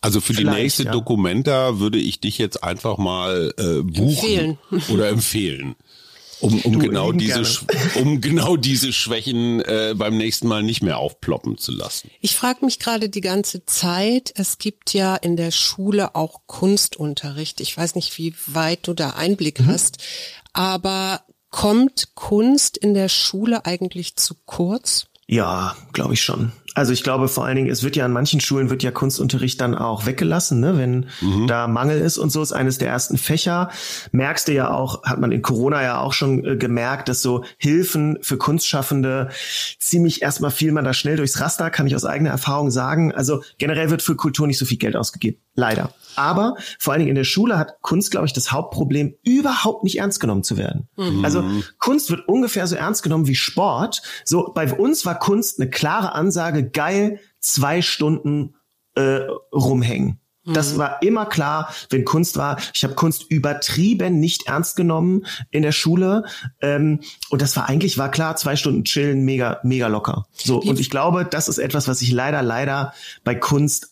Also 0.00 0.20
für 0.20 0.34
Vielleicht, 0.34 0.56
die 0.56 0.62
nächste 0.62 0.84
ja. 0.84 0.92
Dokumenta 0.92 1.78
würde 1.78 1.98
ich 1.98 2.18
dich 2.18 2.36
jetzt 2.36 2.64
einfach 2.64 2.98
mal 2.98 3.54
äh, 3.56 3.82
buchen 3.82 4.08
empfehlen. 4.08 4.58
oder 4.88 5.08
empfehlen. 5.08 5.76
Um, 6.42 6.60
um 6.62 6.78
genau 6.78 7.12
diese, 7.12 7.44
um 7.94 8.20
genau 8.20 8.56
diese 8.56 8.92
Schwächen 8.92 9.60
äh, 9.60 9.94
beim 9.96 10.16
nächsten 10.16 10.48
Mal 10.48 10.62
nicht 10.62 10.82
mehr 10.82 10.98
aufploppen 10.98 11.56
zu 11.56 11.72
lassen. 11.72 12.10
Ich 12.20 12.34
frage 12.34 12.64
mich 12.64 12.78
gerade 12.78 13.08
die 13.08 13.20
ganze 13.20 13.64
Zeit, 13.64 14.32
es 14.36 14.58
gibt 14.58 14.92
ja 14.92 15.14
in 15.16 15.36
der 15.36 15.52
Schule 15.52 16.16
auch 16.16 16.40
Kunstunterricht. 16.46 17.60
Ich 17.60 17.76
weiß 17.76 17.94
nicht, 17.94 18.18
wie 18.18 18.34
weit 18.48 18.88
du 18.88 18.92
da 18.94 19.10
Einblick 19.10 19.60
mhm. 19.60 19.68
hast, 19.68 19.98
aber 20.52 21.22
Kommt 21.52 22.14
Kunst 22.14 22.78
in 22.78 22.94
der 22.94 23.10
Schule 23.10 23.66
eigentlich 23.66 24.16
zu 24.16 24.34
kurz? 24.46 25.06
Ja, 25.26 25.76
glaube 25.92 26.14
ich 26.14 26.22
schon. 26.22 26.50
Also 26.74 26.92
ich 26.92 27.02
glaube 27.02 27.28
vor 27.28 27.44
allen 27.44 27.56
Dingen, 27.56 27.70
es 27.70 27.82
wird 27.82 27.96
ja 27.96 28.04
an 28.04 28.12
manchen 28.12 28.40
Schulen 28.40 28.70
wird 28.70 28.82
ja 28.82 28.90
Kunstunterricht 28.90 29.60
dann 29.60 29.74
auch 29.74 30.06
weggelassen, 30.06 30.60
ne? 30.60 30.78
wenn 30.78 31.06
mhm. 31.20 31.46
da 31.46 31.68
Mangel 31.68 32.00
ist 32.00 32.16
und 32.16 32.30
so 32.30 32.42
ist 32.42 32.52
eines 32.52 32.78
der 32.78 32.88
ersten 32.88 33.18
Fächer. 33.18 33.70
Merkst 34.12 34.48
du 34.48 34.52
ja 34.52 34.70
auch, 34.72 35.02
hat 35.04 35.20
man 35.20 35.32
in 35.32 35.42
Corona 35.42 35.82
ja 35.82 36.00
auch 36.00 36.14
schon 36.14 36.44
äh, 36.44 36.56
gemerkt, 36.56 37.08
dass 37.08 37.20
so 37.20 37.44
Hilfen 37.58 38.18
für 38.22 38.38
Kunstschaffende 38.38 39.28
ziemlich 39.78 40.22
erstmal 40.22 40.50
fiel 40.50 40.72
man 40.72 40.84
da 40.84 40.94
schnell 40.94 41.16
durchs 41.16 41.40
Raster, 41.40 41.70
kann 41.70 41.86
ich 41.86 41.94
aus 41.94 42.06
eigener 42.06 42.30
Erfahrung 42.30 42.70
sagen. 42.70 43.12
Also 43.12 43.42
generell 43.58 43.90
wird 43.90 44.00
für 44.00 44.16
Kultur 44.16 44.46
nicht 44.46 44.58
so 44.58 44.64
viel 44.64 44.78
Geld 44.78 44.96
ausgegeben. 44.96 45.38
Leider. 45.54 45.92
Aber 46.16 46.56
vor 46.78 46.92
allen 46.92 47.00
Dingen 47.00 47.10
in 47.10 47.16
der 47.16 47.24
Schule 47.24 47.58
hat 47.58 47.80
Kunst, 47.82 48.10
glaube 48.10 48.26
ich, 48.26 48.32
das 48.32 48.52
Hauptproblem, 48.52 49.14
überhaupt 49.22 49.84
nicht 49.84 49.98
ernst 49.98 50.20
genommen 50.20 50.42
zu 50.42 50.56
werden. 50.56 50.88
Mhm. 50.96 51.24
Also 51.24 51.44
Kunst 51.78 52.10
wird 52.10 52.26
ungefähr 52.28 52.66
so 52.66 52.76
ernst 52.76 53.02
genommen 53.02 53.26
wie 53.26 53.34
Sport. 53.34 54.02
So 54.24 54.50
bei 54.54 54.72
uns 54.72 55.04
war 55.04 55.18
Kunst 55.18 55.60
eine 55.60 55.70
klare 55.70 56.12
Ansage, 56.12 56.61
geil, 56.70 57.20
zwei 57.40 57.82
Stunden 57.82 58.54
äh, 58.94 59.20
rumhängen. 59.52 60.18
Das 60.44 60.74
mhm. 60.74 60.78
war 60.78 61.02
immer 61.02 61.26
klar, 61.26 61.72
wenn 61.90 62.04
Kunst 62.04 62.36
war. 62.36 62.58
Ich 62.74 62.82
habe 62.82 62.94
Kunst 62.94 63.26
übertrieben 63.30 64.18
nicht 64.18 64.48
ernst 64.48 64.74
genommen 64.74 65.24
in 65.50 65.62
der 65.62 65.72
Schule. 65.72 66.24
Ähm, 66.60 67.00
und 67.30 67.40
das 67.40 67.56
war 67.56 67.68
eigentlich, 67.68 67.96
war 67.96 68.10
klar, 68.10 68.36
zwei 68.36 68.56
Stunden 68.56 68.84
chillen, 68.84 69.24
mega, 69.24 69.60
mega 69.62 69.86
locker. 69.86 70.26
So, 70.32 70.60
und 70.60 70.80
ich 70.80 70.90
glaube, 70.90 71.24
das 71.24 71.48
ist 71.48 71.58
etwas, 71.58 71.86
was 71.86 72.02
ich 72.02 72.10
leider, 72.10 72.42
leider 72.42 72.92
bei 73.24 73.34
Kunst 73.34 73.88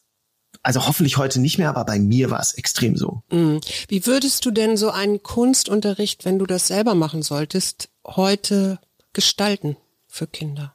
also 0.63 0.87
hoffentlich 0.87 1.17
heute 1.17 1.41
nicht 1.41 1.57
mehr, 1.57 1.71
aber 1.71 1.85
bei 1.85 1.99
mir 1.99 2.31
war 2.31 2.41
es 2.41 2.53
extrem 2.53 2.95
so. 2.95 3.23
Mhm. 3.31 3.61
Wie 3.89 4.05
würdest 4.05 4.45
du 4.45 4.51
denn 4.51 4.77
so 4.77 4.91
einen 4.91 5.23
Kunstunterricht, 5.23 6.27
wenn 6.27 6.39
du 6.39 6.45
das 6.45 6.67
selber 6.67 6.95
machen 6.95 7.23
solltest, 7.23 7.89
heute 8.07 8.79
gestalten 9.15 9.77
für 10.07 10.27
Kinder? 10.27 10.75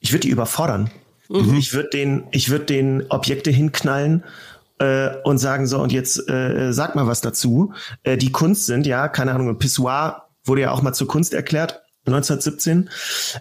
Ich 0.00 0.12
würde 0.12 0.20
die 0.20 0.30
überfordern. 0.30 0.90
Mhm. 1.28 1.56
Ich 1.56 1.74
würde 1.74 1.90
den, 1.90 2.24
ich 2.30 2.50
würde 2.50 2.64
den 2.66 3.10
Objekte 3.10 3.50
hinknallen 3.50 4.24
äh, 4.78 5.10
und 5.24 5.38
sagen 5.38 5.66
so 5.66 5.78
und 5.80 5.92
jetzt 5.92 6.28
äh, 6.28 6.72
sag 6.72 6.94
mal 6.94 7.06
was 7.06 7.20
dazu. 7.20 7.72
Äh, 8.02 8.16
die 8.16 8.32
Kunst 8.32 8.66
sind 8.66 8.86
ja 8.86 9.08
keine 9.08 9.32
Ahnung. 9.32 9.58
Pissoir 9.58 10.28
wurde 10.44 10.62
ja 10.62 10.70
auch 10.72 10.82
mal 10.82 10.94
zur 10.94 11.08
Kunst 11.08 11.34
erklärt. 11.34 11.82
1917 12.08 12.90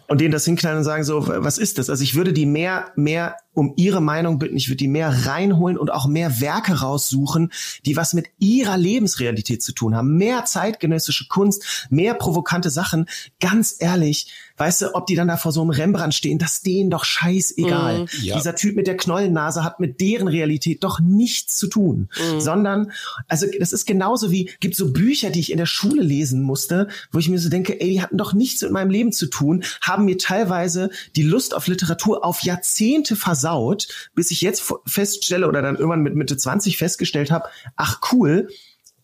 und 0.07 0.21
denen 0.21 0.31
das 0.31 0.45
hinknallen 0.45 0.79
und 0.79 0.83
sagen 0.83 1.03
so, 1.03 1.27
was 1.27 1.57
ist 1.57 1.77
das? 1.77 1.89
Also 1.89 2.03
ich 2.03 2.15
würde 2.15 2.33
die 2.33 2.45
mehr, 2.45 2.91
mehr 2.95 3.37
um 3.53 3.73
ihre 3.75 4.01
Meinung 4.01 4.39
bitten. 4.39 4.57
Ich 4.57 4.67
würde 4.67 4.77
die 4.77 4.87
mehr 4.87 5.25
reinholen 5.25 5.77
und 5.77 5.91
auch 5.91 6.07
mehr 6.07 6.39
Werke 6.41 6.79
raussuchen, 6.79 7.51
die 7.85 7.95
was 7.95 8.13
mit 8.13 8.27
ihrer 8.39 8.77
Lebensrealität 8.77 9.63
zu 9.63 9.73
tun 9.73 9.95
haben. 9.95 10.17
Mehr 10.17 10.45
zeitgenössische 10.45 11.27
Kunst, 11.27 11.87
mehr 11.89 12.13
provokante 12.13 12.69
Sachen. 12.69 13.07
Ganz 13.39 13.75
ehrlich, 13.79 14.31
weißt 14.57 14.81
du, 14.81 14.95
ob 14.95 15.05
die 15.05 15.15
dann 15.15 15.27
da 15.27 15.37
vor 15.37 15.51
so 15.51 15.61
einem 15.61 15.69
Rembrandt 15.69 16.13
stehen, 16.13 16.39
das 16.39 16.53
ist 16.53 16.65
denen 16.65 16.89
doch 16.89 17.05
scheißegal. 17.05 18.03
Mm, 18.03 18.07
ja. 18.21 18.35
Dieser 18.35 18.55
Typ 18.55 18.75
mit 18.75 18.87
der 18.87 18.97
Knollennase 18.97 19.63
hat 19.63 19.79
mit 19.79 20.01
deren 20.01 20.27
Realität 20.27 20.83
doch 20.83 20.99
nichts 20.99 21.57
zu 21.57 21.67
tun, 21.67 22.09
mm. 22.15 22.39
sondern, 22.39 22.91
also 23.27 23.45
das 23.59 23.71
ist 23.71 23.85
genauso 23.85 24.31
wie, 24.31 24.51
gibt 24.59 24.75
so 24.75 24.91
Bücher, 24.91 25.29
die 25.29 25.39
ich 25.39 25.51
in 25.51 25.57
der 25.57 25.65
Schule 25.65 26.01
lesen 26.01 26.41
musste, 26.41 26.87
wo 27.11 27.19
ich 27.19 27.29
mir 27.29 27.39
so 27.39 27.49
denke, 27.49 27.79
ey, 27.79 27.91
die 27.91 28.01
hatten 28.01 28.17
doch 28.17 28.33
nichts 28.33 28.61
mit 28.61 28.71
meinem 28.71 28.89
Leben 28.89 29.11
zu 29.11 29.27
tun, 29.27 29.63
haben 29.81 30.05
mir 30.05 30.17
teilweise 30.17 30.89
die 31.15 31.23
Lust 31.23 31.53
auf 31.53 31.67
Literatur 31.67 32.25
auf 32.25 32.41
Jahrzehnte 32.41 33.15
versaut, 33.15 33.87
bis 34.15 34.31
ich 34.31 34.41
jetzt 34.41 34.73
feststelle 34.85 35.47
oder 35.47 35.61
dann 35.61 35.75
irgendwann 35.75 36.01
mit 36.01 36.15
Mitte 36.15 36.35
20 36.35 36.77
festgestellt 36.77 37.31
habe, 37.31 37.47
ach 37.75 38.01
cool, 38.11 38.49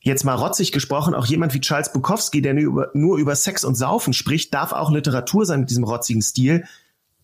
jetzt 0.04 0.26
mal 0.26 0.36
rotzig 0.36 0.72
gesprochen, 0.72 1.16
auch 1.16 1.26
jemand 1.26 1.54
wie 1.54 1.62
Charles 1.62 1.92
Bukowski, 1.92 2.42
der 2.42 2.54
nur 2.54 2.63
über, 2.63 2.92
nur 2.94 3.18
über 3.18 3.36
Sex 3.36 3.63
und 3.63 3.76
Saufen 3.76 4.13
spricht, 4.13 4.54
darf 4.54 4.74
auch 4.74 4.92
Literatur 4.92 5.46
sein 5.46 5.62
mit 5.62 5.70
diesem 5.70 5.86
rotzigen 5.86 6.22
Stil 6.22 6.66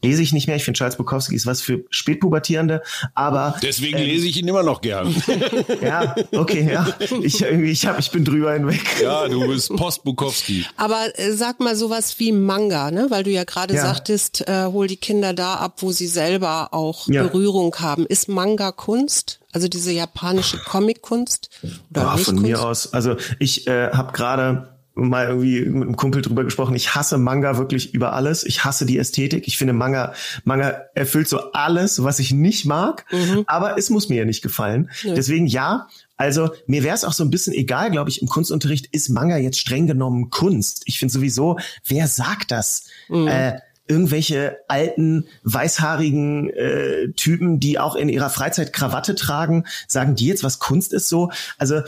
lese 0.01 0.21
ich 0.21 0.33
nicht 0.33 0.47
mehr. 0.47 0.55
Ich 0.55 0.63
finde 0.63 0.77
Charles 0.77 0.97
Bukowski 0.97 1.35
ist 1.35 1.45
was 1.45 1.61
für 1.61 1.83
Spätpubertierende, 1.89 2.81
aber 3.13 3.55
deswegen 3.61 3.97
ähm, 3.97 4.05
lese 4.05 4.27
ich 4.27 4.37
ihn 4.37 4.47
immer 4.47 4.63
noch 4.63 4.81
gern. 4.81 5.13
ja, 5.81 6.15
okay, 6.31 6.69
ja. 6.71 6.87
Ich 7.21 7.41
irgendwie, 7.41 7.71
ich 7.71 7.85
habe, 7.85 7.99
ich 7.99 8.11
bin 8.11 8.23
drüber 8.23 8.53
hinweg. 8.53 8.81
Ja, 9.01 9.27
du 9.27 9.47
bist 9.47 9.75
Post 9.75 10.03
Bukowski. 10.03 10.65
Aber 10.77 11.07
äh, 11.15 11.31
sag 11.31 11.59
mal 11.59 11.75
sowas 11.75 12.19
wie 12.19 12.31
Manga, 12.31 12.91
ne? 12.91 13.07
Weil 13.09 13.23
du 13.23 13.31
ja 13.31 13.43
gerade 13.43 13.75
ja. 13.75 13.81
sagtest, 13.81 14.47
äh, 14.47 14.65
hol 14.65 14.87
die 14.87 14.97
Kinder 14.97 15.33
da 15.33 15.55
ab, 15.55 15.77
wo 15.79 15.91
sie 15.91 16.07
selber 16.07 16.69
auch 16.73 17.07
ja. 17.07 17.23
Berührung 17.23 17.75
haben. 17.79 18.05
Ist 18.05 18.29
Manga 18.29 18.71
Kunst? 18.71 19.39
Also 19.51 19.67
diese 19.67 19.91
japanische 19.91 20.57
Comic-Kunst? 20.57 21.49
Oder 21.91 22.13
oh, 22.13 22.17
von 22.17 22.35
Kunst? 22.35 22.41
mir 22.41 22.61
aus. 22.61 22.93
Also 22.93 23.15
ich 23.39 23.67
äh, 23.67 23.89
habe 23.91 24.13
gerade 24.13 24.78
mal 24.99 25.27
irgendwie 25.27 25.61
mit 25.61 25.83
einem 25.83 25.95
Kumpel 25.95 26.21
drüber 26.21 26.43
gesprochen. 26.43 26.75
Ich 26.75 26.95
hasse 26.95 27.17
Manga 27.17 27.57
wirklich 27.57 27.93
über 27.93 28.13
alles. 28.13 28.43
Ich 28.43 28.63
hasse 28.63 28.85
die 28.85 28.97
Ästhetik. 28.97 29.47
Ich 29.47 29.57
finde 29.57 29.73
Manga, 29.73 30.13
Manga 30.43 30.85
erfüllt 30.95 31.27
so 31.27 31.51
alles, 31.53 32.03
was 32.03 32.19
ich 32.19 32.31
nicht 32.31 32.65
mag. 32.65 33.05
Mhm. 33.11 33.43
Aber 33.47 33.77
es 33.77 33.89
muss 33.89 34.09
mir 34.09 34.17
ja 34.17 34.25
nicht 34.25 34.41
gefallen. 34.41 34.89
Ja. 35.03 35.13
Deswegen 35.13 35.47
ja. 35.47 35.87
Also 36.17 36.49
mir 36.67 36.83
wäre 36.83 36.95
es 36.95 37.05
auch 37.05 37.13
so 37.13 37.23
ein 37.23 37.29
bisschen 37.29 37.53
egal, 37.53 37.91
glaube 37.91 38.09
ich, 38.09 38.21
im 38.21 38.27
Kunstunterricht 38.27 38.87
ist 38.87 39.09
Manga 39.09 39.37
jetzt 39.37 39.59
streng 39.59 39.87
genommen 39.87 40.29
Kunst. 40.29 40.83
Ich 40.85 40.99
finde 40.99 41.13
sowieso, 41.13 41.57
wer 41.85 42.07
sagt 42.07 42.51
das? 42.51 42.85
Mhm. 43.07 43.27
Äh, 43.27 43.59
irgendwelche 43.89 44.57
alten, 44.67 45.25
weißhaarigen 45.43 46.51
äh, 46.51 47.11
Typen, 47.13 47.59
die 47.59 47.79
auch 47.79 47.95
in 47.95 48.07
ihrer 48.07 48.29
Freizeit 48.29 48.71
Krawatte 48.71 49.15
tragen, 49.15 49.65
sagen 49.87 50.15
die 50.15 50.27
jetzt, 50.27 50.43
was 50.43 50.59
Kunst 50.59 50.93
ist 50.93 51.09
so? 51.09 51.31
Also 51.57 51.81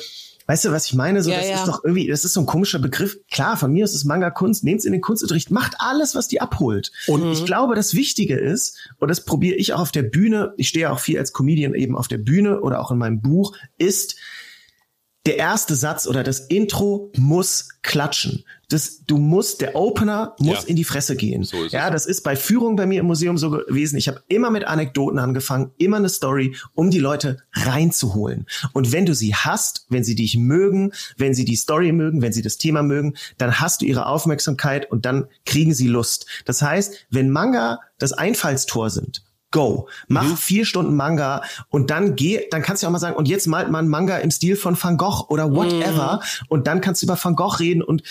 Weißt 0.51 0.65
du, 0.65 0.71
was 0.73 0.87
ich 0.87 0.95
meine? 0.95 1.23
So, 1.23 1.31
ja, 1.31 1.37
das 1.37 1.47
ja. 1.47 1.55
ist 1.55 1.67
doch 1.69 1.81
irgendwie, 1.85 2.07
das 2.07 2.25
ist 2.25 2.33
so 2.33 2.41
ein 2.41 2.45
komischer 2.45 2.79
Begriff. 2.79 3.17
Klar, 3.31 3.55
von 3.55 3.71
mir 3.71 3.85
ist 3.85 3.95
es 3.95 4.03
Manga-Kunst, 4.03 4.65
nehmt's 4.65 4.83
in 4.83 4.91
den 4.91 4.99
Kunstunterricht, 4.99 5.49
macht 5.49 5.75
alles, 5.79 6.13
was 6.13 6.27
die 6.27 6.41
abholt. 6.41 6.91
Und 7.07 7.23
mhm. 7.23 7.31
ich 7.31 7.45
glaube, 7.45 7.73
das 7.73 7.93
Wichtige 7.93 8.35
ist, 8.35 8.77
und 8.99 9.07
das 9.07 9.23
probiere 9.23 9.55
ich 9.55 9.71
auch 9.71 9.79
auf 9.79 9.93
der 9.93 10.03
Bühne, 10.03 10.53
ich 10.57 10.67
stehe 10.67 10.91
auch 10.91 10.99
viel 10.99 11.17
als 11.17 11.31
Comedian 11.31 11.73
eben 11.73 11.95
auf 11.95 12.09
der 12.09 12.17
Bühne 12.17 12.59
oder 12.59 12.81
auch 12.81 12.91
in 12.91 12.97
meinem 12.97 13.21
Buch, 13.21 13.55
ist, 13.77 14.17
der 15.25 15.37
erste 15.37 15.75
Satz 15.75 16.07
oder 16.07 16.23
das 16.23 16.39
Intro 16.39 17.11
muss 17.15 17.69
klatschen. 17.83 18.43
Das, 18.69 19.03
du 19.05 19.17
musst, 19.17 19.61
der 19.61 19.75
Opener 19.75 20.35
muss 20.39 20.63
ja. 20.63 20.67
in 20.67 20.75
die 20.75 20.83
Fresse 20.83 21.15
gehen. 21.15 21.43
So 21.43 21.65
ja, 21.65 21.91
das 21.91 22.05
ist 22.05 22.23
bei 22.23 22.35
Führung 22.35 22.75
bei 22.75 22.85
mir 22.87 23.01
im 23.01 23.05
Museum 23.05 23.37
so 23.37 23.51
gewesen. 23.51 23.97
Ich 23.97 24.07
habe 24.07 24.23
immer 24.29 24.49
mit 24.49 24.63
Anekdoten 24.63 25.19
angefangen, 25.19 25.71
immer 25.77 25.97
eine 25.97 26.09
Story, 26.09 26.55
um 26.73 26.89
die 26.89 26.99
Leute 26.99 27.37
reinzuholen. 27.53 28.47
Und 28.73 28.91
wenn 28.93 29.05
du 29.05 29.13
sie 29.13 29.35
hast, 29.35 29.85
wenn 29.89 30.03
sie 30.03 30.15
dich 30.15 30.37
mögen, 30.37 30.91
wenn 31.17 31.33
sie 31.35 31.45
die 31.45 31.55
Story 31.55 31.91
mögen, 31.91 32.21
wenn 32.21 32.33
sie 32.33 32.41
das 32.41 32.57
Thema 32.57 32.81
mögen, 32.81 33.15
dann 33.37 33.59
hast 33.59 33.81
du 33.81 33.85
ihre 33.85 34.07
Aufmerksamkeit 34.07 34.89
und 34.89 35.05
dann 35.05 35.27
kriegen 35.45 35.73
sie 35.73 35.87
Lust. 35.87 36.25
Das 36.45 36.61
heißt, 36.61 36.95
wenn 37.09 37.29
Manga 37.29 37.79
das 37.99 38.13
Einfallstor 38.13 38.89
sind 38.89 39.21
go. 39.51 39.87
Mach 40.07 40.23
mhm. 40.23 40.37
vier 40.37 40.65
Stunden 40.65 40.95
Manga 40.95 41.43
und 41.69 41.89
dann 41.89 42.15
geh, 42.15 42.41
dann 42.49 42.61
kannst 42.61 42.81
du 42.81 42.87
auch 42.87 42.91
mal 42.91 42.99
sagen, 42.99 43.15
und 43.15 43.27
jetzt 43.27 43.47
malt 43.47 43.69
man 43.69 43.87
Manga 43.87 44.17
im 44.17 44.31
Stil 44.31 44.55
von 44.55 44.81
Van 44.81 44.97
Gogh 44.97 45.25
oder 45.29 45.53
whatever. 45.53 46.21
Mhm. 46.21 46.45
Und 46.49 46.67
dann 46.67 46.81
kannst 46.81 47.01
du 47.01 47.05
über 47.05 47.19
Van 47.21 47.35
Gogh 47.35 47.59
reden 47.59 47.81
und 47.81 48.03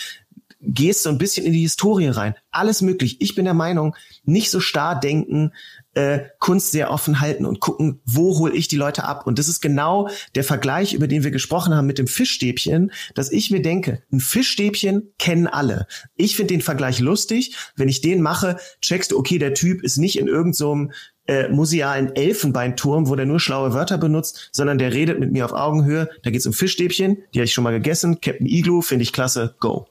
gehst 0.61 1.03
so 1.03 1.11
ein 1.11 1.19
bisschen 1.19 1.47
in 1.47 1.53
die 1.53 1.63
Historie 1.63 2.09
rein. 2.09 2.35
Alles 2.51 2.83
möglich. 2.83 3.21
Ich 3.21 3.35
bin 3.35 3.47
der 3.47 3.55
Meinung, 3.55 3.97
nicht 4.25 4.51
so 4.51 4.61
starr 4.61 4.99
denken, 4.99 5.53
äh, 5.95 6.21
Kunst 6.39 6.73
sehr 6.73 6.91
offen 6.91 7.21
halten 7.21 7.47
und 7.47 7.61
gucken, 7.61 8.01
wo 8.05 8.39
hole 8.39 8.55
ich 8.55 8.69
die 8.69 8.77
Leute 8.77 9.05
ab. 9.05 9.27
Und 9.27 9.39
das 9.39 9.49
ist 9.49 9.61
genau 9.61 10.09
der 10.35 10.45
Vergleich, 10.45 10.93
über 10.93 11.09
den 11.09 11.25
wir 11.25 11.31
gesprochen 11.31 11.75
haben 11.75 11.87
mit 11.87 11.99
dem 11.99 12.07
Fischstäbchen, 12.07 12.93
dass 13.15 13.33
ich 13.33 13.51
mir 13.51 13.63
denke, 13.63 14.03
ein 14.13 14.21
Fischstäbchen 14.21 15.13
kennen 15.19 15.47
alle. 15.47 15.87
Ich 16.15 16.37
finde 16.37 16.55
den 16.55 16.63
Vergleich 16.63 17.01
lustig. 17.01 17.57
Wenn 17.77 17.89
ich 17.89 18.03
den 18.03 18.21
mache, 18.21 18.59
checkst 18.83 19.13
du, 19.13 19.19
okay, 19.19 19.39
der 19.39 19.55
Typ 19.55 19.83
ist 19.83 19.97
nicht 19.97 20.19
in 20.19 20.29
irgendeinem 20.29 20.53
so 20.53 20.89
äh, 21.31 21.49
musealen 21.49 22.15
Elfenbeinturm, 22.17 23.09
wo 23.09 23.15
der 23.15 23.25
nur 23.25 23.39
schlaue 23.39 23.73
Wörter 23.73 23.99
benutzt, 23.99 24.49
sondern 24.51 24.79
der 24.79 24.93
redet 24.93 25.21
mit 25.21 25.31
mir 25.31 25.45
auf 25.45 25.53
Augenhöhe. 25.53 26.11
Da 26.25 26.31
geht's 26.31 26.45
um 26.45 26.53
Fischstäbchen, 26.53 27.19
die 27.33 27.39
habe 27.39 27.45
ich 27.45 27.53
schon 27.53 27.63
mal 27.63 27.71
gegessen. 27.71 28.21
Captain 28.21 28.49
Igloo 28.49 28.83
finde 28.83 29.05
ich 29.05 29.13
klasse. 29.13 29.55
Go. 29.61 29.87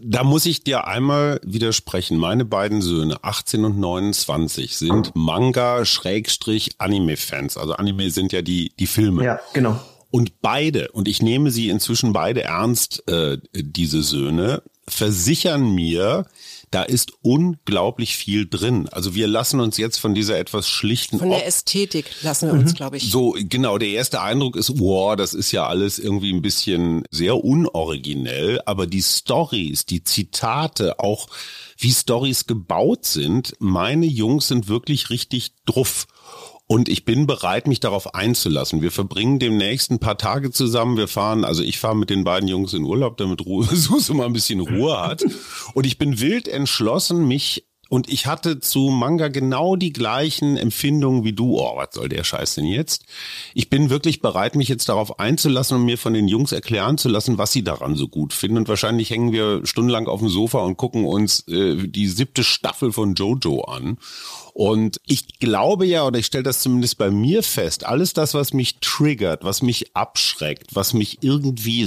Da 0.00 0.22
muss 0.22 0.46
ich 0.46 0.62
dir 0.62 0.86
einmal 0.86 1.40
widersprechen. 1.44 2.18
Meine 2.18 2.44
beiden 2.44 2.82
Söhne, 2.82 3.16
18 3.22 3.64
und 3.64 3.80
29, 3.80 4.76
sind 4.76 5.10
Manga-Anime-Fans. 5.14 7.56
Also 7.56 7.72
Anime 7.72 8.10
sind 8.10 8.32
ja 8.32 8.42
die, 8.42 8.70
die 8.78 8.86
Filme. 8.86 9.24
Ja, 9.24 9.40
genau. 9.54 9.80
Und 10.12 10.40
beide, 10.40 10.92
und 10.92 11.08
ich 11.08 11.20
nehme 11.20 11.50
sie 11.50 11.68
inzwischen 11.68 12.12
beide 12.12 12.44
ernst, 12.44 13.02
äh, 13.10 13.38
diese 13.52 14.04
Söhne, 14.04 14.62
versichern 14.86 15.74
mir, 15.74 16.26
da 16.70 16.82
ist 16.82 17.12
unglaublich 17.22 18.16
viel 18.16 18.46
drin. 18.48 18.88
Also 18.90 19.14
wir 19.14 19.26
lassen 19.26 19.60
uns 19.60 19.76
jetzt 19.76 19.98
von 19.98 20.14
dieser 20.14 20.38
etwas 20.38 20.68
schlichten 20.68 21.18
von 21.18 21.30
der 21.30 21.46
Ästhetik 21.46 22.06
lassen 22.22 22.48
wir 22.48 22.54
uns, 22.54 22.72
mhm. 22.72 22.76
glaube 22.76 22.96
ich. 22.96 23.10
So 23.10 23.36
genau, 23.38 23.78
der 23.78 23.88
erste 23.88 24.20
Eindruck 24.20 24.56
ist, 24.56 24.78
wow, 24.78 25.16
das 25.16 25.34
ist 25.34 25.52
ja 25.52 25.66
alles 25.66 25.98
irgendwie 25.98 26.32
ein 26.32 26.42
bisschen 26.42 27.04
sehr 27.10 27.44
unoriginell, 27.44 28.60
aber 28.66 28.86
die 28.86 29.02
Stories, 29.02 29.86
die 29.86 30.04
Zitate, 30.04 30.98
auch 30.98 31.28
wie 31.78 31.92
Stories 31.92 32.46
gebaut 32.46 33.04
sind, 33.04 33.54
meine 33.58 34.06
Jungs 34.06 34.48
sind 34.48 34.68
wirklich 34.68 35.10
richtig 35.10 35.52
druff. 35.66 36.06
Und 36.68 36.88
ich 36.88 37.04
bin 37.04 37.26
bereit, 37.26 37.68
mich 37.68 37.78
darauf 37.78 38.14
einzulassen. 38.14 38.82
Wir 38.82 38.90
verbringen 38.90 39.38
demnächst 39.38 39.90
ein 39.92 40.00
paar 40.00 40.18
Tage 40.18 40.50
zusammen. 40.50 40.96
Wir 40.96 41.06
fahren, 41.06 41.44
also 41.44 41.62
ich 41.62 41.78
fahre 41.78 41.96
mit 41.96 42.10
den 42.10 42.24
beiden 42.24 42.48
Jungs 42.48 42.74
in 42.74 42.82
Urlaub, 42.82 43.16
damit 43.18 43.46
Ruhe, 43.46 43.64
Suse 43.72 44.14
mal 44.14 44.26
ein 44.26 44.32
bisschen 44.32 44.60
Ruhe 44.60 45.00
hat. 45.00 45.24
Und 45.74 45.86
ich 45.86 45.98
bin 45.98 46.20
wild 46.20 46.48
entschlossen, 46.48 47.28
mich 47.28 47.66
und 47.88 48.12
ich 48.12 48.26
hatte 48.26 48.58
zu 48.58 48.88
Manga 48.88 49.28
genau 49.28 49.76
die 49.76 49.92
gleichen 49.92 50.56
Empfindungen 50.56 51.24
wie 51.24 51.32
du. 51.32 51.58
Oh, 51.58 51.76
was 51.76 51.90
soll 51.92 52.08
der 52.08 52.24
Scheiß 52.24 52.56
denn 52.56 52.64
jetzt? 52.64 53.04
Ich 53.54 53.70
bin 53.70 53.90
wirklich 53.90 54.20
bereit, 54.20 54.56
mich 54.56 54.68
jetzt 54.68 54.88
darauf 54.88 55.20
einzulassen 55.20 55.76
und 55.76 55.84
mir 55.84 55.96
von 55.96 56.12
den 56.12 56.26
Jungs 56.26 56.50
erklären 56.50 56.98
zu 56.98 57.08
lassen, 57.08 57.38
was 57.38 57.52
sie 57.52 57.62
daran 57.62 57.94
so 57.94 58.08
gut 58.08 58.32
finden. 58.32 58.58
Und 58.58 58.68
wahrscheinlich 58.68 59.10
hängen 59.10 59.30
wir 59.30 59.64
stundenlang 59.64 60.08
auf 60.08 60.18
dem 60.18 60.28
Sofa 60.28 60.58
und 60.58 60.76
gucken 60.76 61.04
uns 61.04 61.46
äh, 61.46 61.86
die 61.86 62.08
siebte 62.08 62.42
Staffel 62.42 62.92
von 62.92 63.14
Jojo 63.14 63.62
an. 63.62 63.98
Und 64.58 65.02
ich 65.04 65.38
glaube 65.38 65.84
ja, 65.84 66.06
oder 66.06 66.18
ich 66.18 66.24
stelle 66.24 66.42
das 66.42 66.60
zumindest 66.60 66.96
bei 66.96 67.10
mir 67.10 67.42
fest, 67.42 67.84
alles 67.84 68.14
das, 68.14 68.32
was 68.32 68.54
mich 68.54 68.78
triggert, 68.80 69.44
was 69.44 69.60
mich 69.60 69.94
abschreckt, 69.94 70.74
was 70.74 70.94
mich 70.94 71.18
irgendwie 71.20 71.86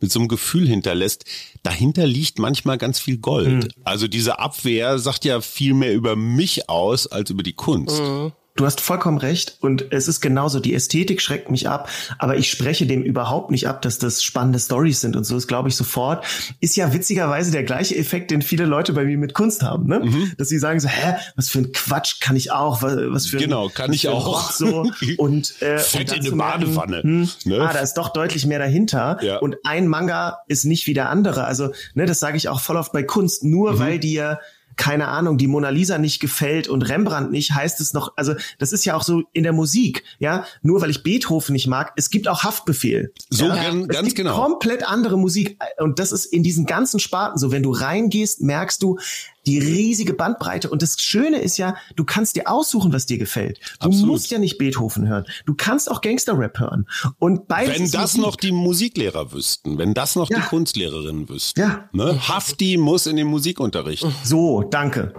mit 0.00 0.10
so 0.10 0.18
einem 0.18 0.26
Gefühl 0.26 0.66
hinterlässt, 0.66 1.26
dahinter 1.62 2.04
liegt 2.04 2.40
manchmal 2.40 2.76
ganz 2.76 2.98
viel 2.98 3.18
Gold. 3.18 3.46
Mhm. 3.46 3.68
Also 3.84 4.08
diese 4.08 4.40
Abwehr 4.40 4.98
sagt 4.98 5.24
ja 5.24 5.40
viel 5.40 5.74
mehr 5.74 5.94
über 5.94 6.16
mich 6.16 6.68
aus 6.68 7.06
als 7.06 7.30
über 7.30 7.44
die 7.44 7.52
Kunst. 7.52 8.00
Mhm. 8.00 8.32
Du 8.56 8.64
hast 8.64 8.80
vollkommen 8.80 9.18
recht 9.18 9.58
und 9.60 9.92
es 9.92 10.08
ist 10.08 10.20
genauso, 10.20 10.60
die 10.60 10.74
Ästhetik 10.74 11.20
schreckt 11.20 11.50
mich 11.50 11.68
ab, 11.68 11.90
aber 12.18 12.36
ich 12.36 12.50
spreche 12.50 12.86
dem 12.86 13.02
überhaupt 13.02 13.50
nicht 13.50 13.68
ab, 13.68 13.82
dass 13.82 13.98
das 13.98 14.22
spannende 14.22 14.58
Stories 14.58 15.02
sind 15.02 15.14
und 15.14 15.24
so 15.24 15.36
ist, 15.36 15.46
glaube 15.46 15.68
ich, 15.68 15.76
sofort. 15.76 16.24
Ist 16.60 16.74
ja 16.74 16.94
witzigerweise 16.94 17.52
der 17.52 17.64
gleiche 17.64 17.96
Effekt, 17.96 18.30
den 18.30 18.40
viele 18.40 18.64
Leute 18.64 18.94
bei 18.94 19.04
mir 19.04 19.18
mit 19.18 19.34
Kunst 19.34 19.62
haben, 19.62 19.86
ne? 19.86 20.00
Mhm. 20.00 20.32
Dass 20.38 20.48
sie 20.48 20.58
sagen 20.58 20.80
so, 20.80 20.88
hä, 20.88 21.16
was 21.36 21.50
für 21.50 21.58
ein 21.58 21.72
Quatsch 21.72 22.20
kann 22.20 22.34
ich 22.34 22.50
auch, 22.50 22.80
was, 22.80 22.96
was 22.96 23.26
für 23.26 23.36
ein, 23.36 23.42
Genau, 23.42 23.68
kann 23.68 23.92
ich 23.92 24.08
auch. 24.08 24.50
so 24.50 24.90
und 25.18 25.60
äh, 25.60 25.78
Fett 25.78 26.12
und 26.12 26.18
in 26.18 26.26
eine 26.26 26.36
Badewanne. 26.36 27.02
Hm, 27.02 27.28
ne? 27.44 27.60
Ah, 27.60 27.72
da 27.74 27.80
ist 27.80 27.94
doch 27.94 28.08
deutlich 28.08 28.46
mehr 28.46 28.58
dahinter 28.58 29.18
ja. 29.20 29.36
und 29.36 29.56
ein 29.64 29.86
Manga 29.86 30.38
ist 30.48 30.64
nicht 30.64 30.86
wie 30.86 30.94
der 30.94 31.10
andere. 31.10 31.44
Also, 31.44 31.72
ne, 31.94 32.06
das 32.06 32.20
sage 32.20 32.38
ich 32.38 32.48
auch 32.48 32.60
voll 32.60 32.76
oft 32.76 32.92
bei 32.92 33.02
Kunst, 33.02 33.44
nur 33.44 33.72
mhm. 33.72 33.78
weil 33.78 33.98
dir 33.98 34.40
keine 34.76 35.08
Ahnung, 35.08 35.38
die 35.38 35.46
Mona 35.46 35.70
Lisa 35.70 35.98
nicht 35.98 36.20
gefällt 36.20 36.68
und 36.68 36.82
Rembrandt 36.82 37.30
nicht, 37.30 37.54
heißt 37.54 37.80
es 37.80 37.92
noch, 37.92 38.12
also 38.16 38.34
das 38.58 38.72
ist 38.72 38.84
ja 38.84 38.94
auch 38.94 39.02
so 39.02 39.24
in 39.32 39.42
der 39.42 39.52
Musik, 39.52 40.04
ja, 40.18 40.44
nur 40.62 40.80
weil 40.80 40.90
ich 40.90 41.02
Beethoven 41.02 41.54
nicht 41.54 41.66
mag, 41.66 41.92
es 41.96 42.10
gibt 42.10 42.28
auch 42.28 42.42
Haftbefehl. 42.42 43.12
So 43.30 43.46
ja? 43.46 43.54
ganz, 43.56 43.88
ganz 43.88 44.14
genau. 44.14 44.40
Komplett 44.40 44.86
andere 44.86 45.18
Musik 45.18 45.58
und 45.78 45.98
das 45.98 46.12
ist 46.12 46.26
in 46.26 46.42
diesen 46.42 46.66
ganzen 46.66 47.00
Sparten 47.00 47.38
so, 47.38 47.50
wenn 47.50 47.62
du 47.62 47.72
reingehst, 47.72 48.42
merkst 48.42 48.82
du, 48.82 48.98
die 49.46 49.58
riesige 49.58 50.12
Bandbreite. 50.14 50.70
Und 50.70 50.82
das 50.82 51.00
Schöne 51.00 51.38
ist 51.38 51.56
ja, 51.56 51.76
du 51.94 52.04
kannst 52.04 52.36
dir 52.36 52.50
aussuchen, 52.50 52.92
was 52.92 53.06
dir 53.06 53.18
gefällt. 53.18 53.60
Du 53.80 53.88
Absolut. 53.88 54.06
musst 54.08 54.30
ja 54.30 54.38
nicht 54.38 54.58
Beethoven 54.58 55.08
hören. 55.08 55.24
Du 55.44 55.54
kannst 55.54 55.90
auch 55.90 56.00
Gangster-Rap 56.00 56.58
hören. 56.58 56.86
Und 57.18 57.48
beides 57.48 57.78
wenn 57.78 57.90
das 57.90 58.14
Musik. 58.14 58.20
noch 58.20 58.36
die 58.36 58.52
Musiklehrer 58.52 59.32
wüssten, 59.32 59.78
wenn 59.78 59.94
das 59.94 60.16
noch 60.16 60.30
ja. 60.30 60.38
die 60.38 60.42
Kunstlehrerinnen 60.44 61.28
wüssten. 61.28 61.60
Ja. 61.60 61.88
Ne? 61.92 62.28
Hafti 62.28 62.76
muss 62.76 63.06
in 63.06 63.16
den 63.16 63.28
Musikunterricht. 63.28 64.04
So, 64.24 64.62
danke. 64.62 65.14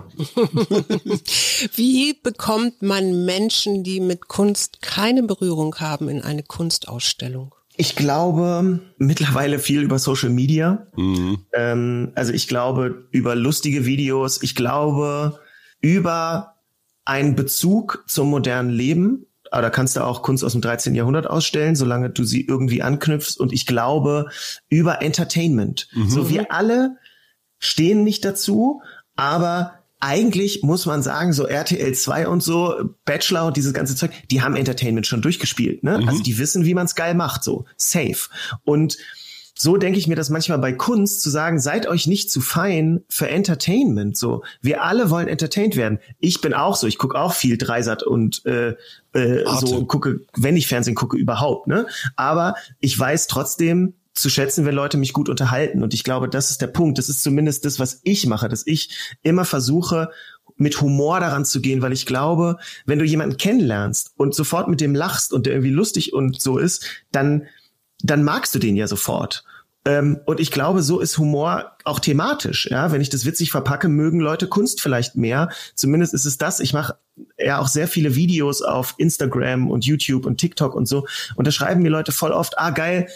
Wie 1.76 2.14
bekommt 2.22 2.82
man 2.82 3.26
Menschen, 3.26 3.84
die 3.84 4.00
mit 4.00 4.28
Kunst 4.28 4.82
keine 4.82 5.24
Berührung 5.24 5.76
haben, 5.76 6.10
in 6.10 6.22
eine 6.22 6.44
Kunstausstellung? 6.44 7.54
Ich 7.78 7.96
glaube 7.96 8.80
mittlerweile 8.98 9.60
viel 9.60 9.84
über 9.84 10.00
Social 10.00 10.32
Media. 10.32 10.88
Mhm. 10.96 11.46
Ähm, 11.54 12.12
also 12.16 12.34
ich 12.34 12.48
glaube 12.48 13.08
über 13.12 13.36
lustige 13.36 13.86
Videos. 13.86 14.42
Ich 14.42 14.56
glaube 14.56 15.40
über 15.80 16.56
einen 17.06 17.36
Bezug 17.36 18.04
zum 18.08 18.30
modernen 18.30 18.72
Leben. 18.72 19.28
Aber 19.52 19.62
da 19.62 19.70
kannst 19.70 19.96
du 19.96 20.04
auch 20.04 20.24
Kunst 20.24 20.44
aus 20.44 20.52
dem 20.52 20.62
13. 20.62 20.96
Jahrhundert 20.96 21.30
ausstellen, 21.30 21.76
solange 21.76 22.10
du 22.10 22.24
sie 22.24 22.46
irgendwie 22.46 22.82
anknüpfst. 22.82 23.38
Und 23.40 23.54
ich 23.54 23.66
glaube 23.66 24.30
über 24.70 25.02
Entertainment. 25.02 25.88
Mhm. 25.94 26.10
So 26.10 26.30
wir 26.30 26.52
alle 26.52 26.98
stehen 27.60 28.04
nicht 28.04 28.26
dazu, 28.26 28.82
aber 29.16 29.78
eigentlich 30.00 30.62
muss 30.64 30.86
man 30.86 31.02
sagen, 31.02 31.34
so 31.34 31.46
RTL 31.46 31.94
2 31.94 32.28
und 32.28 32.44
so, 32.44 32.76
Bachelor 33.06 33.46
und 33.48 33.58
dieses 33.58 33.74
ganze 33.74 33.96
Zeug, 33.96 34.12
die 34.30 34.42
haben 34.42 34.56
Entertainment 34.56 35.08
schon 35.08 35.22
durchgespielt, 35.22 35.84
ne? 35.84 35.98
Mhm. 35.98 36.08
Also 36.08 36.24
die 36.24 36.38
wissen, 36.38 36.66
wie 36.66 36.74
man 36.74 36.86
es 36.86 36.96
geil 36.96 37.16
macht, 37.16 37.44
so 37.44 37.66
safe. 37.78 38.30
Und 38.64 38.98
so 39.58 39.78
denke 39.78 39.98
ich 39.98 40.08
mir 40.08 40.16
das 40.16 40.30
manchmal 40.30 40.60
bei 40.60 40.72
Kunst 40.72 41.22
zu 41.22 41.32
sagen, 41.32 41.60
seid 41.60 41.88
euch 41.88 42.06
nicht 42.06 42.30
zu 42.30 42.42
fein 42.42 43.04
für 43.10 43.28
Entertainment. 43.28 44.16
So, 44.16 44.44
wir 44.62 44.84
alle 44.84 45.10
wollen 45.10 45.28
entertained 45.28 45.76
werden. 45.76 46.00
Ich 46.20 46.42
bin 46.42 46.54
auch 46.54 46.76
so, 46.76 46.86
ich 46.86 47.00
gucke 47.00 47.20
auch 47.20 47.34
viel 47.34 47.58
Dreisat 47.58 48.04
und 48.04 48.46
äh, 48.46 48.76
äh, 49.14 49.44
so 49.60 49.86
gucke, 49.86 50.20
wenn 50.36 50.56
ich 50.56 50.68
Fernsehen 50.68 50.94
gucke, 50.94 51.18
überhaupt. 51.18 51.66
Ne? 51.66 51.88
Aber 52.16 52.54
ich 52.80 52.98
weiß 52.98 53.26
trotzdem, 53.28 53.96
zu 54.18 54.30
schätzen, 54.30 54.66
wenn 54.66 54.76
Leute 54.76 54.98
mich 54.98 55.14
gut 55.14 55.30
unterhalten. 55.30 55.84
Und 55.84 55.94
ich 55.94 56.04
glaube, 56.04 56.28
das 56.28 56.52
ist 56.52 56.62
der 56.62 56.68
Punkt. 56.68 56.98
Das 56.98 57.10
ist 57.10 57.22
zumindest 57.22 57.66
das, 57.66 57.80
was 57.80 58.02
ich 58.04 58.26
mache, 58.26 58.50
dass 58.50 58.66
ich 58.66 59.18
immer 59.22 59.46
versuche, 59.46 60.10
mit 60.56 60.82
Humor 60.82 61.20
daran 61.20 61.46
zu 61.46 61.62
gehen, 61.62 61.82
weil 61.82 61.94
ich 61.94 62.06
glaube, 62.06 62.58
wenn 62.86 63.00
du 63.00 63.06
jemanden 63.06 63.38
kennenlernst 63.38 64.14
und 64.18 64.34
sofort 64.34 64.68
mit 64.68 64.82
dem 64.82 64.96
lachst 64.96 65.34
und 65.34 65.46
der 65.46 65.54
irgendwie 65.54 65.72
lustig 65.72 66.14
und 66.14 66.42
so 66.42 66.58
ist, 66.58 66.86
dann, 67.12 67.44
dann 68.02 68.24
magst 68.24 68.56
du 68.56 68.60
den 68.60 68.76
ja 68.76 68.88
sofort. 68.88 69.44
Ähm, 69.86 70.20
und 70.26 70.40
ich 70.40 70.52
glaube, 70.52 70.82
so 70.82 71.00
ist 71.00 71.18
Humor 71.18 71.78
auch 71.84 72.00
thematisch. 72.00 72.68
Ja, 72.72 72.92
wenn 72.92 73.02
ich 73.02 73.10
das 73.10 73.26
witzig 73.26 73.52
verpacke, 73.52 73.88
mögen 73.88 74.20
Leute 74.20 74.48
Kunst 74.48 74.82
vielleicht 74.82 75.16
mehr. 75.16 75.50
Zumindest 75.76 76.14
ist 76.14 76.26
es 76.26 76.38
das. 76.38 76.60
Ich 76.60 76.74
mache 76.74 76.98
ja 77.38 77.60
auch 77.60 77.68
sehr 77.68 77.88
viele 77.88 78.16
Videos 78.16 78.62
auf 78.62 78.96
Instagram 78.98 79.70
und 79.70 79.86
YouTube 79.86 80.26
und 80.26 80.38
TikTok 80.38 80.76
und 80.76 80.88
so. 80.88 81.08
Und 81.36 81.48
da 81.48 81.52
schreiben 81.52 81.84
mir 81.84 81.90
Leute 81.90 82.12
voll 82.12 82.32
oft, 82.32 82.58
ah 82.58 82.72
geil, 82.72 83.08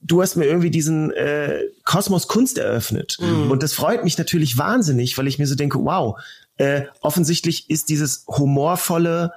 du 0.00 0.22
hast 0.22 0.36
mir 0.36 0.44
irgendwie 0.44 0.70
diesen 0.70 1.10
äh, 1.12 1.62
Kosmos 1.84 2.28
Kunst 2.28 2.58
eröffnet. 2.58 3.16
Mhm. 3.20 3.50
Und 3.50 3.62
das 3.62 3.72
freut 3.72 4.04
mich 4.04 4.18
natürlich 4.18 4.58
wahnsinnig, 4.58 5.16
weil 5.16 5.26
ich 5.26 5.38
mir 5.38 5.46
so 5.46 5.54
denke, 5.54 5.78
wow, 5.82 6.18
äh, 6.56 6.82
offensichtlich 7.00 7.70
ist 7.70 7.88
dieses 7.88 8.24
humorvolle, 8.28 9.32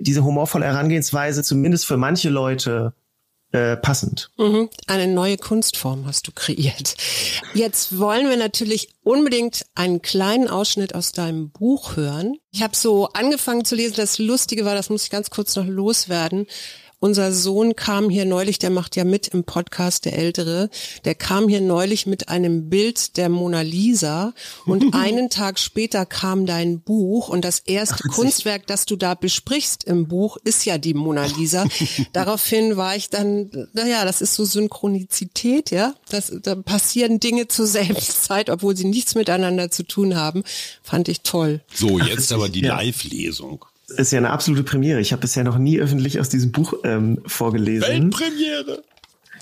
diese 0.00 0.24
humorvolle 0.24 0.66
Herangehensweise 0.66 1.42
zumindest 1.42 1.86
für 1.86 1.96
manche 1.96 2.30
Leute 2.30 2.94
äh, 3.54 3.76
passend. 3.76 4.30
Mhm. 4.36 4.68
Eine 4.86 5.06
neue 5.06 5.36
Kunstform 5.36 6.06
hast 6.06 6.26
du 6.26 6.32
kreiert. 6.32 6.96
Jetzt 7.54 7.98
wollen 7.98 8.28
wir 8.28 8.36
natürlich 8.36 8.88
unbedingt 9.04 9.64
einen 9.74 10.02
kleinen 10.02 10.48
Ausschnitt 10.48 10.94
aus 10.94 11.12
deinem 11.12 11.50
Buch 11.50 11.96
hören. 11.96 12.36
Ich 12.50 12.62
habe 12.62 12.74
so 12.74 13.08
angefangen 13.12 13.64
zu 13.64 13.76
lesen, 13.76 13.94
das 13.96 14.18
Lustige 14.18 14.64
war, 14.64 14.74
das 14.74 14.90
muss 14.90 15.04
ich 15.04 15.10
ganz 15.10 15.30
kurz 15.30 15.54
noch 15.54 15.66
loswerden. 15.66 16.46
Unser 17.04 17.34
Sohn 17.34 17.76
kam 17.76 18.08
hier 18.08 18.24
neulich, 18.24 18.58
der 18.58 18.70
macht 18.70 18.96
ja 18.96 19.04
mit 19.04 19.28
im 19.28 19.44
Podcast, 19.44 20.06
der 20.06 20.16
Ältere, 20.16 20.70
der 21.04 21.14
kam 21.14 21.50
hier 21.50 21.60
neulich 21.60 22.06
mit 22.06 22.30
einem 22.30 22.70
Bild 22.70 23.18
der 23.18 23.28
Mona 23.28 23.60
Lisa 23.60 24.32
und 24.64 24.94
einen 24.94 25.28
Tag 25.28 25.58
später 25.58 26.06
kam 26.06 26.46
dein 26.46 26.80
Buch 26.80 27.28
und 27.28 27.44
das 27.44 27.58
erste 27.58 28.04
Ach, 28.08 28.14
Kunstwerk, 28.14 28.66
das 28.68 28.86
du 28.86 28.96
da 28.96 29.14
besprichst 29.14 29.84
im 29.84 30.08
Buch, 30.08 30.38
ist 30.44 30.64
ja 30.64 30.78
die 30.78 30.94
Mona 30.94 31.26
Lisa. 31.26 31.66
Daraufhin 32.14 32.78
war 32.78 32.96
ich 32.96 33.10
dann, 33.10 33.50
naja, 33.74 34.06
das 34.06 34.22
ist 34.22 34.32
so 34.32 34.46
Synchronizität, 34.46 35.70
ja, 35.70 35.92
das, 36.08 36.32
da 36.42 36.54
passieren 36.54 37.20
Dinge 37.20 37.48
zur 37.48 37.66
selben 37.66 38.00
Zeit, 38.00 38.48
obwohl 38.48 38.78
sie 38.78 38.86
nichts 38.86 39.14
miteinander 39.14 39.70
zu 39.70 39.82
tun 39.82 40.16
haben, 40.16 40.42
fand 40.82 41.08
ich 41.08 41.20
toll. 41.20 41.60
So, 41.70 41.98
jetzt 41.98 42.32
aber 42.32 42.48
die 42.48 42.62
Live-Lesung 42.62 43.66
ist 43.94 44.12
ja 44.12 44.18
eine 44.18 44.30
absolute 44.30 44.62
Premiere. 44.62 45.00
Ich 45.00 45.12
habe 45.12 45.20
bisher 45.20 45.44
noch 45.44 45.58
nie 45.58 45.80
öffentlich 45.80 46.20
aus 46.20 46.28
diesem 46.28 46.52
Buch 46.52 46.74
ähm, 46.84 47.20
vorgelesen. 47.26 47.88
Weltpremiere! 47.88 48.82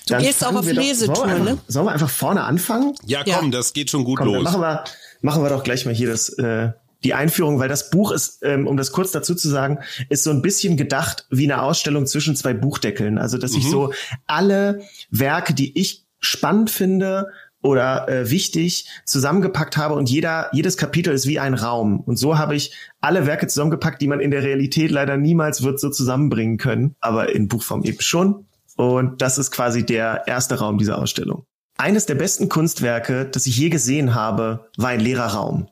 Du 0.05 0.13
Dann 0.13 0.23
gehst 0.23 0.45
auch 0.45 0.53
auf 0.53 0.69
Lesetour, 0.69 1.27
ne? 1.27 1.57
Sollen 1.67 1.85
wir 1.85 1.91
einfach 1.93 2.09
vorne 2.09 2.43
anfangen? 2.43 2.93
Ja, 3.05 3.23
komm, 3.23 3.45
ja. 3.45 3.51
das 3.51 3.73
geht 3.73 3.89
schon 3.89 4.03
gut 4.03 4.19
komm, 4.19 4.33
los. 4.33 4.43
machen 4.43 4.59
wir, 4.59 4.83
machen 5.21 5.43
wir 5.43 5.49
doch 5.49 5.63
gleich 5.63 5.85
mal 5.85 5.93
hier 5.93 6.09
das, 6.09 6.29
äh, 6.29 6.71
die 7.03 7.13
Einführung, 7.13 7.59
weil 7.59 7.69
das 7.69 7.89
Buch 7.89 8.11
ist, 8.11 8.39
ähm, 8.43 8.67
um 8.67 8.75
das 8.75 8.91
kurz 8.91 9.11
dazu 9.11 9.33
zu 9.35 9.47
sagen, 9.47 9.79
ist 10.09 10.23
so 10.23 10.29
ein 10.31 10.41
bisschen 10.41 10.75
gedacht 10.75 11.25
wie 11.29 11.45
eine 11.45 11.61
Ausstellung 11.61 12.05
zwischen 12.05 12.35
zwei 12.35 12.53
Buchdeckeln. 12.53 13.17
Also, 13.17 13.37
dass 13.37 13.53
mhm. 13.53 13.59
ich 13.59 13.69
so 13.69 13.93
alle 14.27 14.81
Werke, 15.09 15.53
die 15.53 15.77
ich 15.79 16.03
spannend 16.19 16.69
finde, 16.69 17.27
oder 17.63 18.07
äh, 18.07 18.29
wichtig 18.29 18.87
zusammengepackt 19.05 19.77
habe 19.77 19.95
und 19.95 20.09
jeder 20.09 20.49
jedes 20.53 20.77
Kapitel 20.77 21.13
ist 21.13 21.27
wie 21.27 21.39
ein 21.39 21.55
Raum 21.55 22.01
und 22.01 22.17
so 22.17 22.37
habe 22.37 22.55
ich 22.55 22.73
alle 23.01 23.25
Werke 23.25 23.47
zusammengepackt, 23.47 24.01
die 24.01 24.07
man 24.07 24.19
in 24.19 24.29
der 24.29 24.43
Realität 24.43 24.91
leider 24.91 25.17
niemals 25.17 25.63
wird 25.63 25.79
so 25.79 25.89
zusammenbringen 25.89 26.57
können, 26.57 26.95
aber 26.99 27.33
in 27.33 27.47
Buchform 27.47 27.83
eben 27.83 28.01
schon 28.01 28.45
und 28.75 29.21
das 29.21 29.37
ist 29.37 29.49
quasi 29.51 29.85
der 29.85 30.27
erste 30.27 30.59
Raum 30.59 30.77
dieser 30.77 30.99
Ausstellung. 30.99 31.45
Eines 31.77 32.05
der 32.05 32.15
besten 32.15 32.49
Kunstwerke, 32.49 33.25
das 33.25 33.47
ich 33.47 33.57
je 33.57 33.69
gesehen 33.69 34.13
habe, 34.13 34.69
war 34.77 34.89
ein 34.89 34.99
leerer 34.99 35.33
Raum. 35.33 35.69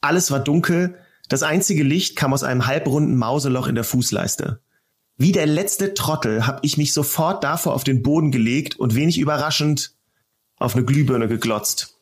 Alles 0.00 0.30
war 0.30 0.40
dunkel, 0.40 0.96
das 1.28 1.42
einzige 1.42 1.82
Licht 1.82 2.16
kam 2.16 2.32
aus 2.32 2.42
einem 2.42 2.66
halbrunden 2.66 3.16
Mauseloch 3.16 3.66
in 3.66 3.74
der 3.74 3.84
Fußleiste. 3.84 4.60
Wie 5.16 5.32
der 5.32 5.46
letzte 5.46 5.94
Trottel 5.94 6.46
habe 6.46 6.60
ich 6.62 6.78
mich 6.78 6.92
sofort 6.92 7.44
davor 7.44 7.74
auf 7.74 7.84
den 7.84 8.02
Boden 8.02 8.30
gelegt 8.30 8.78
und 8.78 8.94
wenig 8.94 9.18
überraschend 9.18 9.94
auf 10.62 10.74
eine 10.74 10.84
Glühbirne 10.84 11.28
geglotzt. 11.28 11.98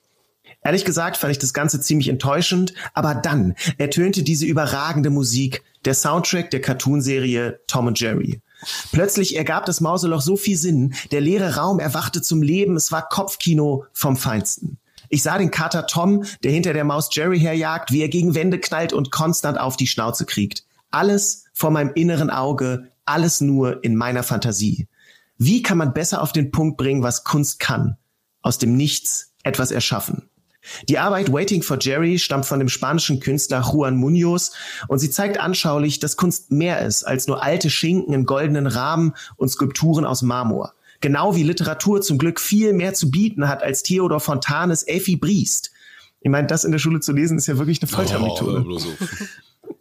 Ehrlich 0.63 0.85
gesagt 0.85 1.17
fand 1.17 1.31
ich 1.31 1.39
das 1.39 1.55
Ganze 1.55 1.81
ziemlich 1.81 2.09
enttäuschend, 2.09 2.75
aber 2.93 3.15
dann 3.15 3.55
ertönte 3.79 4.23
diese 4.23 4.45
überragende 4.45 5.11
Musik, 5.11 5.63
der 5.87 5.95
Soundtrack 5.95 6.51
der 6.51 6.61
Cartoonserie 6.61 7.61
Tom 7.67 7.87
und 7.87 7.99
Jerry. 7.99 8.41
Plötzlich 8.93 9.37
ergab 9.37 9.65
das 9.65 9.81
Mauseloch 9.81 10.21
so 10.21 10.37
viel 10.37 10.59
Sinn, 10.59 10.95
der 11.13 11.23
leere 11.23 11.57
Raum 11.57 11.79
erwachte 11.79 12.21
zum 12.21 12.43
Leben, 12.43 12.77
es 12.77 12.93
war 12.93 13.09
Kopfkino 13.09 13.87
vom 13.95 14.19
Feinsten. 14.19 14.77
Ich 15.09 15.23
sah 15.23 15.39
den 15.39 15.51
Kater 15.51 15.87
Tom, 15.87 16.25
der 16.45 16.53
hinter 16.53 16.75
der 16.75 16.85
Maus 16.85 17.09
Jerry 17.11 17.41
herjagt, 17.41 17.91
wie 17.91 18.03
er 18.03 18.09
gegen 18.09 18.35
Wände 18.35 18.61
knallt 18.61 18.93
und 18.93 19.11
konstant 19.11 19.59
auf 19.59 19.77
die 19.77 19.87
Schnauze 19.87 20.27
kriegt. 20.27 20.65
Alles 20.91 21.45
vor 21.55 21.71
meinem 21.71 21.93
inneren 21.95 22.31
Auge, 22.31 22.91
alles 23.07 23.41
nur 23.41 23.83
in 23.83 23.97
meiner 23.97 24.23
Fantasie. 24.23 24.87
Wie 25.39 25.63
kann 25.63 25.79
man 25.79 25.95
besser 25.95 26.21
auf 26.23 26.33
den 26.33 26.51
Punkt 26.51 26.77
bringen, 26.77 27.03
was 27.03 27.25
Kunst 27.25 27.61
kann? 27.61 27.97
Aus 28.43 28.59
dem 28.59 28.77
Nichts 28.77 29.33
etwas 29.43 29.71
erschaffen. 29.71 30.31
Die 30.89 30.99
Arbeit 30.99 31.33
Waiting 31.33 31.63
for 31.63 31.79
Jerry 31.81 32.19
stammt 32.19 32.45
von 32.47 32.59
dem 32.59 32.69
spanischen 32.69 33.21
Künstler 33.21 33.63
Juan 33.63 33.97
Munoz 33.97 34.53
und 34.89 34.99
sie 34.99 35.11
zeigt 35.11 35.41
anschaulich, 35.41 36.01
dass 36.01 36.17
Kunst 36.17 36.51
mehr 36.51 36.85
ist 36.85 37.05
als 37.05 37.27
nur 37.27 37.43
alte 37.43 37.71
Schinken 37.71 38.13
in 38.13 38.27
goldenen 38.27 38.67
Rahmen 38.67 39.15
und 39.37 39.49
Skulpturen 39.49 40.05
aus 40.05 40.23
Marmor. 40.23 40.75
Genau 41.01 41.35
wie 41.35 41.45
Literatur 41.45 42.03
zum 42.03 42.19
Glück 42.19 42.41
viel 42.41 42.75
mehr 42.75 42.93
zu 42.93 43.11
bieten 43.11 43.49
hat 43.49 43.63
als 43.63 43.83
Theodor 43.83 44.21
Fontanes 44.21 44.83
Elfie 44.83 45.17
Briest. 45.17 45.71
Ich 46.21 46.31
meine, 46.31 46.47
das 46.47 46.65
in 46.65 46.73
der 46.73 46.79
Schule 46.79 47.01
zu 47.01 47.13
lesen 47.13 47.39
ist 47.39 47.47
ja 47.47 47.57
wirklich 47.57 47.81
eine 47.81 47.89
Foltermethode. 47.89 48.65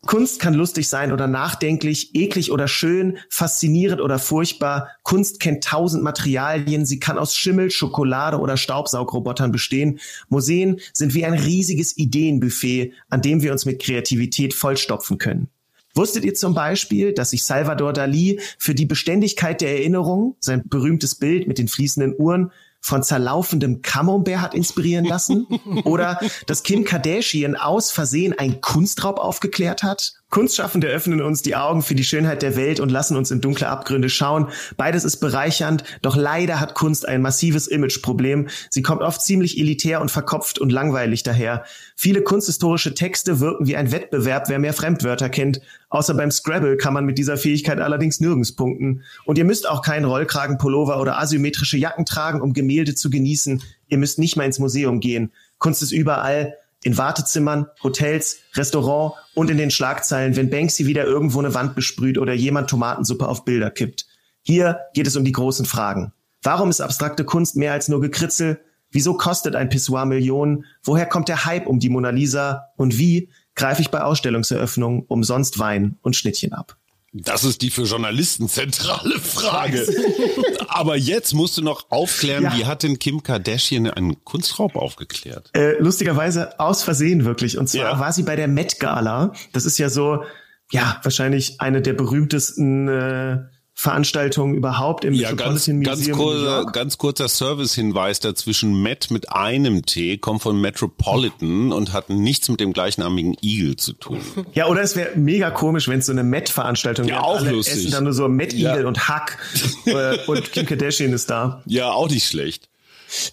Kunst 0.10 0.40
kann 0.40 0.56
lustig 0.56 0.90
sein 0.90 1.12
oder 1.12 1.28
nachdenklich, 1.28 2.16
eklig 2.16 2.52
oder 2.52 2.68
schön, 2.68 3.20
faszinierend 3.30 4.02
oder 4.02 4.18
furchtbar. 4.18 4.90
Kunst 5.04 5.40
kennt 5.40 5.64
tausend 5.64 6.02
Materialien. 6.02 6.84
Sie 6.88 7.00
kann 7.00 7.20
aus 7.20 7.36
Schimmel, 7.36 7.70
Schokolade 7.70 8.40
oder 8.40 8.58
Staubsaugrobotern 8.58 9.52
bestehen. 9.52 10.00
Museen 10.28 10.80
sind 10.94 11.14
wie 11.14 11.26
ein 11.26 11.36
riesiges 11.36 11.96
Ideenbuffet, 11.96 12.92
an 13.10 13.22
dem 13.22 13.44
wir 13.44 13.52
uns 13.52 13.66
mit 13.66 13.84
Kreativität 13.84 14.56
vollstopfen 14.56 15.20
können. 15.20 15.48
Wusstet 15.94 16.26
ihr 16.26 16.34
zum 16.34 16.56
Beispiel, 16.56 17.14
dass 17.14 17.30
sich 17.30 17.44
Salvador 17.44 17.94
Dali 17.94 18.40
für 18.58 18.74
die 18.74 18.88
Beständigkeit 18.88 19.62
der 19.62 19.74
Erinnerung, 19.74 20.36
sein 20.40 20.64
berühmtes 20.66 21.14
Bild 21.14 21.48
mit 21.48 21.60
den 21.60 21.68
fließenden 21.68 22.16
Uhren, 22.18 22.52
von 22.82 23.04
zerlaufendem 23.04 23.82
Camembert 23.82 24.42
hat 24.42 24.54
inspirieren 24.54 25.06
lassen? 25.06 25.48
Oder 25.84 26.20
dass 26.48 26.64
Kim 26.64 26.84
Kardashian 26.84 27.56
aus 27.56 27.92
Versehen 27.92 28.38
ein 28.38 28.62
Kunstraub 28.62 29.20
aufgeklärt 29.20 29.84
hat? 29.84 30.19
Kunstschaffende 30.30 30.88
öffnen 30.88 31.22
uns 31.22 31.42
die 31.42 31.56
Augen 31.56 31.82
für 31.82 31.96
die 31.96 32.04
Schönheit 32.04 32.44
der 32.44 32.56
Welt 32.56 32.80
und 32.80 32.90
lassen 32.90 33.18
uns 33.18 33.32
in 33.32 33.42
dunkle 33.42 33.68
Abgründe 33.68 34.10
schauen. 34.10 34.50
Beides 34.78 35.04
ist 35.04 35.18
bereichernd, 35.18 35.84
doch 36.04 36.16
leider 36.16 36.60
hat 36.60 36.76
Kunst 36.76 37.08
ein 37.08 37.22
massives 37.22 37.68
Imageproblem. 37.68 38.48
Sie 38.70 38.84
kommt 38.84 39.02
oft 39.02 39.22
ziemlich 39.22 39.58
elitär 39.58 40.02
und 40.02 40.12
verkopft 40.12 40.60
und 40.60 40.72
langweilig 40.72 41.24
daher. 41.24 41.64
Viele 41.96 42.22
kunsthistorische 42.22 42.94
Texte 42.94 43.40
wirken 43.40 43.66
wie 43.66 43.76
ein 43.76 43.92
Wettbewerb, 43.92 44.50
wer 44.50 44.60
mehr 44.60 44.74
Fremdwörter 44.74 45.30
kennt. 45.30 45.62
Außer 45.90 46.14
beim 46.14 46.30
Scrabble 46.30 46.78
kann 46.78 46.94
man 46.94 47.06
mit 47.06 47.18
dieser 47.18 47.38
Fähigkeit 47.38 47.80
allerdings 47.80 48.20
nirgends 48.20 48.52
punkten. 48.52 49.02
Und 49.26 49.40
ihr 49.40 49.46
müsst 49.46 49.68
auch 49.68 49.82
keinen 49.82 50.06
Rollkragenpullover 50.06 51.02
oder 51.02 51.20
asymmetrische 51.20 51.78
Jacken 51.78 52.06
tragen, 52.06 52.42
um 52.42 52.54
Gemälde 52.54 52.94
zu 52.94 53.10
genießen. 53.10 53.64
Ihr 53.88 53.98
müsst 53.98 54.20
nicht 54.20 54.38
mal 54.38 54.44
ins 54.44 54.60
Museum 54.60 55.00
gehen. 55.00 55.32
Kunst 55.58 55.82
ist 55.82 55.92
überall 55.92 56.56
in 56.84 56.98
Wartezimmern, 56.98 57.68
Hotels, 57.84 58.38
Restaurant 58.56 59.14
und 59.36 59.50
in 59.50 59.58
den 59.58 59.72
Schlagzeilen, 59.72 60.36
wenn 60.36 60.50
Banksy 60.50 60.86
wieder 60.86 61.04
irgendwo 61.04 61.40
eine 61.40 61.54
Wand 61.54 61.76
besprüht 61.76 62.18
oder 62.18 62.34
jemand 62.34 62.70
Tomatensuppe 62.70 63.28
auf 63.28 63.46
Bilder 63.46 63.70
kippt. 63.70 64.08
Hier 64.42 64.80
geht 64.94 65.08
es 65.08 65.16
um 65.16 65.26
die 65.26 65.32
großen 65.32 65.66
Fragen. 65.66 66.14
Warum 66.42 66.70
ist 66.70 66.82
abstrakte 66.82 67.26
Kunst 67.26 67.58
mehr 67.58 67.74
als 67.74 67.90
nur 67.90 68.00
Gekritzel? 68.00 68.62
Wieso 68.92 69.16
kostet 69.16 69.56
ein 69.56 69.70
Pissoir 69.70 70.06
Millionen? 70.06 70.66
Woher 70.84 71.06
kommt 71.06 71.28
der 71.28 71.46
Hype 71.46 71.68
um 71.68 71.80
die 71.80 71.90
Mona 71.90 72.10
Lisa? 72.10 72.70
Und 72.78 72.98
wie 72.98 73.30
greife 73.56 73.82
ich 73.82 73.92
bei 73.92 74.02
Ausstellungseröffnungen 74.02 75.04
umsonst 75.08 75.60
Wein 75.60 75.98
und 76.02 76.16
Schnittchen 76.16 76.54
ab? 76.54 76.79
Das 77.12 77.44
ist 77.44 77.62
die 77.64 77.72
für 77.72 77.84
Journalisten 77.84 78.48
zentrale 78.48 79.20
Frage. 79.20 79.88
Aber 80.68 80.96
jetzt 80.96 81.34
musst 81.34 81.58
du 81.58 81.64
noch 81.64 81.90
aufklären, 81.90 82.44
ja. 82.44 82.56
wie 82.56 82.66
hat 82.66 82.84
denn 82.84 83.00
Kim 83.00 83.24
Kardashian 83.24 83.90
einen 83.90 84.24
Kunstraub 84.24 84.76
aufgeklärt? 84.76 85.50
Äh, 85.54 85.80
lustigerweise 85.80 86.60
aus 86.60 86.84
Versehen 86.84 87.26
wirklich. 87.26 87.58
Und 87.58 87.68
zwar 87.68 87.94
ja. 87.94 88.00
war 88.00 88.14
sie 88.14 88.24
bei 88.24 88.36
der 88.36 88.48
Met 88.48 88.80
Gala. 88.80 89.34
Das 89.54 89.66
ist 89.66 89.80
ja 89.80 89.90
so, 89.90 90.24
ja, 90.72 91.00
wahrscheinlich 91.02 91.60
eine 91.60 91.82
der 91.82 91.94
berühmtesten 91.94 92.88
äh, 92.88 93.40
Veranstaltungen 93.80 94.56
überhaupt 94.56 95.06
im 95.06 95.14
ja, 95.14 95.30
Metropolitan 95.32 95.84
ganz, 95.84 96.00
Museum. 96.00 96.18
Ganz 96.18 96.18
kurzer, 96.18 96.66
ganz 96.74 96.98
kurzer 96.98 97.30
Servicehinweis 97.30 98.20
dazwischen. 98.20 98.82
Met 98.82 99.10
mit 99.10 99.32
einem 99.32 99.86
T 99.86 100.18
kommt 100.18 100.42
von 100.42 100.60
Metropolitan 100.60 101.72
und 101.72 101.94
hat 101.94 102.10
nichts 102.10 102.50
mit 102.50 102.60
dem 102.60 102.74
gleichnamigen 102.74 103.38
Eagle 103.42 103.78
zu 103.78 103.94
tun. 103.94 104.20
Ja, 104.54 104.68
oder 104.68 104.82
es 104.82 104.98
wäre 104.98 105.16
mega 105.16 105.50
komisch, 105.52 105.88
wenn 105.88 106.00
es 106.00 106.08
so 106.08 106.12
eine 106.12 106.24
Met-Veranstaltung 106.24 107.08
wäre. 107.08 107.20
Ja, 107.20 107.24
auch 107.24 107.38
Alle 107.38 107.52
lustig. 107.52 107.76
Essen 107.76 107.92
dann 107.92 108.04
nur 108.04 108.14
so 108.14 108.28
Met 108.28 108.54
Eagle 108.54 108.82
ja. 108.82 108.88
und 108.88 109.08
Hack 109.08 109.38
äh, 109.86 110.18
und 110.28 110.52
Kim 110.52 110.66
Kardashian 110.66 111.14
ist 111.14 111.30
da. 111.30 111.62
Ja, 111.66 111.92
auch 111.92 112.10
nicht 112.10 112.28
schlecht. 112.28 112.69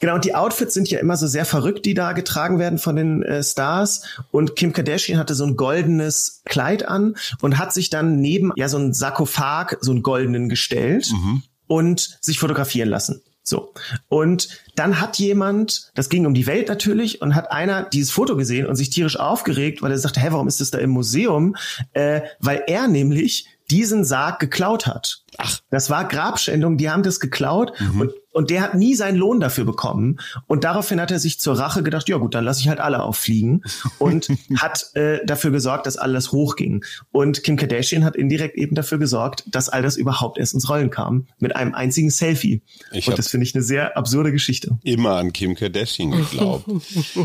Genau, 0.00 0.14
und 0.14 0.24
die 0.24 0.34
Outfits 0.34 0.74
sind 0.74 0.90
ja 0.90 0.98
immer 0.98 1.16
so 1.16 1.26
sehr 1.26 1.44
verrückt, 1.44 1.86
die 1.86 1.94
da 1.94 2.12
getragen 2.12 2.58
werden 2.58 2.78
von 2.78 2.96
den 2.96 3.22
äh, 3.22 3.42
Stars. 3.42 4.02
Und 4.30 4.56
Kim 4.56 4.72
Kardashian 4.72 5.18
hatte 5.18 5.34
so 5.34 5.44
ein 5.44 5.56
goldenes 5.56 6.42
Kleid 6.44 6.86
an 6.86 7.16
und 7.40 7.58
hat 7.58 7.72
sich 7.72 7.90
dann 7.90 8.20
neben 8.20 8.52
ja 8.56 8.68
so 8.68 8.78
ein 8.78 8.92
Sarkophag, 8.92 9.76
so 9.80 9.92
einen 9.92 10.02
goldenen 10.02 10.48
gestellt 10.48 11.10
mhm. 11.12 11.42
und 11.66 12.18
sich 12.20 12.38
fotografieren 12.38 12.88
lassen. 12.88 13.22
So. 13.48 13.72
Und 14.08 14.48
dann 14.74 15.00
hat 15.00 15.18
jemand, 15.18 15.92
das 15.94 16.08
ging 16.08 16.26
um 16.26 16.34
die 16.34 16.48
Welt 16.48 16.68
natürlich, 16.68 17.22
und 17.22 17.36
hat 17.36 17.52
einer 17.52 17.84
dieses 17.84 18.10
Foto 18.10 18.36
gesehen 18.36 18.66
und 18.66 18.74
sich 18.74 18.90
tierisch 18.90 19.16
aufgeregt, 19.16 19.82
weil 19.82 19.92
er 19.92 19.98
sagte, 19.98 20.20
hä, 20.20 20.28
warum 20.32 20.48
ist 20.48 20.60
das 20.60 20.72
da 20.72 20.78
im 20.78 20.90
Museum? 20.90 21.54
Äh, 21.92 22.22
weil 22.40 22.64
er 22.66 22.88
nämlich 22.88 23.46
diesen 23.70 24.04
Sarg 24.04 24.40
geklaut 24.40 24.86
hat. 24.86 25.22
Ach. 25.38 25.60
Das 25.70 25.90
war 25.90 26.06
Grabschändung, 26.06 26.76
die 26.76 26.90
haben 26.90 27.02
das 27.02 27.20
geklaut 27.20 27.72
mhm. 27.80 28.00
und 28.00 28.12
und 28.36 28.50
der 28.50 28.60
hat 28.60 28.74
nie 28.74 28.94
seinen 28.94 29.16
Lohn 29.16 29.40
dafür 29.40 29.64
bekommen. 29.64 30.20
Und 30.46 30.62
daraufhin 30.64 31.00
hat 31.00 31.10
er 31.10 31.18
sich 31.18 31.40
zur 31.40 31.58
Rache 31.58 31.82
gedacht, 31.82 32.06
ja 32.10 32.18
gut, 32.18 32.34
dann 32.34 32.44
lasse 32.44 32.60
ich 32.60 32.68
halt 32.68 32.80
alle 32.80 33.02
auffliegen. 33.02 33.62
Und 33.98 34.28
hat 34.58 34.90
äh, 34.92 35.24
dafür 35.24 35.52
gesorgt, 35.52 35.86
dass 35.86 35.96
alles 35.96 36.32
hochging. 36.32 36.84
Und 37.12 37.42
Kim 37.44 37.56
Kardashian 37.56 38.04
hat 38.04 38.14
indirekt 38.14 38.58
eben 38.58 38.74
dafür 38.74 38.98
gesorgt, 38.98 39.44
dass 39.46 39.70
all 39.70 39.80
das 39.80 39.96
überhaupt 39.96 40.36
erst 40.36 40.52
ins 40.52 40.68
Rollen 40.68 40.90
kam. 40.90 41.28
Mit 41.38 41.56
einem 41.56 41.74
einzigen 41.74 42.10
Selfie. 42.10 42.60
Ich 42.92 43.08
und 43.08 43.18
das 43.18 43.28
finde 43.28 43.46
ich 43.46 43.54
eine 43.54 43.64
sehr 43.64 43.96
absurde 43.96 44.32
Geschichte. 44.32 44.76
Immer 44.82 45.16
an 45.16 45.32
Kim 45.32 45.54
Kardashian 45.54 46.10
geglaubt. 46.10 46.66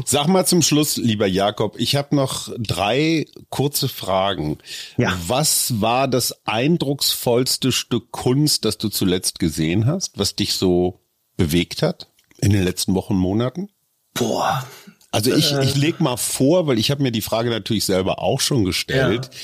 Sag 0.06 0.28
mal 0.28 0.46
zum 0.46 0.62
Schluss, 0.62 0.96
lieber 0.96 1.28
Jakob, 1.28 1.76
ich 1.78 1.98
habe 1.98 2.16
noch 2.16 2.50
drei 2.58 3.26
kurze 3.50 3.90
Fragen. 3.90 4.60
Ja. 4.96 5.14
Was 5.28 5.82
war 5.82 6.08
das 6.08 6.46
eindrucksvollste 6.46 7.74
Stück 7.74 8.01
Kunst, 8.02 8.66
das 8.66 8.78
du 8.78 8.90
zuletzt 8.90 9.40
gesehen 9.40 9.86
hast, 9.86 10.18
was 10.18 10.36
dich 10.36 10.54
so 10.54 11.02
bewegt 11.38 11.82
hat 11.82 12.12
in 12.40 12.52
den 12.52 12.64
letzten 12.64 12.94
Wochen, 12.96 13.16
Monaten? 13.16 13.70
Boah. 14.14 14.68
Also 15.12 15.34
ich, 15.34 15.52
äh. 15.52 15.64
ich 15.64 15.76
leg 15.76 16.00
mal 16.00 16.18
vor, 16.18 16.68
weil 16.68 16.80
ich 16.80 16.92
habe 16.92 17.04
mir 17.04 17.12
die 17.12 17.22
Frage 17.22 17.50
natürlich 17.50 17.86
selber 17.86 18.20
auch 18.20 18.40
schon 18.40 18.66
gestellt. 18.66 19.30
Ja. 19.32 19.40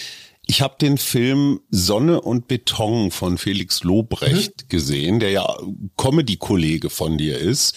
Ich 0.49 0.61
habe 0.61 0.75
den 0.79 0.97
Film 0.97 1.59
Sonne 1.69 2.21
und 2.21 2.47
Beton 2.47 3.11
von 3.11 3.37
Felix 3.37 3.83
Lobrecht 3.83 4.63
mhm. 4.63 4.69
gesehen, 4.69 5.19
der 5.19 5.31
ja 5.31 5.57
Comedy-Kollege 5.97 6.89
von 6.89 7.17
dir 7.17 7.37
ist. 7.37 7.75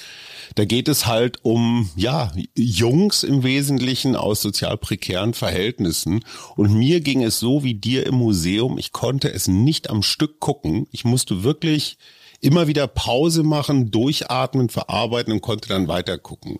Da 0.54 0.64
geht 0.64 0.88
es 0.88 1.06
halt 1.06 1.44
um, 1.44 1.90
ja, 1.96 2.32
Jungs 2.56 3.22
im 3.22 3.42
Wesentlichen 3.42 4.16
aus 4.16 4.40
sozial 4.40 4.76
prekären 4.76 5.34
Verhältnissen. 5.34 6.24
Und 6.56 6.74
mir 6.74 7.00
ging 7.00 7.22
es 7.22 7.38
so 7.38 7.62
wie 7.62 7.74
dir 7.74 8.06
im 8.06 8.16
Museum. 8.16 8.78
Ich 8.78 8.92
konnte 8.92 9.32
es 9.32 9.48
nicht 9.48 9.90
am 9.90 10.02
Stück 10.02 10.40
gucken. 10.40 10.86
Ich 10.90 11.04
musste 11.04 11.42
wirklich 11.44 11.98
immer 12.40 12.66
wieder 12.66 12.86
Pause 12.86 13.42
machen, 13.42 13.90
durchatmen, 13.90 14.68
verarbeiten 14.68 15.32
und 15.32 15.42
konnte 15.42 15.68
dann 15.68 15.88
weiter 15.88 16.18
gucken. 16.18 16.58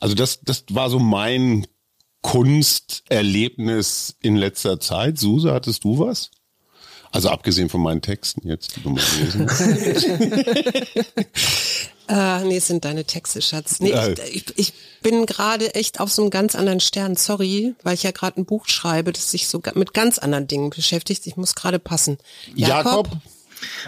Also 0.00 0.14
das, 0.14 0.40
das 0.40 0.64
war 0.70 0.88
so 0.90 0.98
mein 0.98 1.66
Kunsterlebnis 2.22 4.16
in 4.22 4.36
letzter 4.36 4.80
Zeit. 4.80 5.18
Suse, 5.18 5.52
hattest 5.52 5.84
du 5.84 5.98
was? 5.98 6.30
Also 7.12 7.28
abgesehen 7.28 7.68
von 7.68 7.82
meinen 7.82 8.02
Texten 8.02 8.46
jetzt, 8.46 8.76
die 8.76 8.82
du 8.82 8.90
mal 8.90 9.02
lesen. 9.18 9.48
äh, 12.08 12.44
nee, 12.44 12.56
es 12.56 12.68
sind 12.68 12.84
deine 12.84 13.04
Texte, 13.04 13.42
Schatz. 13.42 13.80
Nee, 13.80 13.92
ich, 14.32 14.34
ich, 14.34 14.58
ich 14.58 14.72
bin 15.02 15.26
gerade 15.26 15.74
echt 15.74 15.98
auf 15.98 16.12
so 16.12 16.22
einem 16.22 16.30
ganz 16.30 16.54
anderen 16.54 16.78
Stern. 16.78 17.16
Sorry, 17.16 17.74
weil 17.82 17.94
ich 17.94 18.04
ja 18.04 18.12
gerade 18.12 18.40
ein 18.40 18.44
Buch 18.44 18.68
schreibe, 18.68 19.12
das 19.12 19.30
sich 19.30 19.48
so 19.48 19.60
mit 19.74 19.92
ganz 19.92 20.18
anderen 20.18 20.46
Dingen 20.46 20.70
beschäftigt. 20.70 21.26
Ich 21.26 21.36
muss 21.36 21.56
gerade 21.56 21.80
passen. 21.80 22.18
Jakob, 22.54 23.08
Jakob 23.08 23.22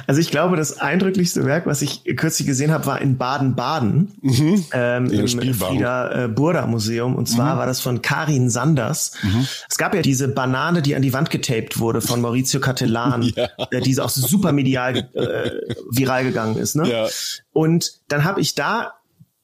also 0.07 0.21
ich 0.21 0.31
glaube, 0.31 0.57
das 0.57 0.79
eindrücklichste 0.79 1.45
Werk, 1.45 1.67
was 1.67 1.83
ich 1.83 2.05
kürzlich 2.17 2.47
gesehen 2.47 2.73
habe, 2.73 2.87
war 2.87 3.01
in 3.01 3.17
Baden-Baden 3.17 4.13
mhm. 4.21 4.65
ähm, 4.73 5.07
im 5.11 5.55
Frieda 5.55 6.25
äh, 6.25 6.29
Burda 6.29 6.67
Museum. 6.67 7.15
Und 7.17 7.29
zwar 7.29 7.55
mhm. 7.55 7.59
war 7.59 7.67
das 7.67 7.81
von 7.81 8.03
Karin 8.03 8.51
Sanders. 8.51 9.13
Mhm. 9.23 9.47
Es 9.69 9.79
gab 9.79 9.95
ja 9.95 10.03
diese 10.03 10.29
Banane, 10.29 10.83
die 10.83 10.95
an 10.95 11.03
die 11.03 11.13
Wand 11.13 11.31
getaped 11.31 11.79
wurde 11.79 12.01
von 12.01 12.21
Maurizio 12.21 12.61
Cattelan, 12.61 13.23
ja. 13.37 13.49
äh, 13.71 13.81
die 13.81 13.99
auch 14.01 14.11
super 14.11 14.53
medial 14.53 15.09
äh, 15.15 15.51
viral 15.91 16.25
gegangen 16.25 16.57
ist. 16.57 16.77
Ne? 16.77 16.91
Ja. 16.91 17.09
Und 17.53 18.01
dann 18.09 18.25
habe 18.25 18.41
ich 18.41 18.55
da 18.55 18.95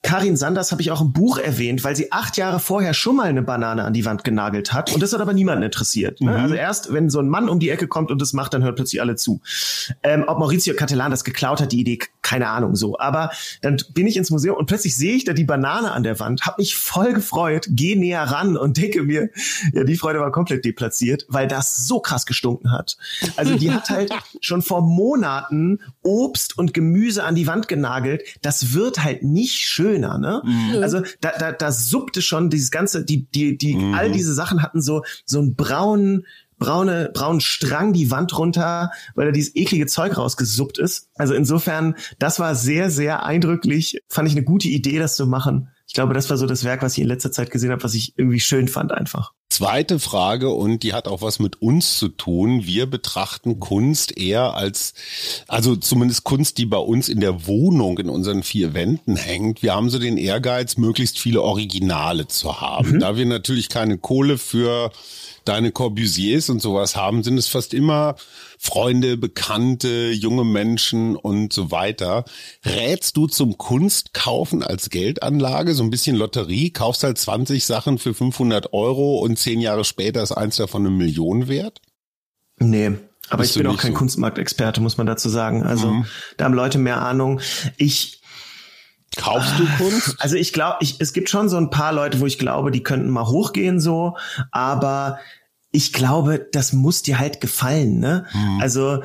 Karin 0.08 0.38
Sanders 0.38 0.72
habe 0.72 0.80
ich 0.80 0.90
auch 0.90 1.02
im 1.02 1.12
Buch 1.12 1.36
erwähnt, 1.36 1.84
weil 1.84 1.94
sie 1.94 2.12
acht 2.12 2.38
Jahre 2.38 2.60
vorher 2.60 2.94
schon 2.94 3.16
mal 3.16 3.28
eine 3.28 3.42
Banane 3.42 3.84
an 3.84 3.92
die 3.92 4.06
Wand 4.06 4.24
genagelt 4.24 4.72
hat 4.72 4.90
und 4.94 5.02
das 5.02 5.12
hat 5.12 5.20
aber 5.20 5.34
niemanden 5.34 5.62
interessiert. 5.62 6.22
Ne? 6.22 6.30
Mhm. 6.30 6.36
Also 6.38 6.54
erst, 6.54 6.94
wenn 6.94 7.10
so 7.10 7.18
ein 7.18 7.28
Mann 7.28 7.50
um 7.50 7.60
die 7.60 7.68
Ecke 7.68 7.88
kommt 7.88 8.10
und 8.10 8.22
das 8.22 8.32
macht, 8.32 8.54
dann 8.54 8.62
hört 8.62 8.76
plötzlich 8.76 9.02
alle 9.02 9.16
zu. 9.16 9.42
Ähm, 10.02 10.24
ob 10.26 10.38
Maurizio 10.38 10.74
Cattelan 10.74 11.10
das 11.10 11.24
geklaut 11.24 11.60
hat, 11.60 11.72
die 11.72 11.80
Idee, 11.80 11.98
keine 12.22 12.48
Ahnung 12.48 12.74
so. 12.74 12.98
Aber 12.98 13.32
dann 13.60 13.76
bin 13.92 14.06
ich 14.06 14.16
ins 14.16 14.30
Museum 14.30 14.56
und 14.56 14.64
plötzlich 14.64 14.96
sehe 14.96 15.14
ich 15.14 15.26
da 15.26 15.34
die 15.34 15.44
Banane 15.44 15.92
an 15.92 16.04
der 16.04 16.18
Wand, 16.20 16.46
habe 16.46 16.62
mich 16.62 16.74
voll 16.74 17.12
gefreut, 17.12 17.66
gehe 17.68 17.98
näher 17.98 18.22
ran 18.22 18.56
und 18.56 18.78
denke 18.78 19.02
mir, 19.02 19.28
ja, 19.74 19.84
die 19.84 19.96
Freude 19.96 20.20
war 20.20 20.32
komplett 20.32 20.64
deplatziert, 20.64 21.26
weil 21.28 21.48
das 21.48 21.86
so 21.86 22.00
krass 22.00 22.24
gestunken 22.24 22.72
hat. 22.72 22.96
Also 23.36 23.56
die 23.56 23.72
hat 23.72 23.90
halt 23.90 24.10
schon 24.40 24.62
vor 24.62 24.80
Monaten 24.80 25.80
Obst 26.02 26.56
und 26.56 26.72
Gemüse 26.72 27.24
an 27.24 27.34
die 27.34 27.46
Wand 27.46 27.68
genagelt. 27.68 28.22
Das 28.40 28.72
wird 28.72 29.04
halt 29.04 29.22
nicht 29.22 29.58
schöner, 29.98 30.18
ne? 30.18 30.42
Mhm. 30.44 30.82
Also 30.82 31.02
da, 31.20 31.32
da, 31.38 31.52
da 31.52 31.72
suppte 31.72 32.22
schon 32.22 32.50
dieses 32.50 32.70
ganze, 32.70 33.04
die, 33.04 33.26
die, 33.30 33.58
die, 33.58 33.76
mhm. 33.76 33.94
all 33.94 34.10
diese 34.10 34.34
Sachen 34.34 34.62
hatten 34.62 34.80
so, 34.80 35.02
so 35.24 35.38
einen 35.38 35.54
braunen, 35.54 36.26
braune, 36.58 37.10
braunen 37.14 37.40
Strang 37.40 37.92
die 37.92 38.10
Wand 38.10 38.36
runter, 38.36 38.90
weil 39.14 39.26
da 39.26 39.32
dieses 39.32 39.54
eklige 39.54 39.86
Zeug 39.86 40.16
rausgesuppt 40.16 40.78
ist. 40.78 41.08
Also 41.16 41.34
insofern, 41.34 41.94
das 42.18 42.40
war 42.40 42.54
sehr, 42.54 42.90
sehr 42.90 43.24
eindrücklich. 43.24 44.00
Fand 44.08 44.28
ich 44.28 44.34
eine 44.34 44.44
gute 44.44 44.68
Idee, 44.68 44.98
das 44.98 45.16
zu 45.16 45.26
machen. 45.26 45.68
Ich 45.86 45.94
glaube, 45.94 46.14
das 46.14 46.28
war 46.30 46.36
so 46.36 46.46
das 46.46 46.64
Werk, 46.64 46.82
was 46.82 46.94
ich 46.94 47.02
in 47.02 47.08
letzter 47.08 47.32
Zeit 47.32 47.50
gesehen 47.50 47.70
habe, 47.70 47.82
was 47.82 47.94
ich 47.94 48.18
irgendwie 48.18 48.40
schön 48.40 48.68
fand 48.68 48.92
einfach. 48.92 49.32
Zweite 49.58 49.98
Frage, 49.98 50.50
und 50.50 50.84
die 50.84 50.92
hat 50.92 51.08
auch 51.08 51.20
was 51.20 51.40
mit 51.40 51.60
uns 51.60 51.98
zu 51.98 52.06
tun. 52.06 52.64
Wir 52.64 52.86
betrachten 52.86 53.58
Kunst 53.58 54.16
eher 54.16 54.54
als, 54.54 54.94
also 55.48 55.74
zumindest 55.74 56.22
Kunst, 56.22 56.58
die 56.58 56.64
bei 56.64 56.76
uns 56.76 57.08
in 57.08 57.18
der 57.18 57.48
Wohnung 57.48 57.98
in 57.98 58.08
unseren 58.08 58.44
vier 58.44 58.72
Wänden 58.72 59.16
hängt. 59.16 59.60
Wir 59.64 59.74
haben 59.74 59.90
so 59.90 59.98
den 59.98 60.16
Ehrgeiz, 60.16 60.76
möglichst 60.76 61.18
viele 61.18 61.42
Originale 61.42 62.28
zu 62.28 62.60
haben. 62.60 62.92
Mhm. 62.92 63.00
Da 63.00 63.16
wir 63.16 63.26
natürlich 63.26 63.68
keine 63.68 63.98
Kohle 63.98 64.38
für 64.38 64.92
deine 65.44 65.72
Corbusiers 65.72 66.50
und 66.50 66.62
sowas 66.62 66.94
haben, 66.94 67.24
sind 67.24 67.36
es 67.36 67.48
fast 67.48 67.74
immer 67.74 68.14
Freunde, 68.58 69.16
Bekannte, 69.16 70.10
junge 70.10 70.44
Menschen 70.44 71.16
und 71.16 71.52
so 71.52 71.70
weiter. 71.70 72.24
Rätst 72.64 73.16
du 73.16 73.26
zum 73.28 73.56
Kunstkaufen 73.56 74.62
als 74.62 74.90
Geldanlage, 74.90 75.74
so 75.74 75.82
ein 75.82 75.90
bisschen 75.90 76.16
Lotterie, 76.16 76.70
kaufst 76.70 77.04
halt 77.04 77.18
20 77.18 77.64
Sachen 77.64 77.98
für 77.98 78.14
500 78.14 78.72
Euro 78.72 79.18
und 79.18 79.38
zehn 79.38 79.60
Jahre 79.60 79.84
später 79.84 80.22
ist 80.22 80.32
eins 80.32 80.56
davon 80.56 80.86
eine 80.86 80.94
Million 80.94 81.48
wert? 81.48 81.80
Nee, 82.58 82.92
aber 83.28 83.42
Bist 83.42 83.56
ich 83.56 83.62
bin 83.62 83.70
auch 83.70 83.78
kein 83.78 83.92
so? 83.92 83.98
Kunstmarktexperte, 83.98 84.80
muss 84.80 84.96
man 84.96 85.06
dazu 85.06 85.28
sagen. 85.28 85.62
Also 85.62 85.90
mhm. 85.90 86.06
da 86.36 86.44
haben 86.46 86.54
Leute 86.54 86.78
mehr 86.78 87.00
Ahnung. 87.00 87.40
Ich 87.76 88.18
Kaufst 89.16 89.58
du 89.58 89.66
Kunst? 89.78 90.16
Also 90.18 90.36
ich 90.36 90.52
glaube, 90.52 90.78
ich, 90.80 90.96
es 91.00 91.12
gibt 91.12 91.28
schon 91.28 91.48
so 91.48 91.56
ein 91.56 91.70
paar 91.70 91.92
Leute, 91.92 92.20
wo 92.20 92.26
ich 92.26 92.38
glaube, 92.38 92.70
die 92.70 92.82
könnten 92.82 93.08
mal 93.08 93.26
hochgehen 93.26 93.80
so, 93.80 94.16
aber 94.52 95.18
ich 95.70 95.92
glaube, 95.92 96.46
das 96.52 96.72
muss 96.72 97.02
dir 97.02 97.18
halt 97.18 97.40
gefallen, 97.40 97.98
ne? 97.98 98.26
Mhm. 98.32 98.60
Also 98.60 99.02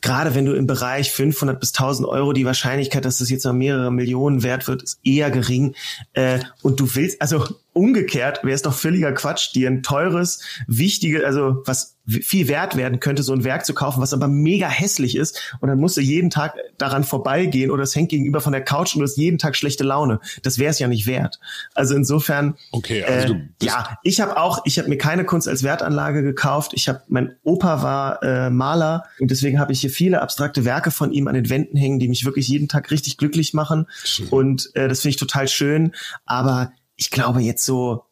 gerade 0.00 0.34
wenn 0.34 0.44
du 0.44 0.52
im 0.52 0.66
Bereich 0.66 1.10
500 1.10 1.58
bis 1.58 1.70
1000 1.70 2.08
Euro 2.08 2.32
die 2.32 2.44
Wahrscheinlichkeit, 2.44 3.04
dass 3.04 3.18
das 3.18 3.30
jetzt 3.30 3.44
noch 3.44 3.52
mehrere 3.52 3.90
Millionen 3.90 4.42
wert 4.42 4.68
wird, 4.68 4.82
ist 4.82 5.00
eher 5.02 5.30
gering. 5.30 5.74
Äh, 6.12 6.40
und 6.62 6.80
du 6.80 6.94
willst, 6.94 7.20
also 7.20 7.44
umgekehrt 7.72 8.44
wäre 8.44 8.54
es 8.54 8.62
doch 8.62 8.74
völliger 8.74 9.12
Quatsch, 9.12 9.54
dir 9.54 9.68
ein 9.68 9.82
teures, 9.82 10.40
wichtiges, 10.66 11.24
also 11.24 11.62
was 11.64 11.96
viel 12.04 12.48
wert 12.48 12.76
werden 12.76 12.98
könnte, 12.98 13.22
so 13.22 13.32
ein 13.32 13.44
Werk 13.44 13.64
zu 13.64 13.74
kaufen, 13.74 14.00
was 14.00 14.12
aber 14.12 14.26
mega 14.26 14.68
hässlich 14.68 15.16
ist. 15.16 15.40
Und 15.60 15.68
dann 15.68 15.78
musst 15.78 15.96
du 15.96 16.00
jeden 16.00 16.30
Tag 16.30 16.54
daran 16.76 17.04
vorbeigehen 17.04 17.70
oder 17.70 17.84
es 17.84 17.94
hängt 17.94 18.08
gegenüber 18.08 18.40
von 18.40 18.52
der 18.52 18.62
Couch 18.62 18.94
und 18.94 19.00
du 19.00 19.04
hast 19.04 19.16
jeden 19.16 19.38
Tag 19.38 19.56
schlechte 19.56 19.84
Laune. 19.84 20.18
Das 20.42 20.58
wäre 20.58 20.70
es 20.70 20.80
ja 20.80 20.88
nicht 20.88 21.06
wert. 21.06 21.38
Also 21.74 21.94
insofern, 21.94 22.56
okay, 22.72 23.04
also 23.04 23.34
äh, 23.34 23.48
ja, 23.62 23.98
ich 24.02 24.20
habe 24.20 24.36
auch, 24.36 24.62
ich 24.64 24.78
habe 24.78 24.88
mir 24.88 24.98
keine 24.98 25.24
Kunst 25.24 25.48
als 25.48 25.62
Wertanlage 25.62 26.22
gekauft. 26.22 26.72
Ich 26.74 26.88
habe, 26.88 27.02
mein 27.08 27.36
Opa 27.44 27.82
war 27.82 28.22
äh, 28.22 28.50
Maler 28.50 29.04
und 29.20 29.30
deswegen 29.30 29.60
habe 29.60 29.72
ich 29.72 29.80
hier 29.80 29.90
viele 29.90 30.22
abstrakte 30.22 30.64
Werke 30.64 30.90
von 30.90 31.12
ihm 31.12 31.28
an 31.28 31.34
den 31.34 31.50
Wänden 31.50 31.76
hängen, 31.76 32.00
die 32.00 32.08
mich 32.08 32.24
wirklich 32.24 32.48
jeden 32.48 32.66
Tag 32.66 32.90
richtig 32.90 33.16
glücklich 33.16 33.54
machen. 33.54 33.86
Schön. 34.02 34.28
Und 34.28 34.70
äh, 34.74 34.88
das 34.88 35.02
finde 35.02 35.10
ich 35.10 35.16
total 35.18 35.46
schön. 35.46 35.92
Aber 36.26 36.72
ich 37.02 37.10
glaube 37.10 37.40
jetzt 37.40 37.64
so, 37.64 38.04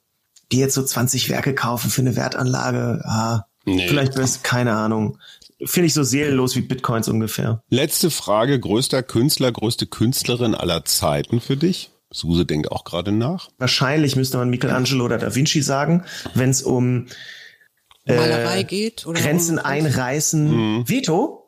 die 0.53 0.59
jetzt 0.59 0.74
so 0.74 0.82
20 0.82 1.30
Werke 1.30 1.55
kaufen 1.55 1.91
für 1.91 2.03
eine 2.03 2.16
Wertanlage, 2.16 3.01
ah, 3.05 3.45
Nee. 3.64 3.88
Vielleicht 3.88 4.14
best, 4.14 4.45
keine 4.45 4.72
Ahnung. 4.72 5.18
Finde 5.64 5.86
ich 5.86 5.95
so 5.95 6.03
seelenlos 6.03 6.57
wie 6.57 6.62
Bitcoins 6.62 7.09
ungefähr. 7.09 7.62
Letzte 7.68 8.11
Frage, 8.11 8.59
größter 8.59 9.03
Künstler, 9.03 9.53
größte 9.53 9.86
Künstlerin 9.86 10.55
aller 10.55 10.84
Zeiten 10.84 11.41
für 11.41 11.57
dich? 11.57 11.91
Suse 12.11 12.47
denkt 12.47 12.72
auch 12.72 12.84
gerade 12.84 13.12
nach. 13.12 13.51
Wahrscheinlich 13.59 14.16
müsste 14.16 14.38
man 14.38 14.49
Michelangelo 14.51 15.05
oder 15.05 15.18
Da 15.18 15.34
Vinci 15.34 15.62
sagen, 15.62 16.05
wenn 16.34 16.51
es 16.51 16.62
um 16.62 17.07
äh, 18.07 18.16
Malerei 18.16 18.62
geht 18.62 19.07
oder 19.07 19.20
Grenzen 19.20 19.59
um 19.59 19.64
einreißen. 19.64 20.78
Mhm. 20.78 20.88
Veto? 20.88 21.39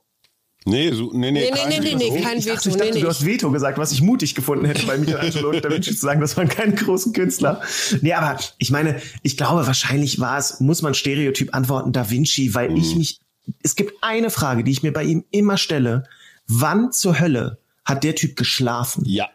Nee, 0.65 0.93
so, 0.93 1.11
nee, 1.13 1.31
nee, 1.31 1.41
nee, 1.41 1.51
kein, 1.51 1.69
nee, 1.69 1.81
nee, 1.81 1.95
nee, 1.95 2.11
nee, 2.11 2.21
kein 2.21 2.39
ich 2.39 2.45
Veto. 2.45 2.55
Dachte, 2.55 2.69
ich 2.69 2.77
dachte, 2.77 2.95
nee, 2.95 3.01
du 3.01 3.09
hast 3.09 3.27
Veto 3.27 3.51
gesagt, 3.51 3.79
was 3.79 3.91
ich 3.91 4.01
mutig 4.01 4.35
gefunden 4.35 4.65
hätte, 4.65 4.87
bei 4.87 4.97
Michelangelo 4.97 5.51
und 5.51 5.61
Da 5.65 5.71
Vinci 5.71 5.95
zu 5.95 6.01
sagen, 6.01 6.21
das 6.21 6.37
waren 6.37 6.49
keine 6.49 6.75
großen 6.75 7.13
Künstler. 7.13 7.63
Nee, 8.01 8.13
aber 8.13 8.39
ich 8.59 8.71
meine, 8.71 9.01
ich 9.23 9.37
glaube, 9.37 9.67
wahrscheinlich 9.67 10.21
war 10.21 10.39
es, 10.39 10.61
muss 10.61 10.83
man 10.83 10.95
Stereotyp 10.95 11.55
antworten, 11.55 11.93
Da 11.93 12.11
Vinci, 12.11 12.55
weil 12.55 12.71
mhm. 12.71 12.77
ich 12.77 12.95
mich, 12.95 13.21
es 13.63 13.75
gibt 13.75 13.95
eine 14.03 14.31
Frage, 14.31 14.63
die 14.63 14.71
ich 14.71 14.83
mir 14.83 14.93
bei 14.93 15.03
ihm 15.03 15.25
immer 15.31 15.59
stelle. 15.59 16.05
Wann 16.47 16.93
zur 16.93 17.19
Hölle 17.19 17.59
hat 17.85 18.05
der 18.05 18.15
Typ 18.15 18.37
geschlafen? 18.37 19.03
Ja. 19.05 19.29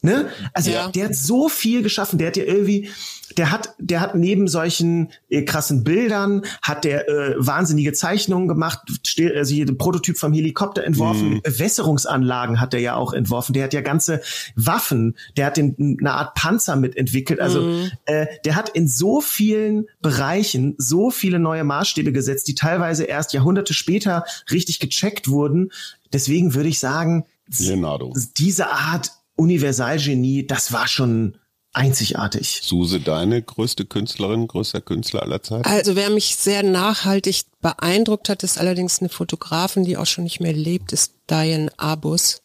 Ne? 0.00 0.28
Also 0.52 0.70
ja. 0.70 0.88
der 0.92 1.06
hat 1.06 1.16
so 1.16 1.48
viel 1.48 1.82
geschaffen, 1.82 2.18
der 2.18 2.28
hat 2.28 2.36
ja 2.36 2.44
irgendwie, 2.44 2.88
der 3.36 3.50
hat, 3.50 3.74
der 3.80 4.00
hat 4.00 4.14
neben 4.14 4.46
solchen 4.46 5.10
äh, 5.28 5.42
krassen 5.42 5.82
Bildern, 5.82 6.42
hat 6.62 6.84
der 6.84 7.08
äh, 7.08 7.34
wahnsinnige 7.36 7.92
Zeichnungen 7.92 8.46
gemacht, 8.46 8.78
also 9.34 9.52
hier 9.52 9.66
den 9.66 9.76
Prototyp 9.76 10.16
vom 10.16 10.32
Helikopter 10.32 10.84
entworfen, 10.84 11.34
mm. 11.34 11.40
Bewässerungsanlagen 11.42 12.60
hat 12.60 12.74
er 12.74 12.80
ja 12.80 12.94
auch 12.94 13.12
entworfen, 13.12 13.54
der 13.54 13.64
hat 13.64 13.74
ja 13.74 13.80
ganze 13.80 14.20
Waffen, 14.54 15.16
der 15.36 15.46
hat 15.46 15.56
den, 15.56 15.96
eine 15.98 16.12
Art 16.12 16.34
Panzer 16.36 16.76
mitentwickelt, 16.76 17.40
also 17.40 17.62
mm. 17.62 17.90
äh, 18.04 18.26
der 18.44 18.54
hat 18.54 18.68
in 18.68 18.86
so 18.86 19.20
vielen 19.20 19.86
Bereichen 20.00 20.76
so 20.78 21.10
viele 21.10 21.40
neue 21.40 21.64
Maßstäbe 21.64 22.12
gesetzt, 22.12 22.46
die 22.46 22.54
teilweise 22.54 23.02
erst 23.02 23.32
Jahrhunderte 23.32 23.74
später 23.74 24.24
richtig 24.48 24.78
gecheckt 24.78 25.26
wurden. 25.26 25.72
Deswegen 26.12 26.54
würde 26.54 26.68
ich 26.68 26.78
sagen, 26.78 27.26
Leonardo. 27.58 28.14
diese 28.36 28.70
Art 28.70 29.17
Universalgenie, 29.38 30.46
das 30.46 30.72
war 30.72 30.88
schon 30.88 31.38
einzigartig. 31.72 32.60
Suse, 32.64 33.00
deine 33.00 33.40
größte 33.40 33.84
Künstlerin, 33.84 34.48
größter 34.48 34.80
Künstler 34.80 35.22
aller 35.22 35.42
Zeiten? 35.42 35.64
Also 35.68 35.96
wer 35.96 36.10
mich 36.10 36.36
sehr 36.36 36.62
nachhaltig 36.62 37.44
beeindruckt 37.60 38.28
hat, 38.28 38.42
ist 38.42 38.58
allerdings 38.58 39.00
eine 39.00 39.08
Fotografin, 39.08 39.84
die 39.84 39.96
auch 39.96 40.06
schon 40.06 40.24
nicht 40.24 40.40
mehr 40.40 40.52
lebt, 40.52 40.92
ist 40.92 41.12
Diane 41.30 41.70
Abus 41.76 42.42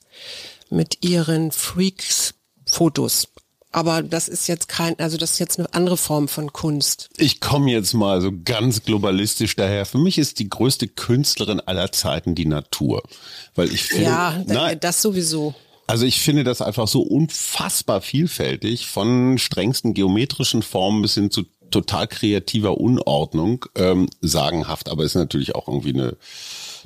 mit 0.70 1.04
ihren 1.04 1.52
Freaks-Fotos. 1.52 3.30
Aber 3.72 4.04
das 4.04 4.28
ist 4.28 4.48
jetzt 4.48 4.70
kein, 4.70 5.00
also 5.00 5.18
das 5.18 5.32
ist 5.32 5.40
jetzt 5.40 5.58
eine 5.58 5.74
andere 5.74 5.98
Form 5.98 6.28
von 6.28 6.54
Kunst. 6.54 7.10
Ich 7.18 7.42
komme 7.42 7.72
jetzt 7.72 7.94
mal 7.94 8.22
so 8.22 8.32
ganz 8.46 8.84
globalistisch 8.84 9.56
daher. 9.56 9.88
Für 9.88 9.98
mich 9.98 10.20
ist 10.20 10.38
die 10.38 10.48
größte 10.48 10.88
Künstlerin 10.88 11.60
aller 11.60 11.92
Zeiten 11.92 12.36
die 12.36 12.46
Natur, 12.46 13.02
weil 13.56 13.74
ich 13.74 13.84
finde, 13.84 14.04
ja, 14.04 14.44
na, 14.46 14.76
das 14.76 15.02
sowieso. 15.02 15.56
Also 15.88 16.06
ich 16.06 16.22
finde 16.22 16.44
das 16.44 16.62
einfach 16.62 16.88
so 16.88 17.02
unfassbar 17.02 18.02
vielfältig, 18.02 18.88
von 18.88 19.38
strengsten 19.38 19.94
geometrischen 19.94 20.62
Formen 20.62 21.02
bis 21.02 21.16
hin 21.16 21.30
zu 21.30 21.44
total 21.74 22.08
kreativer 22.08 22.78
Unordnung, 22.78 23.66
ähm, 23.76 24.08
sagenhaft, 24.22 24.90
aber 24.90 25.04
ist 25.04 25.16
natürlich 25.16 25.56
auch 25.56 25.68
irgendwie 25.68 25.94
eine, 25.94 26.16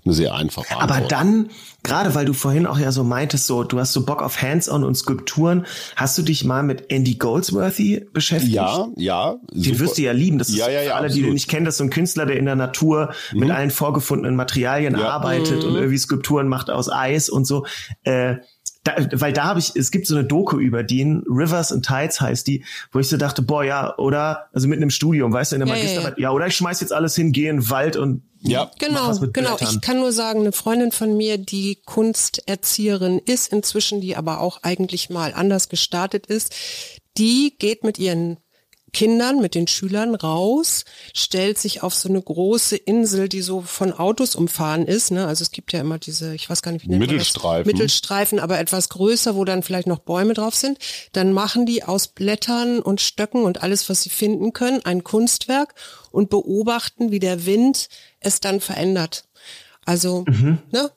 eine 0.05 0.13
sehr 0.13 0.33
einfache 0.33 0.71
Antwort. 0.77 0.91
Aber 0.91 1.07
dann, 1.07 1.49
gerade 1.83 2.15
weil 2.15 2.25
du 2.25 2.33
vorhin 2.33 2.65
auch 2.65 2.79
ja 2.79 2.93
so 2.93 3.03
meintest, 3.03 3.47
so 3.47 3.63
du 3.63 3.79
hast 3.79 3.91
so 3.91 4.05
Bock 4.05 4.23
auf 4.23 4.41
Hands-on 4.41 4.85
und 4.85 4.95
Skulpturen, 4.95 5.65
hast 5.97 6.17
du 6.17 6.21
dich 6.21 6.45
mal 6.45 6.63
mit 6.63 6.89
Andy 6.89 7.15
Goldsworthy 7.15 8.07
beschäftigt? 8.13 8.53
Ja, 8.53 8.87
ja. 8.95 9.35
Den 9.51 9.63
super. 9.63 9.79
wirst 9.79 9.97
du 9.97 10.03
ja 10.03 10.13
lieben. 10.13 10.39
Das 10.39 10.49
ist 10.49 10.55
ja, 10.55 10.69
ja, 10.69 10.81
ja, 10.81 10.89
für 10.89 10.95
alle, 10.95 11.07
absolut. 11.07 11.17
die 11.17 11.21
den 11.23 11.33
nicht 11.33 11.49
kennen, 11.49 11.65
das 11.65 11.75
ist 11.75 11.79
so 11.79 11.83
ein 11.83 11.89
Künstler, 11.89 12.25
der 12.25 12.37
in 12.37 12.45
der 12.45 12.55
Natur 12.55 13.13
mhm. 13.33 13.39
mit 13.41 13.51
allen 13.51 13.71
vorgefundenen 13.71 14.37
Materialien 14.37 14.97
ja. 14.97 15.09
arbeitet 15.09 15.63
mhm. 15.63 15.69
und 15.69 15.75
irgendwie 15.75 15.97
Skulpturen 15.97 16.47
macht 16.47 16.69
aus 16.69 16.89
Eis 16.89 17.29
und 17.29 17.45
so. 17.45 17.65
Äh, 18.03 18.37
da, 18.87 18.95
weil 19.13 19.33
da 19.33 19.45
habe 19.45 19.59
ich, 19.59 19.75
es 19.75 19.91
gibt 19.91 20.07
so 20.07 20.15
eine 20.15 20.23
Doku 20.23 20.57
über 20.57 20.83
den, 20.83 21.23
Rivers 21.27 21.71
and 21.71 21.85
Tides 21.85 22.21
heißt 22.21 22.47
die, 22.47 22.63
wo 22.91 22.99
ich 22.99 23.09
so 23.09 23.17
dachte, 23.17 23.41
boah, 23.41 23.63
ja, 23.63 23.97
oder, 23.97 24.47
also 24.53 24.67
mitten 24.67 24.83
im 24.83 24.89
Studium, 24.89 25.33
weißt 25.33 25.51
du, 25.51 25.55
in 25.57 25.59
der 25.59 25.67
ja, 25.67 25.75
Magisterarbeit, 25.75 26.17
ja, 26.17 26.23
ja. 26.23 26.29
ja, 26.29 26.31
oder 26.31 26.47
ich 26.47 26.55
schmeiß 26.55 26.79
jetzt 26.81 26.93
alles 26.93 27.15
hin, 27.15 27.31
gehe 27.31 27.49
in 27.49 27.57
den 27.57 27.69
Wald 27.69 27.97
und 27.97 28.23
ja, 28.41 28.69
genau, 28.79 29.17
genau. 29.33 29.57
Ich 29.59 29.81
kann 29.81 29.97
nur 29.97 30.11
sagen, 30.11 30.41
eine 30.41 30.51
Freundin 30.51 30.91
von 30.91 31.17
mir, 31.17 31.37
die 31.39 31.81
Kunsterzieherin 31.85 33.19
ist 33.19 33.51
inzwischen, 33.51 33.99
die 33.99 34.15
aber 34.15 34.39
auch 34.39 34.59
eigentlich 34.61 35.09
mal 35.09 35.33
anders 35.33 35.69
gestartet 35.69 36.27
ist, 36.27 36.53
die 37.17 37.55
geht 37.57 37.83
mit 37.83 37.97
ihren 37.97 38.37
Kindern, 38.97 39.41
mit 39.41 39.53
den 39.53 39.67
Schülern 39.67 40.15
raus, 40.15 40.83
stellt 41.13 41.59
sich 41.59 41.83
auf 41.83 41.93
so 41.93 42.09
eine 42.09 42.19
große 42.19 42.75
Insel, 42.75 43.29
die 43.29 43.43
so 43.43 43.61
von 43.61 43.93
Autos 43.93 44.35
umfahren 44.35 44.87
ist. 44.87 45.11
Ne? 45.11 45.27
Also 45.27 45.43
es 45.43 45.51
gibt 45.51 45.71
ja 45.71 45.81
immer 45.81 45.99
diese, 45.99 46.33
ich 46.33 46.49
weiß 46.49 46.63
gar 46.63 46.71
nicht, 46.71 46.83
wie 46.83 46.89
nennt 46.89 47.01
Mittelstreifen. 47.01 47.57
Man 47.57 47.63
das? 47.65 47.73
Mittelstreifen, 47.73 48.39
aber 48.39 48.57
etwas 48.57 48.89
größer, 48.89 49.35
wo 49.35 49.45
dann 49.45 49.61
vielleicht 49.61 49.85
noch 49.85 49.99
Bäume 49.99 50.33
drauf 50.33 50.55
sind. 50.55 50.79
Dann 51.11 51.31
machen 51.31 51.67
die 51.67 51.83
aus 51.83 52.07
Blättern 52.07 52.79
und 52.79 52.99
Stöcken 52.99 53.43
und 53.43 53.61
alles, 53.61 53.87
was 53.87 54.01
sie 54.01 54.09
finden 54.09 54.51
können, 54.51 54.83
ein 54.83 55.03
Kunstwerk 55.03 55.75
und 56.09 56.31
beobachten, 56.31 57.11
wie 57.11 57.19
der 57.19 57.45
Wind 57.45 57.89
es 58.19 58.39
dann 58.39 58.61
verändert. 58.61 59.25
Also, 59.85 60.25
mhm. 60.27 60.57
ne? 60.71 60.91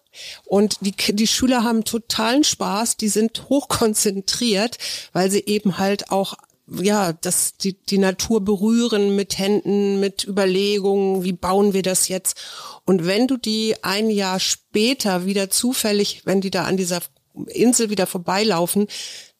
Und 0.46 0.78
die, 0.80 0.92
die 0.92 1.26
Schüler 1.26 1.64
haben 1.64 1.84
totalen 1.84 2.44
Spaß, 2.44 2.96
die 2.96 3.08
sind 3.08 3.50
hochkonzentriert, 3.50 4.78
weil 5.12 5.30
sie 5.30 5.44
eben 5.44 5.76
halt 5.76 6.10
auch 6.10 6.34
ja, 6.70 7.12
das, 7.12 7.56
die, 7.56 7.74
die 7.74 7.98
Natur 7.98 8.44
berühren 8.44 9.16
mit 9.16 9.38
Händen, 9.38 10.00
mit 10.00 10.24
Überlegungen, 10.24 11.24
wie 11.24 11.32
bauen 11.32 11.72
wir 11.72 11.82
das 11.82 12.08
jetzt? 12.08 12.40
Und 12.84 13.06
wenn 13.06 13.26
du 13.26 13.36
die 13.36 13.76
ein 13.82 14.10
Jahr 14.10 14.38
später 14.38 15.26
wieder 15.26 15.50
zufällig, 15.50 16.22
wenn 16.24 16.40
die 16.40 16.50
da 16.50 16.64
an 16.64 16.76
dieser 16.76 17.00
Insel 17.46 17.90
wieder 17.90 18.06
vorbeilaufen, 18.06 18.86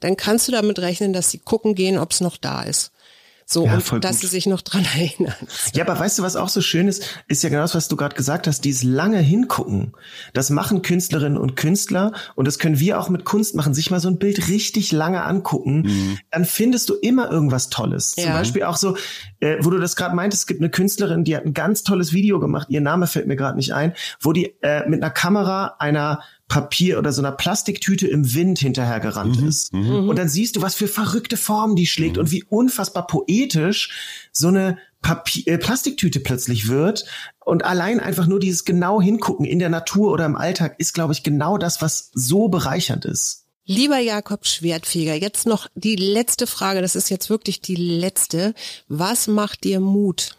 dann 0.01 0.17
kannst 0.17 0.49
du 0.49 0.53
damit 0.53 0.79
rechnen, 0.79 1.13
dass 1.13 1.31
sie 1.31 1.39
gucken 1.39 1.75
gehen, 1.75 1.99
ob 1.99 2.13
es 2.13 2.21
noch 2.21 2.37
da 2.37 2.63
ist. 2.63 2.93
So, 3.53 3.67
ja, 3.67 3.75
und 3.75 4.05
dass 4.05 4.13
gut. 4.13 4.21
sie 4.21 4.27
sich 4.29 4.47
noch 4.47 4.63
dran 4.63 4.87
erinnern. 4.95 5.35
Ja, 5.75 5.85
aber 5.85 5.99
weißt 5.99 6.21
du, 6.21 6.23
was 6.23 6.37
auch 6.37 6.49
so 6.49 6.61
schön 6.61 6.87
ist, 6.87 7.03
ist 7.27 7.43
ja 7.43 7.49
genau 7.49 7.63
das, 7.63 7.75
was 7.75 7.89
du 7.89 7.97
gerade 7.97 8.15
gesagt 8.15 8.47
hast, 8.47 8.65
dieses 8.65 8.85
lange 8.85 9.19
Hingucken. 9.19 9.93
Das 10.35 10.51
machen 10.51 10.83
Künstlerinnen 10.83 11.37
und 11.37 11.57
Künstler 11.57 12.13
und 12.37 12.47
das 12.47 12.61
können 12.61 12.79
wir 12.79 13.01
auch 13.01 13.09
mit 13.09 13.25
Kunst 13.25 13.57
machen, 13.57 13.75
sich 13.75 13.91
mal 13.91 13.99
so 13.99 14.09
ein 14.09 14.19
Bild 14.19 14.47
richtig 14.47 14.93
lange 14.93 15.25
angucken, 15.25 15.83
mhm. 15.83 16.19
dann 16.31 16.45
findest 16.45 16.91
du 16.91 16.95
immer 16.95 17.29
irgendwas 17.29 17.71
Tolles. 17.71 18.15
Ja. 18.17 18.27
Zum 18.27 18.33
Beispiel 18.35 18.63
auch 18.63 18.77
so, 18.77 18.97
äh, 19.41 19.57
wo 19.61 19.71
du 19.71 19.79
das 19.79 19.97
gerade 19.97 20.15
meintest, 20.15 20.43
es 20.43 20.47
gibt 20.47 20.61
eine 20.61 20.71
Künstlerin, 20.71 21.25
die 21.25 21.37
hat 21.37 21.45
ein 21.45 21.53
ganz 21.53 21.83
tolles 21.83 22.13
Video 22.13 22.39
gemacht, 22.39 22.69
ihr 22.71 22.81
Name 22.81 23.09
fällt 23.09 23.27
mir 23.27 23.37
gerade 23.37 23.57
nicht 23.57 23.75
ein, 23.75 23.95
wo 24.21 24.33
die 24.33 24.55
äh, 24.63 24.89
mit 24.89 25.03
einer 25.03 25.11
Kamera 25.11 25.75
einer 25.81 26.23
Papier 26.51 26.99
oder 26.99 27.13
so 27.13 27.23
einer 27.23 27.33
Plastiktüte 27.33 28.09
im 28.09 28.35
Wind 28.35 28.59
hinterhergerannt 28.59 29.41
mhm, 29.41 29.49
ist. 29.49 29.73
Mhm. 29.73 30.09
Und 30.09 30.19
dann 30.19 30.29
siehst 30.29 30.57
du, 30.57 30.63
was 30.63 30.75
für 30.75 30.89
verrückte 30.89 31.39
Formen 31.39 31.77
die 31.77 31.87
schlägt 31.87 32.17
mhm. 32.17 32.23
und 32.23 32.31
wie 32.33 32.45
unfassbar 32.45 33.07
poetisch 33.07 34.29
so 34.33 34.49
eine 34.49 34.77
Papier, 35.01 35.47
äh, 35.47 35.59
Plastiktüte 35.59 36.19
plötzlich 36.21 36.69
wird. 36.69 37.07
Und 37.39 37.65
allein 37.65 38.01
einfach 38.01 38.27
nur 38.27 38.41
dieses 38.41 38.65
genau 38.65 39.01
hingucken 39.01 39.47
in 39.47 39.61
der 39.61 39.71
Natur 39.71 40.11
oder 40.11 40.27
im 40.27 40.37
Alltag 40.37 40.75
ist, 40.79 40.93
glaube 40.93 41.13
ich, 41.13 41.23
genau 41.23 41.57
das, 41.57 41.81
was 41.81 42.11
so 42.15 42.49
bereichernd 42.49 43.05
ist. 43.05 43.47
Lieber 43.65 43.99
Jakob 43.99 44.45
Schwertfeger, 44.45 45.15
jetzt 45.15 45.47
noch 45.47 45.69
die 45.77 45.95
letzte 45.95 46.49
Frage. 46.49 46.83
Das 46.83 46.97
ist 46.97 47.11
jetzt 47.11 47.31
wirklich 47.31 47.61
die 47.61 47.77
letzte. 47.77 48.55
Was 48.89 49.29
macht 49.29 49.63
dir 49.63 49.79
Mut? 49.79 50.37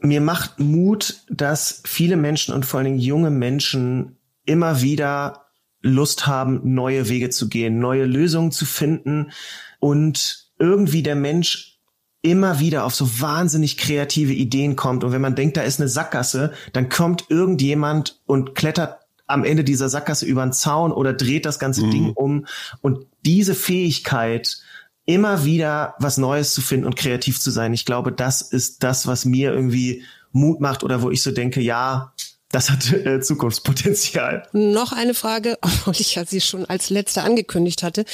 Mir 0.00 0.22
macht 0.22 0.58
Mut, 0.58 1.20
dass 1.28 1.82
viele 1.84 2.16
Menschen 2.16 2.54
und 2.54 2.64
vor 2.64 2.78
allen 2.78 2.86
Dingen 2.86 3.00
junge 3.00 3.30
Menschen 3.30 4.16
immer 4.50 4.82
wieder 4.82 5.46
Lust 5.80 6.26
haben, 6.26 6.60
neue 6.74 7.08
Wege 7.08 7.30
zu 7.30 7.48
gehen, 7.48 7.78
neue 7.78 8.04
Lösungen 8.04 8.50
zu 8.50 8.66
finden 8.66 9.30
und 9.78 10.50
irgendwie 10.58 11.04
der 11.04 11.14
Mensch 11.14 11.78
immer 12.20 12.58
wieder 12.58 12.84
auf 12.84 12.94
so 12.94 13.20
wahnsinnig 13.20 13.78
kreative 13.78 14.32
Ideen 14.32 14.74
kommt. 14.74 15.04
Und 15.04 15.12
wenn 15.12 15.22
man 15.22 15.36
denkt, 15.36 15.56
da 15.56 15.62
ist 15.62 15.80
eine 15.80 15.88
Sackgasse, 15.88 16.52
dann 16.72 16.88
kommt 16.88 17.26
irgendjemand 17.30 18.20
und 18.26 18.54
klettert 18.54 18.98
am 19.26 19.44
Ende 19.44 19.62
dieser 19.62 19.88
Sackgasse 19.88 20.26
über 20.26 20.42
den 20.42 20.52
Zaun 20.52 20.92
oder 20.92 21.12
dreht 21.12 21.46
das 21.46 21.60
ganze 21.60 21.86
mhm. 21.86 21.90
Ding 21.92 22.12
um. 22.12 22.46
Und 22.82 23.06
diese 23.24 23.54
Fähigkeit, 23.54 24.60
immer 25.06 25.44
wieder 25.44 25.94
was 25.98 26.18
Neues 26.18 26.52
zu 26.52 26.60
finden 26.60 26.86
und 26.86 26.96
kreativ 26.96 27.40
zu 27.40 27.50
sein, 27.52 27.72
ich 27.72 27.86
glaube, 27.86 28.12
das 28.12 28.42
ist 28.42 28.82
das, 28.82 29.06
was 29.06 29.24
mir 29.24 29.52
irgendwie 29.52 30.02
Mut 30.32 30.60
macht 30.60 30.82
oder 30.82 31.02
wo 31.02 31.10
ich 31.10 31.22
so 31.22 31.30
denke, 31.30 31.60
ja, 31.60 32.12
das 32.52 32.68
hat 32.68 32.92
äh, 32.92 33.20
Zukunftspotenzial. 33.20 34.48
Noch 34.52 34.92
eine 34.92 35.14
Frage, 35.14 35.56
obwohl 35.62 35.94
ich 35.96 36.16
ja 36.16 36.24
sie 36.24 36.40
schon 36.40 36.64
als 36.66 36.90
letzte 36.90 37.22
angekündigt 37.22 37.82
hatte. 37.82 38.04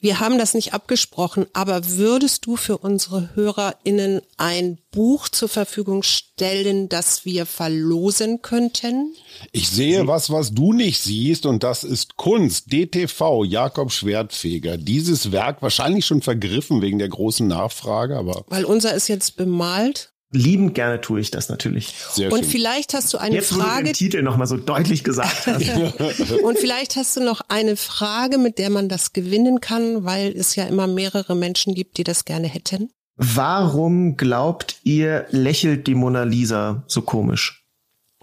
Wir 0.00 0.18
haben 0.18 0.38
das 0.38 0.54
nicht 0.54 0.72
abgesprochen, 0.72 1.46
aber 1.52 1.88
würdest 1.88 2.46
du 2.46 2.56
für 2.56 2.78
unsere 2.78 3.34
HörerInnen 3.34 4.22
ein 4.38 4.78
Buch 4.92 5.28
zur 5.28 5.48
Verfügung 5.48 6.02
stellen, 6.02 6.88
das 6.88 7.24
wir 7.26 7.44
verlosen 7.44 8.40
könnten? 8.40 9.14
Ich 9.52 9.68
sehe 9.68 10.06
was, 10.06 10.30
was 10.30 10.52
du 10.52 10.72
nicht 10.72 11.00
siehst, 11.00 11.44
und 11.44 11.62
das 11.62 11.84
ist 11.84 12.16
Kunst. 12.16 12.72
DTV, 12.72 13.44
Jakob 13.44 13.92
Schwertfeger. 13.92 14.78
Dieses 14.78 15.32
Werk 15.32 15.60
wahrscheinlich 15.60 16.06
schon 16.06 16.22
vergriffen 16.22 16.80
wegen 16.80 16.98
der 16.98 17.08
großen 17.08 17.46
Nachfrage, 17.46 18.16
aber. 18.16 18.44
Weil 18.48 18.64
unser 18.64 18.94
ist 18.94 19.08
jetzt 19.08 19.36
bemalt 19.36 20.11
liebend 20.32 20.74
gerne 20.74 21.00
tue 21.00 21.20
ich 21.20 21.30
das 21.30 21.48
natürlich. 21.48 21.94
Sehr 22.12 22.32
und 22.32 22.40
schön. 22.40 22.48
vielleicht 22.50 22.94
hast 22.94 23.12
du 23.14 23.18
eine 23.18 23.36
Jetzt, 23.36 23.50
Frage. 23.52 23.60
Jetzt, 23.60 23.70
wo 23.70 23.78
du 23.78 23.84
den 23.84 23.94
Titel 23.94 24.22
nochmal 24.22 24.46
so 24.46 24.56
deutlich 24.56 25.04
gesagt 25.04 25.46
hast. 25.46 26.32
und 26.42 26.58
vielleicht 26.58 26.96
hast 26.96 27.16
du 27.16 27.20
noch 27.20 27.42
eine 27.48 27.76
Frage, 27.76 28.38
mit 28.38 28.58
der 28.58 28.70
man 28.70 28.88
das 28.88 29.12
gewinnen 29.12 29.60
kann, 29.60 30.04
weil 30.04 30.32
es 30.32 30.56
ja 30.56 30.64
immer 30.64 30.86
mehrere 30.86 31.36
Menschen 31.36 31.74
gibt, 31.74 31.98
die 31.98 32.04
das 32.04 32.24
gerne 32.24 32.48
hätten. 32.48 32.90
Warum 33.16 34.16
glaubt 34.16 34.76
ihr, 34.82 35.26
lächelt 35.30 35.86
die 35.86 35.94
Mona 35.94 36.24
Lisa 36.24 36.82
so 36.86 37.02
komisch? 37.02 37.64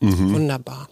Mhm. 0.01 0.34
Wunderbar. 0.34 0.89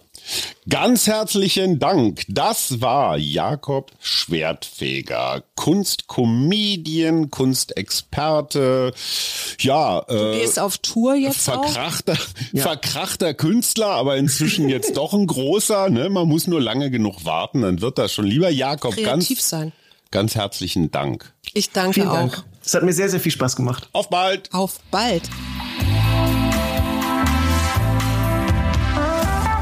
Ganz 0.69 1.07
herzlichen 1.07 1.79
Dank. 1.79 2.23
Das 2.27 2.81
war 2.81 3.17
Jakob 3.17 3.91
Schwertfeger, 3.99 5.43
Kunstkomedien, 5.55 7.31
Kunstexperte. 7.31 8.93
Ja, 9.59 9.99
äh, 9.99 10.13
du 10.13 10.31
gehst 10.39 10.59
auf 10.59 10.77
Tour 10.79 11.15
jetzt 11.15 11.41
verkrachter, 11.41 12.13
auch? 12.13 12.53
Ja. 12.53 12.63
verkrachter 12.63 13.33
Künstler, 13.33 13.87
aber 13.87 14.17
inzwischen 14.17 14.67
jetzt 14.69 14.97
doch 14.97 15.13
ein 15.13 15.27
großer. 15.27 15.89
Ne? 15.89 16.09
Man 16.09 16.27
muss 16.27 16.47
nur 16.47 16.61
lange 16.61 16.91
genug 16.91 17.23
warten, 17.23 17.61
dann 17.61 17.81
wird 17.81 17.97
das 17.97 18.13
schon. 18.13 18.25
Lieber 18.25 18.49
Jakob, 18.49 18.93
Kreativ 18.93 19.37
ganz, 19.37 19.49
sein. 19.49 19.71
ganz 20.11 20.35
herzlichen 20.35 20.91
Dank. 20.91 21.33
Ich 21.53 21.71
danke 21.71 21.93
Vielen 21.93 22.09
auch. 22.09 22.13
Dank. 22.13 22.43
Es 22.63 22.73
hat 22.73 22.83
mir 22.83 22.93
sehr, 22.93 23.09
sehr 23.09 23.21
viel 23.21 23.31
Spaß 23.31 23.55
gemacht. 23.55 23.87
Auf 23.93 24.09
bald. 24.09 24.53
Auf 24.53 24.79
bald. 24.91 25.23